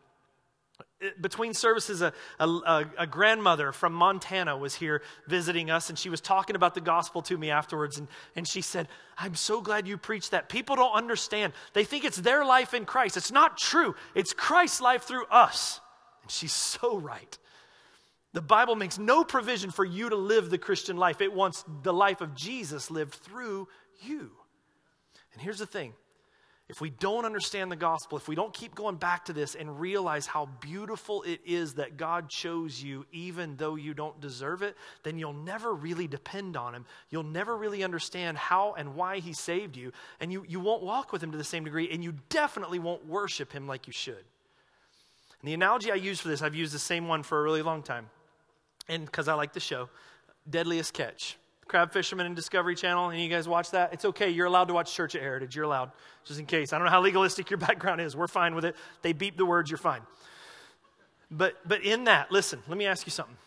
between 1.20 1.54
services, 1.54 2.02
a, 2.02 2.14
a, 2.40 2.86
a, 2.98 3.08
grandmother 3.08 3.72
from 3.72 3.94
Montana 3.94 4.58
was 4.58 4.76
here 4.76 5.02
visiting 5.28 5.70
us, 5.70 5.90
and 5.90 5.98
she 5.98 6.10
was 6.10 6.22
talking 6.22 6.56
about 6.56 6.76
the 6.76 6.82
gospel 6.82 7.22
to 7.24 7.38
me 7.38 7.50
afterwards. 7.52 7.98
And, 7.98 8.08
and 8.36 8.48
she 8.48 8.62
said, 8.62 8.88
I'm 9.18 9.36
so 9.36 9.62
glad 9.62 9.88
you 9.88 9.98
preached 9.98 10.32
that. 10.32 10.50
People 10.50 10.76
don't 10.76 10.94
understand. 10.94 11.54
They 11.74 11.84
think 11.84 12.06
it's 12.06 12.18
their 12.18 12.46
life 12.46 12.74
in 12.74 12.86
Christ. 12.86 13.18
It's 13.18 13.32
not 13.32 13.58
true, 13.58 13.96
it's 14.16 14.34
Christ's 14.34 14.82
life 14.82 15.04
through 15.04 15.26
us. 15.26 15.80
And 16.22 16.32
she's 16.32 16.54
so 16.54 16.98
right. 16.98 17.38
The 18.34 18.42
Bible 18.42 18.76
makes 18.76 18.98
no 18.98 19.24
provision 19.24 19.70
for 19.70 19.86
you 19.86 20.10
to 20.10 20.16
live 20.16 20.50
the 20.50 20.58
Christian 20.58 20.98
life, 20.98 21.22
it 21.22 21.34
wants 21.34 21.64
the 21.84 21.94
life 21.94 22.22
of 22.22 22.34
Jesus 22.36 22.90
lived 22.90 23.14
through 23.14 23.68
you. 24.02 24.32
And 25.34 25.42
here's 25.42 25.60
the 25.60 25.66
thing 25.66 25.94
if 26.70 26.80
we 26.80 26.90
don't 26.90 27.26
understand 27.26 27.72
the 27.72 27.76
gospel, 27.76 28.18
if 28.18 28.28
we 28.28 28.36
don't 28.36 28.54
keep 28.54 28.74
going 28.74 28.96
back 28.96 29.26
to 29.26 29.34
this 29.34 29.54
and 29.54 29.80
realize 29.80 30.26
how 30.26 30.48
beautiful 30.62 31.22
it 31.24 31.42
is 31.46 31.74
that 31.74 31.98
God 31.98 32.30
chose 32.30 32.82
you 32.82 33.06
even 33.12 33.58
though 33.58 33.76
you 33.76 33.94
don't 33.94 34.20
deserve 34.22 34.62
it, 34.62 34.78
then 35.04 35.20
you'll 35.20 35.34
never 35.34 35.74
really 35.74 36.08
depend 36.08 36.56
on 36.56 36.74
Him. 36.74 36.86
You'll 37.10 37.24
never 37.24 37.58
really 37.58 37.84
understand 37.84 38.38
how 38.38 38.76
and 38.78 38.96
why 38.96 39.20
He 39.20 39.34
saved 39.34 39.76
you, 39.76 39.92
and 40.22 40.32
you, 40.32 40.46
you 40.48 40.62
won't 40.62 40.84
walk 40.84 41.12
with 41.12 41.22
Him 41.22 41.32
to 41.34 41.38
the 41.38 41.44
same 41.44 41.66
degree, 41.66 41.90
and 41.92 42.02
you 42.02 42.14
definitely 42.30 42.80
won't 42.80 43.06
worship 43.06 43.52
Him 43.52 43.68
like 43.68 43.86
you 43.86 43.94
should. 43.94 44.16
And 44.16 45.50
the 45.50 45.54
analogy 45.54 45.92
I 45.92 45.96
use 45.96 46.22
for 46.22 46.30
this, 46.30 46.42
I've 46.42 46.56
used 46.56 46.74
the 46.74 46.80
same 46.80 47.10
one 47.10 47.24
for 47.24 47.40
a 47.40 47.44
really 47.44 47.62
long 47.62 47.84
time, 47.84 48.10
and 48.88 49.06
because 49.06 49.28
I 49.28 49.34
like 49.34 49.52
the 49.52 49.60
show 49.60 49.90
Deadliest 50.50 50.94
Catch 50.94 51.38
crab 51.68 51.92
fishermen 51.92 52.26
and 52.26 52.36
Discovery 52.36 52.76
Channel, 52.76 53.10
and 53.10 53.20
you 53.20 53.30
guys 53.30 53.48
watch 53.48 53.72
that, 53.72 53.94
it's 53.94 54.06
okay. 54.06 54.30
You're 54.30 54.46
allowed 54.46 54.68
to 54.70 54.74
watch 54.74 54.94
Church 54.94 55.16
at 55.16 55.22
Heritage. 55.22 55.56
You're 55.56 55.66
allowed, 55.66 55.92
just 56.26 56.40
in 56.40 56.46
case. 56.46 56.74
I 56.74 56.78
don't 56.78 56.86
know 56.86 56.92
how 56.92 57.02
legalistic 57.02 57.50
your 57.50 57.58
background 57.60 58.02
is. 58.02 58.16
We're 58.16 58.28
fine 58.28 58.56
with 58.56 58.66
it. 58.66 58.76
They 59.02 59.14
beep 59.14 59.38
the 59.38 59.46
words, 59.46 59.70
you're 59.70 59.78
fine. 59.78 60.02
But, 61.32 61.56
but 61.68 61.84
in 61.84 62.04
that, 62.04 62.32
listen, 62.32 62.62
let 62.68 62.78
me 62.78 62.86
ask 62.86 63.08
you 63.08 63.12
something. 63.12 63.38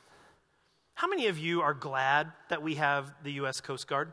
How 0.95 1.09
many 1.09 1.27
of 1.27 1.39
you 1.39 1.61
are 1.61 1.75
glad 1.75 2.33
that 2.49 2.62
we 2.62 2.77
have 2.77 3.12
the 3.23 3.33
U.S. 3.33 3.61
Coast 3.61 3.87
Guard? 3.87 4.12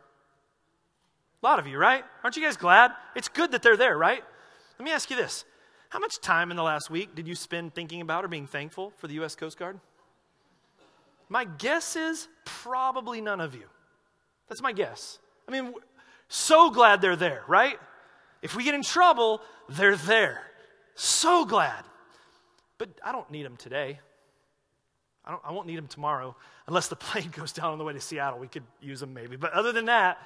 A 1.41 1.45
lot 1.45 1.57
of 1.57 1.65
you, 1.65 1.77
right? 1.77 2.03
Aren't 2.23 2.35
you 2.35 2.43
guys 2.43 2.57
glad? 2.57 2.91
It's 3.15 3.29
good 3.29 3.51
that 3.51 3.63
they're 3.63 3.77
there, 3.77 3.97
right? 3.97 4.23
Let 4.77 4.85
me 4.85 4.91
ask 4.91 5.09
you 5.09 5.15
this 5.15 5.45
How 5.89 5.99
much 5.99 6.19
time 6.21 6.51
in 6.51 6.57
the 6.57 6.63
last 6.63 6.89
week 6.89 7.15
did 7.15 7.27
you 7.27 7.35
spend 7.35 7.73
thinking 7.73 8.01
about 8.01 8.25
or 8.25 8.27
being 8.27 8.47
thankful 8.47 8.93
for 8.97 9.07
the 9.07 9.15
U.S. 9.15 9.35
Coast 9.35 9.57
Guard? 9.57 9.79
My 11.29 11.45
guess 11.45 11.95
is 11.95 12.27
probably 12.45 13.21
none 13.21 13.41
of 13.41 13.55
you. 13.55 13.63
That's 14.47 14.61
my 14.61 14.71
guess. 14.71 15.19
I 15.47 15.51
mean, 15.51 15.73
so 16.27 16.69
glad 16.69 17.01
they're 17.01 17.15
there, 17.15 17.43
right? 17.47 17.77
If 18.41 18.55
we 18.55 18.63
get 18.63 18.75
in 18.75 18.83
trouble, 18.83 19.41
they're 19.69 19.95
there. 19.95 20.41
So 20.95 21.45
glad. 21.45 21.83
But 22.77 22.89
I 23.03 23.11
don't 23.11 23.29
need 23.31 23.45
them 23.45 23.57
today. 23.57 23.99
I, 25.25 25.31
don't, 25.31 25.41
I 25.45 25.51
won't 25.51 25.67
need 25.67 25.77
them 25.77 25.87
tomorrow 25.87 26.35
unless 26.67 26.87
the 26.87 26.95
plane 26.97 27.29
goes 27.31 27.53
down 27.53 27.71
on 27.71 27.77
the 27.77 27.83
way 27.83 27.93
to 27.93 28.01
Seattle. 28.01 28.39
We 28.39 28.47
could 28.47 28.63
use 28.81 28.99
them 28.99 29.13
maybe. 29.13 29.35
But 29.35 29.53
other 29.53 29.71
than 29.71 29.85
that, 29.85 30.17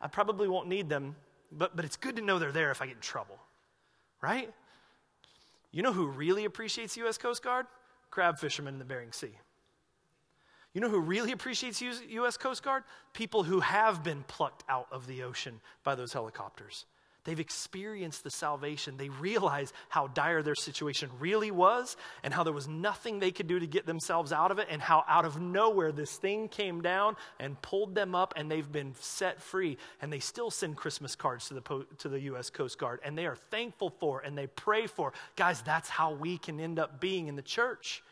I 0.00 0.08
probably 0.08 0.48
won't 0.48 0.68
need 0.68 0.88
them. 0.88 1.16
But, 1.50 1.76
but 1.76 1.84
it's 1.84 1.96
good 1.96 2.16
to 2.16 2.22
know 2.22 2.38
they're 2.38 2.52
there 2.52 2.70
if 2.70 2.82
I 2.82 2.86
get 2.86 2.96
in 2.96 3.00
trouble, 3.00 3.38
right? 4.20 4.52
You 5.70 5.82
know 5.82 5.92
who 5.92 6.06
really 6.06 6.44
appreciates 6.44 6.96
U.S. 6.98 7.18
Coast 7.18 7.42
Guard? 7.42 7.66
Crab 8.10 8.38
fishermen 8.38 8.74
in 8.74 8.78
the 8.78 8.84
Bering 8.84 9.12
Sea. 9.12 9.38
You 10.74 10.80
know 10.80 10.90
who 10.90 10.98
really 10.98 11.30
appreciates 11.30 11.80
U.S. 11.80 12.36
Coast 12.36 12.64
Guard? 12.64 12.82
People 13.12 13.44
who 13.44 13.60
have 13.60 14.02
been 14.02 14.24
plucked 14.26 14.64
out 14.68 14.88
of 14.90 15.06
the 15.06 15.22
ocean 15.22 15.60
by 15.84 15.94
those 15.94 16.12
helicopters. 16.12 16.84
They've 17.22 17.40
experienced 17.40 18.22
the 18.22 18.30
salvation. 18.30 18.96
They 18.96 19.08
realize 19.08 19.72
how 19.88 20.08
dire 20.08 20.42
their 20.42 20.56
situation 20.56 21.08
really 21.18 21.50
was 21.50 21.96
and 22.22 22.34
how 22.34 22.42
there 22.42 22.52
was 22.52 22.68
nothing 22.68 23.18
they 23.18 23.30
could 23.30 23.46
do 23.46 23.58
to 23.58 23.66
get 23.66 23.86
themselves 23.86 24.30
out 24.30 24.50
of 24.50 24.58
it, 24.58 24.66
and 24.68 24.82
how 24.82 25.04
out 25.08 25.24
of 25.24 25.40
nowhere 25.40 25.90
this 25.90 26.16
thing 26.16 26.48
came 26.48 26.82
down 26.82 27.16
and 27.40 27.60
pulled 27.62 27.94
them 27.94 28.14
up, 28.14 28.34
and 28.36 28.50
they've 28.50 28.70
been 28.70 28.94
set 28.98 29.40
free. 29.40 29.78
And 30.02 30.12
they 30.12 30.18
still 30.18 30.50
send 30.50 30.76
Christmas 30.76 31.16
cards 31.16 31.48
to 31.48 31.54
the, 31.54 31.86
to 31.98 32.08
the 32.08 32.20
U.S. 32.20 32.50
Coast 32.50 32.78
Guard, 32.78 33.00
and 33.02 33.16
they 33.16 33.26
are 33.26 33.36
thankful 33.36 33.90
for 33.90 34.20
and 34.20 34.36
they 34.36 34.48
pray 34.48 34.86
for. 34.86 35.12
Guys, 35.36 35.62
that's 35.62 35.88
how 35.88 36.12
we 36.12 36.36
can 36.36 36.60
end 36.60 36.78
up 36.78 37.00
being 37.00 37.28
in 37.28 37.36
the 37.36 37.42
church. 37.42 38.02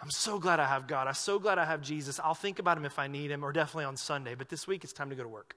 I'm 0.00 0.10
so 0.10 0.38
glad 0.38 0.60
I 0.60 0.66
have 0.66 0.86
God. 0.86 1.06
I'm 1.06 1.14
so 1.14 1.38
glad 1.38 1.58
I 1.58 1.64
have 1.64 1.80
Jesus. 1.80 2.20
I'll 2.22 2.34
think 2.34 2.58
about 2.58 2.76
him 2.76 2.84
if 2.84 2.98
I 2.98 3.06
need 3.06 3.30
him, 3.30 3.44
or 3.44 3.52
definitely 3.52 3.84
on 3.84 3.96
Sunday. 3.96 4.34
But 4.34 4.48
this 4.48 4.66
week 4.66 4.84
it's 4.84 4.92
time 4.92 5.10
to 5.10 5.16
go 5.16 5.22
to 5.22 5.28
work. 5.28 5.56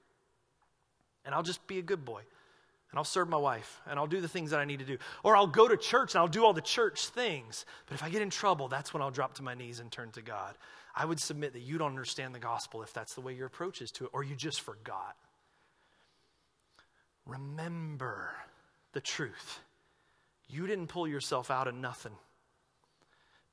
And 1.24 1.34
I'll 1.34 1.42
just 1.42 1.66
be 1.66 1.78
a 1.78 1.82
good 1.82 2.04
boy 2.04 2.22
and 2.90 2.98
I'll 2.98 3.04
serve 3.04 3.28
my 3.28 3.36
wife 3.36 3.80
and 3.86 3.98
I'll 3.98 4.06
do 4.06 4.20
the 4.20 4.28
things 4.28 4.50
that 4.50 4.60
I 4.60 4.64
need 4.64 4.78
to 4.78 4.84
do. 4.84 4.96
Or 5.22 5.36
I'll 5.36 5.46
go 5.46 5.68
to 5.68 5.76
church 5.76 6.14
and 6.14 6.20
I'll 6.20 6.28
do 6.28 6.44
all 6.44 6.54
the 6.54 6.60
church 6.62 7.08
things. 7.08 7.66
But 7.86 7.94
if 7.94 8.02
I 8.02 8.08
get 8.08 8.22
in 8.22 8.30
trouble, 8.30 8.68
that's 8.68 8.94
when 8.94 9.02
I'll 9.02 9.10
drop 9.10 9.34
to 9.34 9.42
my 9.42 9.54
knees 9.54 9.80
and 9.80 9.92
turn 9.92 10.10
to 10.12 10.22
God. 10.22 10.56
I 10.94 11.04
would 11.04 11.20
submit 11.20 11.52
that 11.52 11.60
you 11.60 11.78
don't 11.78 11.90
understand 11.90 12.34
the 12.34 12.38
gospel 12.38 12.82
if 12.82 12.92
that's 12.92 13.14
the 13.14 13.20
way 13.20 13.34
your 13.34 13.46
approach 13.46 13.82
is 13.82 13.90
to 13.92 14.04
it, 14.04 14.10
or 14.12 14.24
you 14.24 14.34
just 14.34 14.62
forgot. 14.62 15.16
Remember 17.26 18.30
the 18.92 19.00
truth. 19.00 19.60
You 20.48 20.66
didn't 20.66 20.86
pull 20.86 21.06
yourself 21.06 21.50
out 21.50 21.68
of 21.68 21.74
nothing, 21.74 22.14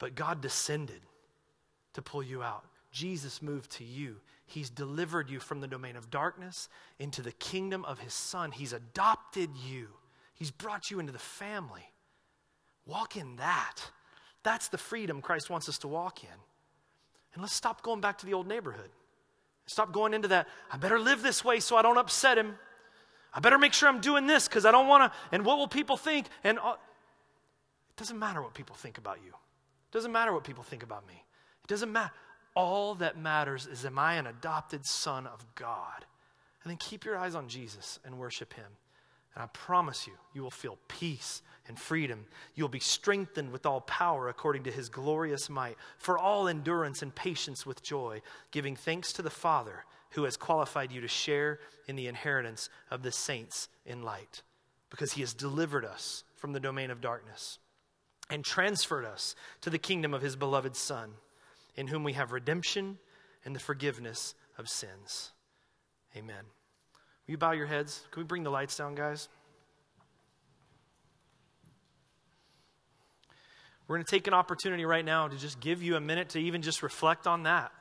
but 0.06 0.14
God 0.14 0.40
descended 0.40 1.02
to 1.94 2.02
pull 2.04 2.22
you 2.22 2.44
out. 2.44 2.64
Jesus 2.92 3.42
moved 3.42 3.72
to 3.72 3.84
you. 3.84 4.18
He's 4.46 4.70
delivered 4.70 5.32
you 5.32 5.40
from 5.40 5.62
the 5.62 5.68
domain 5.68 5.96
of 5.96 6.12
darkness 6.12 6.70
into 7.00 7.24
the 7.24 7.32
kingdom 7.32 7.84
of 7.86 7.98
His 7.98 8.14
Son. 8.14 8.52
He's 8.52 8.72
adopted 8.72 9.50
you, 9.68 9.88
He's 10.36 10.52
brought 10.52 10.92
you 10.92 11.00
into 11.00 11.12
the 11.12 11.18
family. 11.18 11.92
Walk 12.86 13.18
in 13.18 13.38
that. 13.38 13.78
That's 14.44 14.68
the 14.68 14.78
freedom 14.78 15.24
Christ 15.24 15.50
wants 15.50 15.68
us 15.70 15.80
to 15.80 15.88
walk 15.88 16.24
in. 16.24 16.40
And 17.34 17.42
let's 17.42 17.56
stop 17.56 17.82
going 17.82 18.00
back 18.00 18.20
to 18.20 18.28
the 18.28 18.36
old 18.36 18.48
neighborhood. 18.48 18.92
Stop 19.66 19.92
going 19.92 20.14
into 20.14 20.28
that. 20.28 20.48
I 20.72 20.78
better 20.78 21.00
live 21.00 21.24
this 21.24 21.44
way 21.44 21.60
so 21.60 21.78
I 21.78 21.82
don't 21.82 21.98
upset 21.98 22.38
him. 22.38 22.60
I 23.34 23.40
better 23.40 23.58
make 23.58 23.74
sure 23.74 23.90
I'm 23.90 24.02
doing 24.02 24.28
this 24.28 24.48
because 24.48 24.68
I 24.68 24.72
don't 24.72 24.88
want 24.88 25.12
to. 25.12 25.18
And 25.32 25.44
what 25.44 25.58
will 25.58 25.68
people 25.68 25.98
think? 25.98 26.28
And 26.44 26.60
it 26.60 27.98
doesn't 27.98 28.20
matter 28.20 28.40
what 28.40 28.54
people 28.54 28.76
think 28.76 29.00
about 29.00 29.18
you. 29.26 29.34
Doesn't 29.96 30.12
matter 30.12 30.34
what 30.34 30.44
people 30.44 30.62
think 30.62 30.84
about 30.84 31.08
me. 31.08 31.24
It 31.64 31.68
doesn't 31.68 31.90
matter. 31.90 32.12
All 32.54 32.96
that 32.96 33.18
matters 33.18 33.66
is 33.66 33.86
am 33.86 33.98
I 33.98 34.16
an 34.16 34.28
adopted 34.28 34.86
son 34.86 35.26
of 35.26 35.46
God? 35.56 36.06
And 36.62 36.70
then 36.70 36.76
keep 36.76 37.06
your 37.06 37.16
eyes 37.16 37.34
on 37.34 37.48
Jesus 37.48 37.98
and 38.04 38.20
worship 38.20 38.52
him. 38.52 38.66
And 39.34 39.42
I 39.42 39.48
promise 39.54 40.06
you, 40.06 40.12
you 40.34 40.44
will 40.44 40.52
feel 40.52 40.78
peace 40.90 41.42
and 41.70 41.80
freedom. 41.80 42.26
You'll 42.56 42.68
be 42.68 42.82
strengthened 42.82 43.54
with 43.54 43.66
all 43.66 43.80
power 43.80 44.28
according 44.28 44.64
to 44.64 44.72
his 44.72 44.90
glorious 44.90 45.50
might, 45.50 45.78
for 45.98 46.20
all 46.20 46.50
endurance 46.50 47.02
and 47.02 47.16
patience 47.16 47.66
with 47.66 47.82
joy, 47.82 48.22
giving 48.52 48.76
thanks 48.76 49.14
to 49.14 49.22
the 49.22 49.30
Father 49.30 49.86
who 50.10 50.26
has 50.26 50.36
qualified 50.36 50.92
you 50.92 51.00
to 51.00 51.08
share 51.08 51.60
in 51.88 51.96
the 51.96 52.08
inheritance 52.08 52.70
of 52.92 53.02
the 53.02 53.14
saints 53.14 53.70
in 53.86 54.04
light, 54.04 54.42
because 54.90 55.14
he 55.14 55.22
has 55.22 55.34
delivered 55.34 55.86
us 55.86 56.26
from 56.36 56.52
the 56.52 56.60
domain 56.60 56.92
of 56.92 57.00
darkness 57.00 57.60
and 58.30 58.44
transferred 58.44 59.06
us 59.06 59.36
to 59.62 59.70
the 59.70 59.78
kingdom 59.78 60.14
of 60.14 60.22
his 60.22 60.36
beloved 60.36 60.76
Son 60.76 61.12
in 61.76 61.88
whom 61.88 62.04
we 62.04 62.14
have 62.14 62.32
redemption 62.32 62.98
and 63.44 63.56
the 63.56 63.60
forgiveness 63.60 64.34
of 64.58 64.70
sins. 64.70 65.32
Amen. 66.16 66.44
Will 67.28 67.34
you 67.34 67.38
bow 67.38 67.52
your 67.52 67.68
heads? 67.68 68.02
Can 68.12 68.22
we 68.22 68.26
bring 68.26 68.44
the 68.44 68.50
lights 68.50 68.78
down, 68.78 68.96
guys? 68.96 69.28
We're 73.88 73.98
going 73.98 74.06
to 74.06 74.12
take 74.12 74.28
an 74.28 74.34
opportunity 74.34 74.86
right 74.86 75.06
now 75.06 75.28
to 75.28 75.38
just 75.38 75.60
give 75.60 75.84
you 75.84 75.96
a 75.96 76.02
minute 76.02 76.30
to 76.30 76.40
even 76.40 76.64
just 76.64 76.82
reflect 76.82 77.28
on 77.28 77.44
that, 77.44 77.72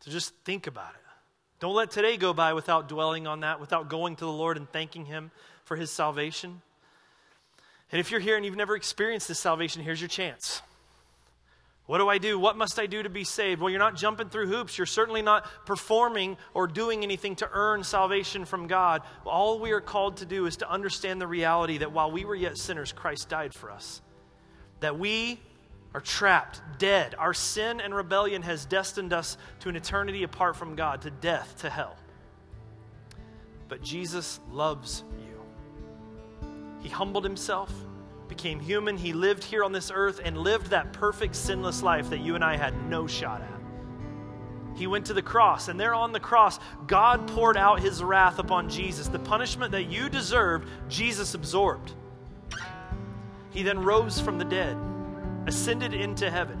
to 0.00 0.10
just 0.10 0.34
think 0.44 0.66
about 0.66 0.90
it. 0.94 1.00
Don't 1.60 1.76
let 1.76 1.92
today 1.92 2.16
go 2.16 2.32
by 2.32 2.54
without 2.54 2.88
dwelling 2.88 3.28
on 3.28 3.40
that, 3.40 3.60
without 3.60 3.88
going 3.88 4.16
to 4.16 4.24
the 4.24 4.32
Lord 4.32 4.56
and 4.56 4.68
thanking 4.72 5.04
Him 5.04 5.30
for 5.64 5.76
His 5.76 5.92
salvation. 5.92 6.60
And 7.92 8.00
if 8.00 8.10
you're 8.10 8.20
here 8.20 8.36
and 8.36 8.44
you've 8.44 8.56
never 8.56 8.74
experienced 8.74 9.28
this 9.28 9.38
salvation, 9.38 9.82
here's 9.82 10.00
your 10.00 10.08
chance. 10.08 10.62
What 11.86 11.98
do 11.98 12.08
I 12.08 12.18
do? 12.18 12.38
What 12.38 12.56
must 12.56 12.78
I 12.78 12.86
do 12.86 13.02
to 13.02 13.10
be 13.10 13.24
saved? 13.24 13.60
Well, 13.60 13.68
you're 13.68 13.78
not 13.78 13.96
jumping 13.96 14.30
through 14.30 14.46
hoops. 14.46 14.78
You're 14.78 14.86
certainly 14.86 15.20
not 15.20 15.44
performing 15.66 16.38
or 16.54 16.66
doing 16.66 17.02
anything 17.02 17.36
to 17.36 17.50
earn 17.52 17.84
salvation 17.84 18.46
from 18.46 18.66
God. 18.66 19.02
All 19.26 19.58
we 19.58 19.72
are 19.72 19.80
called 19.80 20.18
to 20.18 20.24
do 20.24 20.46
is 20.46 20.56
to 20.58 20.70
understand 20.70 21.20
the 21.20 21.26
reality 21.26 21.78
that 21.78 21.92
while 21.92 22.10
we 22.10 22.24
were 22.24 22.34
yet 22.36 22.56
sinners, 22.56 22.92
Christ 22.92 23.28
died 23.28 23.52
for 23.52 23.70
us. 23.70 24.00
That 24.80 24.98
we 24.98 25.40
are 25.92 26.00
trapped, 26.00 26.62
dead. 26.78 27.14
Our 27.18 27.34
sin 27.34 27.80
and 27.80 27.94
rebellion 27.94 28.42
has 28.42 28.64
destined 28.64 29.12
us 29.12 29.36
to 29.60 29.68
an 29.68 29.76
eternity 29.76 30.22
apart 30.22 30.56
from 30.56 30.76
God, 30.76 31.02
to 31.02 31.10
death, 31.10 31.56
to 31.58 31.68
hell. 31.68 31.96
But 33.68 33.82
Jesus 33.82 34.40
loves 34.50 35.04
you. 35.18 35.31
He 36.82 36.88
humbled 36.88 37.24
himself 37.24 37.72
became 38.32 38.60
human. 38.60 38.96
He 38.96 39.12
lived 39.12 39.44
here 39.44 39.62
on 39.62 39.72
this 39.72 39.90
earth 39.94 40.18
and 40.24 40.38
lived 40.38 40.68
that 40.68 40.94
perfect, 40.94 41.36
sinless 41.36 41.82
life 41.82 42.08
that 42.08 42.20
you 42.20 42.34
and 42.34 42.42
I 42.42 42.56
had 42.56 42.88
no 42.88 43.06
shot 43.06 43.42
at. 43.42 43.60
He 44.74 44.86
went 44.86 45.04
to 45.06 45.12
the 45.12 45.20
cross, 45.20 45.68
and 45.68 45.78
there 45.78 45.92
on 45.92 46.12
the 46.12 46.20
cross, 46.20 46.58
God 46.86 47.28
poured 47.28 47.58
out 47.58 47.80
his 47.80 48.02
wrath 48.02 48.38
upon 48.38 48.70
Jesus. 48.70 49.06
The 49.06 49.18
punishment 49.18 49.72
that 49.72 49.84
you 49.84 50.08
deserved, 50.08 50.66
Jesus 50.88 51.34
absorbed. 51.34 51.92
He 53.50 53.62
then 53.62 53.80
rose 53.80 54.18
from 54.18 54.38
the 54.38 54.46
dead, 54.46 54.78
ascended 55.46 55.92
into 55.92 56.30
heaven. 56.30 56.58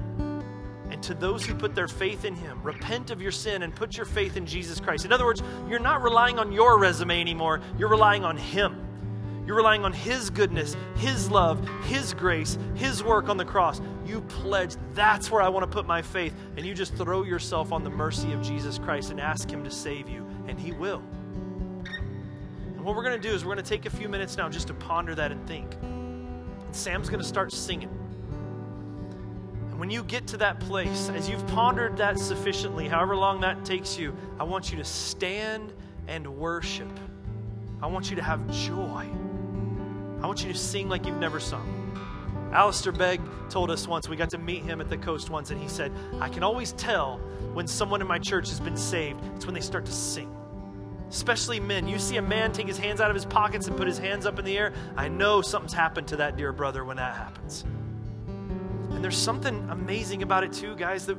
And 0.90 1.02
to 1.04 1.14
those 1.14 1.46
who 1.46 1.54
put 1.54 1.74
their 1.74 1.88
faith 1.88 2.26
in 2.26 2.34
him, 2.34 2.62
repent 2.62 3.10
of 3.10 3.22
your 3.22 3.32
sin 3.32 3.62
and 3.62 3.74
put 3.74 3.96
your 3.96 4.04
faith 4.04 4.36
in 4.36 4.44
Jesus 4.44 4.78
Christ. 4.78 5.06
In 5.06 5.12
other 5.12 5.24
words, 5.24 5.42
you're 5.66 5.78
not 5.78 6.02
relying 6.02 6.38
on 6.38 6.52
your 6.52 6.78
resume 6.78 7.18
anymore, 7.18 7.62
you're 7.78 7.88
relying 7.88 8.26
on 8.26 8.36
him. 8.36 8.81
You're 9.46 9.56
relying 9.56 9.84
on 9.84 9.92
His 9.92 10.30
goodness, 10.30 10.76
His 10.96 11.30
love, 11.30 11.66
His 11.84 12.14
grace, 12.14 12.58
His 12.74 13.02
work 13.02 13.28
on 13.28 13.36
the 13.36 13.44
cross. 13.44 13.80
You 14.06 14.20
pledge, 14.22 14.76
that's 14.94 15.30
where 15.30 15.42
I 15.42 15.48
want 15.48 15.64
to 15.64 15.66
put 15.74 15.86
my 15.86 16.02
faith. 16.02 16.34
And 16.56 16.64
you 16.64 16.74
just 16.74 16.94
throw 16.94 17.22
yourself 17.24 17.72
on 17.72 17.82
the 17.82 17.90
mercy 17.90 18.32
of 18.32 18.42
Jesus 18.42 18.78
Christ 18.78 19.10
and 19.10 19.20
ask 19.20 19.50
Him 19.50 19.64
to 19.64 19.70
save 19.70 20.08
you, 20.08 20.26
and 20.46 20.58
He 20.58 20.72
will. 20.72 21.02
And 22.82 22.84
what 22.84 22.96
we're 22.96 23.04
going 23.04 23.20
to 23.20 23.28
do 23.28 23.34
is 23.34 23.44
we're 23.44 23.54
going 23.54 23.64
to 23.64 23.68
take 23.68 23.86
a 23.86 23.90
few 23.90 24.08
minutes 24.08 24.36
now 24.36 24.48
just 24.48 24.68
to 24.68 24.74
ponder 24.74 25.14
that 25.14 25.32
and 25.32 25.46
think. 25.46 25.74
And 25.82 26.74
Sam's 26.74 27.08
going 27.08 27.20
to 27.20 27.26
start 27.26 27.52
singing. 27.52 27.90
And 29.70 29.78
when 29.80 29.90
you 29.90 30.04
get 30.04 30.26
to 30.28 30.36
that 30.38 30.60
place, 30.60 31.08
as 31.10 31.28
you've 31.28 31.46
pondered 31.48 31.96
that 31.96 32.18
sufficiently, 32.18 32.88
however 32.88 33.16
long 33.16 33.40
that 33.40 33.64
takes 33.64 33.98
you, 33.98 34.16
I 34.38 34.44
want 34.44 34.70
you 34.70 34.78
to 34.78 34.84
stand 34.84 35.72
and 36.06 36.26
worship. 36.26 36.88
I 37.80 37.86
want 37.86 38.10
you 38.10 38.16
to 38.16 38.22
have 38.22 38.48
joy. 38.50 39.08
I 40.22 40.26
want 40.26 40.44
you 40.44 40.52
to 40.52 40.58
sing 40.58 40.88
like 40.88 41.06
you've 41.06 41.18
never 41.18 41.40
sung. 41.40 41.78
Alistair 42.52 42.92
Begg 42.92 43.20
told 43.48 43.70
us 43.70 43.88
once, 43.88 44.08
we 44.08 44.16
got 44.16 44.30
to 44.30 44.38
meet 44.38 44.62
him 44.62 44.80
at 44.80 44.88
the 44.88 44.96
coast 44.98 45.30
once, 45.30 45.50
and 45.50 45.60
he 45.60 45.68
said, 45.68 45.90
I 46.20 46.28
can 46.28 46.42
always 46.42 46.72
tell 46.72 47.18
when 47.54 47.66
someone 47.66 48.00
in 48.00 48.06
my 48.06 48.18
church 48.18 48.48
has 48.50 48.60
been 48.60 48.76
saved. 48.76 49.20
It's 49.34 49.46
when 49.46 49.54
they 49.54 49.60
start 49.60 49.86
to 49.86 49.92
sing. 49.92 50.34
Especially 51.08 51.60
men. 51.60 51.88
You 51.88 51.98
see 51.98 52.18
a 52.18 52.22
man 52.22 52.52
take 52.52 52.66
his 52.66 52.78
hands 52.78 53.00
out 53.00 53.10
of 53.10 53.14
his 53.14 53.24
pockets 53.24 53.66
and 53.68 53.76
put 53.76 53.86
his 53.86 53.98
hands 53.98 54.26
up 54.26 54.38
in 54.38 54.44
the 54.44 54.56
air. 54.56 54.72
I 54.96 55.08
know 55.08 55.42
something's 55.42 55.72
happened 55.72 56.08
to 56.08 56.16
that 56.16 56.36
dear 56.36 56.52
brother 56.52 56.84
when 56.84 56.96
that 56.98 57.16
happens. 57.16 57.64
And 58.26 59.02
there's 59.02 59.16
something 59.16 59.68
amazing 59.70 60.22
about 60.22 60.44
it, 60.44 60.52
too, 60.52 60.76
guys, 60.76 61.06
that 61.06 61.18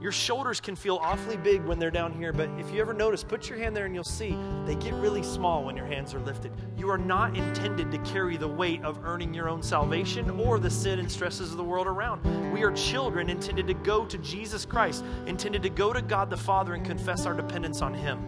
your 0.00 0.12
shoulders 0.12 0.60
can 0.60 0.76
feel 0.76 0.96
awfully 1.02 1.36
big 1.36 1.64
when 1.64 1.80
they're 1.80 1.90
down 1.90 2.12
here, 2.12 2.32
but 2.32 2.48
if 2.56 2.72
you 2.72 2.80
ever 2.80 2.94
notice, 2.94 3.24
put 3.24 3.48
your 3.48 3.58
hand 3.58 3.74
there 3.74 3.84
and 3.84 3.94
you'll 3.94 4.04
see 4.04 4.36
they 4.64 4.76
get 4.76 4.94
really 4.94 5.24
small 5.24 5.64
when 5.64 5.76
your 5.76 5.86
hands 5.86 6.14
are 6.14 6.20
lifted. 6.20 6.52
You 6.76 6.88
are 6.88 6.98
not 6.98 7.36
intended 7.36 7.90
to 7.90 7.98
carry 7.98 8.36
the 8.36 8.46
weight 8.46 8.84
of 8.84 9.04
earning 9.04 9.34
your 9.34 9.48
own 9.48 9.60
salvation 9.60 10.30
or 10.30 10.60
the 10.60 10.70
sin 10.70 11.00
and 11.00 11.10
stresses 11.10 11.50
of 11.50 11.56
the 11.56 11.64
world 11.64 11.88
around. 11.88 12.52
We 12.52 12.62
are 12.62 12.70
children 12.72 13.28
intended 13.28 13.66
to 13.66 13.74
go 13.74 14.06
to 14.06 14.18
Jesus 14.18 14.64
Christ, 14.64 15.04
intended 15.26 15.64
to 15.64 15.70
go 15.70 15.92
to 15.92 16.00
God 16.00 16.30
the 16.30 16.36
Father 16.36 16.74
and 16.74 16.86
confess 16.86 17.26
our 17.26 17.34
dependence 17.34 17.82
on 17.82 17.92
Him. 17.92 18.20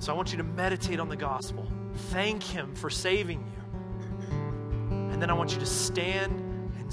So 0.00 0.12
I 0.12 0.16
want 0.16 0.32
you 0.32 0.36
to 0.36 0.44
meditate 0.44 1.00
on 1.00 1.08
the 1.08 1.16
gospel, 1.16 1.66
thank 2.10 2.42
Him 2.42 2.74
for 2.74 2.90
saving 2.90 3.40
you. 3.40 4.36
And 5.12 5.22
then 5.22 5.30
I 5.30 5.32
want 5.32 5.54
you 5.54 5.60
to 5.60 5.66
stand 5.66 6.43
and 6.43 6.43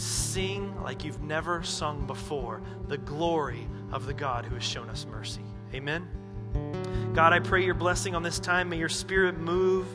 sing 0.01 0.81
like 0.83 1.03
you've 1.03 1.21
never 1.21 1.63
sung 1.63 2.05
before 2.07 2.61
the 2.87 2.97
glory 2.97 3.67
of 3.91 4.05
the 4.05 4.13
God 4.13 4.45
who 4.45 4.55
has 4.55 4.63
shown 4.63 4.89
us 4.89 5.05
mercy. 5.09 5.41
Amen. 5.73 6.07
God, 7.13 7.33
I 7.33 7.39
pray 7.39 7.63
your 7.63 7.73
blessing 7.73 8.15
on 8.15 8.23
this 8.23 8.39
time. 8.39 8.69
May 8.69 8.77
your 8.77 8.89
spirit 8.89 9.37
move, 9.37 9.87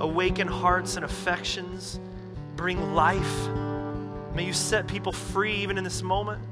awaken 0.00 0.48
hearts 0.48 0.96
and 0.96 1.04
affections, 1.04 2.00
bring 2.56 2.94
life. 2.94 3.48
May 4.34 4.44
you 4.46 4.52
set 4.52 4.86
people 4.86 5.12
free 5.12 5.56
even 5.56 5.78
in 5.78 5.84
this 5.84 6.02
moment. 6.02 6.42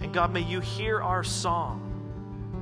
And 0.00 0.12
God, 0.12 0.32
may 0.32 0.42
you 0.42 0.60
hear 0.60 1.00
our 1.00 1.24
song 1.24 1.84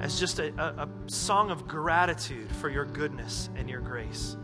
as 0.00 0.18
just 0.18 0.38
a, 0.38 0.52
a, 0.60 0.84
a 0.84 0.88
song 1.06 1.50
of 1.50 1.66
gratitude 1.66 2.50
for 2.56 2.68
your 2.68 2.84
goodness 2.84 3.48
and 3.56 3.68
your 3.68 3.80
grace. 3.80 4.36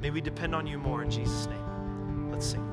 May 0.00 0.10
we 0.10 0.20
depend 0.20 0.54
on 0.54 0.66
you 0.66 0.78
more 0.78 1.02
in 1.02 1.10
Jesus' 1.10 1.46
name. 1.46 2.30
Let's 2.30 2.46
sing. 2.46 2.71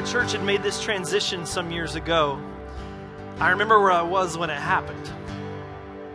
Our 0.00 0.06
church 0.06 0.32
had 0.32 0.42
made 0.42 0.62
this 0.62 0.82
transition 0.82 1.44
some 1.44 1.70
years 1.70 1.94
ago. 1.94 2.40
I 3.38 3.50
remember 3.50 3.78
where 3.78 3.92
I 3.92 4.00
was 4.00 4.38
when 4.38 4.48
it 4.48 4.56
happened. 4.56 5.12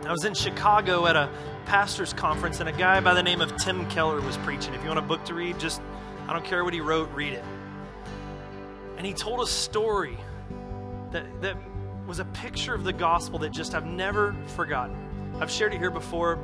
I 0.04 0.10
was 0.10 0.24
in 0.24 0.34
Chicago 0.34 1.06
at 1.06 1.14
a 1.14 1.30
pastor's 1.66 2.12
conference, 2.12 2.58
and 2.58 2.68
a 2.68 2.72
guy 2.72 2.98
by 2.98 3.14
the 3.14 3.22
name 3.22 3.40
of 3.40 3.56
Tim 3.58 3.88
Keller 3.88 4.20
was 4.20 4.38
preaching. 4.38 4.74
If 4.74 4.82
you 4.82 4.88
want 4.88 4.98
a 4.98 5.02
book 5.02 5.24
to 5.26 5.34
read, 5.34 5.60
just, 5.60 5.80
I 6.26 6.32
don't 6.32 6.44
care 6.44 6.64
what 6.64 6.74
he 6.74 6.80
wrote, 6.80 7.08
read 7.12 7.32
it. 7.32 7.44
And 8.96 9.06
he 9.06 9.12
told 9.12 9.40
a 9.40 9.46
story 9.46 10.18
that, 11.12 11.40
that 11.42 11.56
was 12.08 12.18
a 12.18 12.24
picture 12.24 12.74
of 12.74 12.82
the 12.82 12.92
gospel 12.92 13.38
that 13.38 13.52
just 13.52 13.72
I've 13.72 13.86
never 13.86 14.34
forgotten. 14.48 14.96
I've 15.38 15.50
shared 15.50 15.74
it 15.74 15.78
here 15.78 15.92
before. 15.92 16.40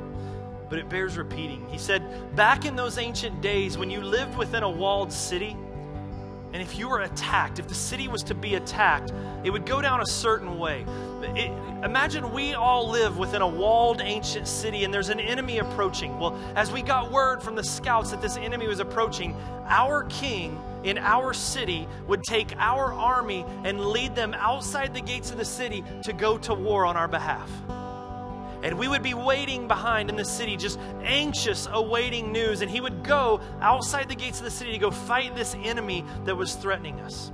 but 0.69 0.79
it 0.79 0.87
bears 0.87 1.17
repeating. 1.17 1.67
He 1.69 1.77
said, 1.77 2.37
Back 2.37 2.63
in 2.63 2.77
those 2.77 2.97
ancient 2.97 3.41
days 3.41 3.77
when 3.77 3.89
you 3.89 3.99
lived 3.99 4.37
within 4.37 4.63
a 4.63 4.69
walled 4.69 5.11
city, 5.11 5.57
and 6.53 6.61
if 6.61 6.77
you 6.77 6.87
were 6.87 7.01
attacked, 7.01 7.57
if 7.57 7.67
the 7.67 7.73
city 7.73 8.07
was 8.07 8.21
to 8.23 8.35
be 8.35 8.55
attacked, 8.55 9.11
it 9.43 9.49
would 9.49 9.65
go 9.65 9.81
down 9.81 10.01
a 10.01 10.05
certain 10.05 10.59
way. 10.59 10.85
It, 11.35 11.51
imagine 11.83 12.31
we 12.31 12.53
all 12.53 12.89
live 12.89 13.17
within 13.17 13.41
a 13.41 13.47
walled 13.47 14.01
ancient 14.01 14.47
city 14.47 14.83
and 14.83 14.93
there's 14.93 15.09
an 15.09 15.19
enemy 15.19 15.57
approaching. 15.57 16.19
Well, 16.19 16.39
as 16.55 16.71
we 16.71 16.83
got 16.83 17.11
word 17.11 17.41
from 17.41 17.55
the 17.55 17.63
scouts 17.63 18.11
that 18.11 18.21
this 18.21 18.37
enemy 18.37 18.67
was 18.67 18.79
approaching, 18.79 19.35
our 19.65 20.03
king 20.03 20.61
in 20.83 20.99
our 20.99 21.33
city 21.33 21.87
would 22.07 22.23
take 22.23 22.55
our 22.57 22.93
army 22.93 23.45
and 23.63 23.87
lead 23.87 24.15
them 24.15 24.35
outside 24.35 24.93
the 24.93 25.01
gates 25.01 25.31
of 25.31 25.37
the 25.37 25.45
city 25.45 25.83
to 26.03 26.13
go 26.13 26.37
to 26.37 26.53
war 26.53 26.85
on 26.85 26.95
our 26.95 27.07
behalf. 27.07 27.49
And 28.63 28.79
we 28.79 28.87
would 28.87 29.03
be 29.03 29.13
waiting 29.13 29.67
behind 29.67 30.09
in 30.09 30.15
the 30.15 30.23
city, 30.23 30.55
just 30.55 30.79
anxious, 31.03 31.67
awaiting 31.69 32.31
news. 32.31 32.61
And 32.61 32.71
he 32.71 32.79
would 32.79 33.03
go 33.03 33.41
outside 33.59 34.07
the 34.07 34.15
gates 34.15 34.39
of 34.39 34.45
the 34.45 34.51
city 34.51 34.71
to 34.71 34.77
go 34.77 34.89
fight 34.89 35.35
this 35.35 35.53
enemy 35.63 36.05
that 36.23 36.35
was 36.35 36.55
threatening 36.55 37.01
us. 37.01 37.31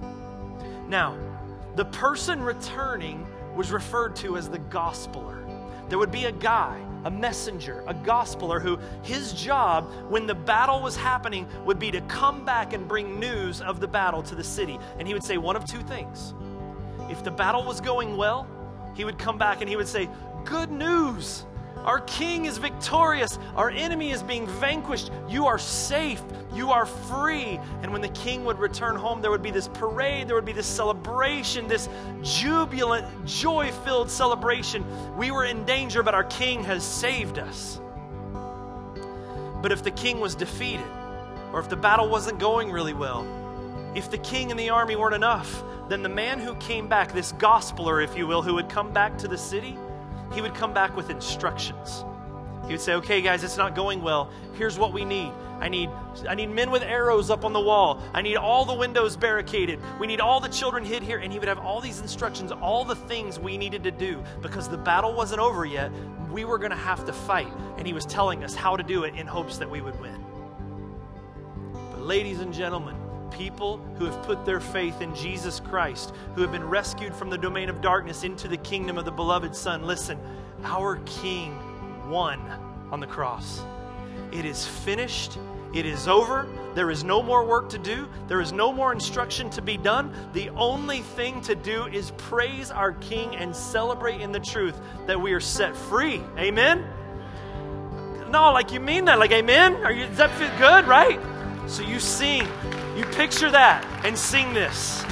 Now, 0.88 1.16
the 1.76 1.86
person 1.86 2.42
returning 2.42 3.28
was 3.56 3.72
referred 3.72 4.16
to 4.18 4.38
as 4.38 4.50
the 4.50 4.58
gospeler. 4.58 5.38
There 5.88 6.00
would 6.00 6.12
be 6.12 6.26
a 6.26 6.32
guy, 6.32 6.84
a 7.06 7.12
messenger, 7.12 7.84
a 7.88 7.94
gospeler 7.94 8.60
who 8.60 8.80
his 9.04 9.34
job 9.34 9.88
when 10.10 10.26
the 10.26 10.36
battle 10.36 10.82
was 10.82 10.96
happening 10.96 11.48
would 11.64 11.78
be 11.78 11.92
to 11.92 12.02
come 12.02 12.44
back 12.44 12.74
and 12.74 12.88
bring 12.88 13.20
news 13.20 13.62
of 13.62 13.80
the 13.80 13.88
battle 13.88 14.24
to 14.24 14.36
the 14.36 14.44
city. 14.44 14.80
And 14.98 15.08
he 15.08 15.14
would 15.14 15.24
say 15.24 15.38
one 15.38 15.56
of 15.56 15.66
two 15.66 15.82
things. 15.82 16.34
If 17.10 17.24
the 17.24 17.32
battle 17.32 17.64
was 17.64 17.82
going 17.82 18.18
well, 18.18 18.48
he 18.96 19.06
would 19.06 19.18
come 19.18 19.38
back 19.38 19.62
and 19.62 19.70
he 19.70 19.76
would 19.76 19.88
say, 19.88 20.10
Good 20.46 20.72
news! 20.72 21.46
Our 21.86 22.02
king 22.02 22.46
is 22.46 22.58
victorious. 22.58 23.40
Our 23.56 23.70
enemy 23.70 24.12
is 24.12 24.22
being 24.22 24.46
vanquished. 24.46 25.12
You 25.30 25.48
are 25.48 25.58
safe. 25.58 26.22
You 26.54 26.72
are 26.72 26.86
free. 26.86 27.60
And 27.82 27.92
when 27.94 28.02
the 28.02 28.10
king 28.10 28.44
would 28.46 28.60
return 28.60 28.96
home, 28.96 29.22
there 29.22 29.32
would 29.32 29.42
be 29.42 29.52
this 29.52 29.70
parade, 29.70 30.28
there 30.28 30.36
would 30.36 30.46
be 30.46 30.52
this 30.52 30.68
celebration, 30.68 31.68
this 31.68 31.88
jubilant, 32.22 33.08
joy 33.26 33.72
filled 33.86 34.12
celebration. 34.12 34.86
We 35.18 35.32
were 35.32 35.46
in 35.46 35.64
danger, 35.66 36.04
but 36.04 36.14
our 36.14 36.26
king 36.26 36.64
has 36.66 36.84
saved 36.84 37.40
us. 37.40 37.80
But 39.62 39.72
if 39.72 39.84
the 39.84 39.92
king 39.92 40.20
was 40.20 40.36
defeated, 40.36 40.86
or 41.54 41.60
if 41.60 41.70
the 41.70 41.78
battle 41.78 42.10
wasn't 42.10 42.40
going 42.40 42.72
really 42.72 42.94
well, 42.94 43.26
if 43.96 44.12
the 44.12 44.18
king 44.18 44.52
and 44.52 44.60
the 44.60 44.70
army 44.70 44.96
weren't 44.96 45.16
enough, 45.16 45.64
then 45.88 46.04
the 46.04 46.10
man 46.10 46.40
who 46.40 46.56
came 46.56 46.88
back, 46.88 47.14
this 47.14 47.34
gospeler, 47.34 48.04
if 48.04 48.16
you 48.16 48.28
will, 48.28 48.42
who 48.42 48.54
would 48.54 48.70
come 48.70 48.92
back 48.92 49.18
to 49.18 49.28
the 49.28 49.38
city, 49.38 49.78
he 50.34 50.42
would 50.42 50.54
come 50.54 50.74
back 50.74 50.96
with 50.96 51.10
instructions. 51.10 52.06
He 52.66 52.74
would 52.74 52.82
say, 52.82 52.94
"Okay, 52.96 53.22
guys, 53.22 53.44
it's 53.44 53.58
not 53.58 53.76
going 53.76 54.02
well. 54.02 54.30
Here's 54.54 54.78
what 54.78 54.94
we 54.94 55.04
need. 55.04 55.32
I 55.60 55.70
need 55.70 55.90
I 56.28 56.36
need 56.36 56.50
men 56.50 56.72
with 56.72 56.84
arrows 56.84 57.30
up 57.30 57.44
on 57.44 57.52
the 57.54 57.60
wall. 57.60 58.00
I 58.14 58.22
need 58.22 58.38
all 58.38 58.64
the 58.64 58.74
windows 58.74 59.18
barricaded. 59.18 59.80
We 60.00 60.08
need 60.08 60.22
all 60.22 60.40
the 60.40 60.50
children 60.50 60.86
hid 60.86 61.02
here." 61.02 61.18
And 61.18 61.34
he 61.34 61.40
would 61.40 61.48
have 61.48 61.60
all 61.60 61.82
these 61.82 62.00
instructions, 62.00 62.52
all 62.52 62.86
the 62.86 62.96
things 62.96 63.40
we 63.40 63.58
needed 63.58 63.84
to 63.84 63.92
do 63.92 64.24
because 64.42 64.70
the 64.70 64.78
battle 64.78 65.14
wasn't 65.14 65.42
over 65.42 65.66
yet. 65.66 65.92
We 66.32 66.46
were 66.46 66.60
going 66.60 66.72
to 66.72 66.78
have 66.78 67.06
to 67.06 67.14
fight, 67.14 67.52
and 67.78 67.88
he 67.88 67.94
was 67.94 68.06
telling 68.06 68.44
us 68.44 68.54
how 68.54 68.76
to 68.76 68.84
do 68.84 69.04
it 69.04 69.16
in 69.16 69.26
hopes 69.26 69.58
that 69.58 69.70
we 69.70 69.82
would 69.82 70.00
win. 70.00 70.24
But 71.92 72.02
ladies 72.02 72.40
and 72.40 72.54
gentlemen, 72.54 72.96
people 73.32 73.78
who 73.98 74.06
have 74.06 74.22
put 74.24 74.46
their 74.46 74.60
faith 74.60 75.02
in 75.02 75.14
Jesus 75.16 75.60
Christ, 75.60 76.14
who 76.36 76.42
have 76.42 76.52
been 76.52 76.68
rescued 76.68 77.14
from 77.16 77.30
the 77.30 77.38
domain 77.38 77.70
of 77.70 77.82
darkness 77.82 78.24
into 78.24 78.48
the 78.48 78.58
kingdom 78.58 78.98
of 78.98 79.06
the 79.06 79.12
beloved 79.12 79.56
Son. 79.56 79.84
Listen, 79.84 80.20
our 80.64 80.98
King 81.06 81.58
won 82.10 82.40
on 82.92 83.00
the 83.00 83.08
cross. 83.08 83.62
It 84.32 84.46
is 84.46 84.66
finished. 84.66 85.38
It 85.74 85.86
is 85.86 86.08
over. 86.08 86.48
There 86.76 86.92
is 86.92 87.04
no 87.04 87.22
more 87.22 87.46
work 87.46 87.70
to 87.70 87.78
do. 87.78 88.08
There 88.28 88.42
is 88.42 88.52
no 88.52 88.72
more 88.72 88.92
instruction 88.92 89.50
to 89.52 89.62
be 89.62 89.78
done. 89.78 90.14
The 90.34 90.50
only 90.52 91.02
thing 91.02 91.42
to 91.42 91.56
do 91.56 91.86
is 91.86 92.12
praise 92.18 92.72
our 92.72 92.94
King 92.94 93.36
and 93.36 93.56
celebrate 93.56 94.22
in 94.22 94.32
the 94.32 94.40
truth 94.40 94.80
that 95.08 95.20
we 95.20 95.34
are 95.34 95.40
set 95.40 95.76
free. 95.76 96.22
Amen? 96.38 96.86
No, 98.30 98.52
like 98.52 98.72
you 98.72 98.80
mean 98.80 99.06
that. 99.06 99.18
Like, 99.18 99.32
amen? 99.32 99.78
Are 99.78 99.92
you, 99.92 100.06
does 100.06 100.18
that 100.18 100.32
feel 100.32 100.52
good, 100.60 100.88
right? 100.88 101.20
So 101.68 101.82
you 101.84 102.00
sing, 102.00 102.48
you 103.00 103.06
picture 103.06 103.50
that, 103.50 103.86
and 104.04 104.18
sing 104.18 104.54
this. 104.54 105.06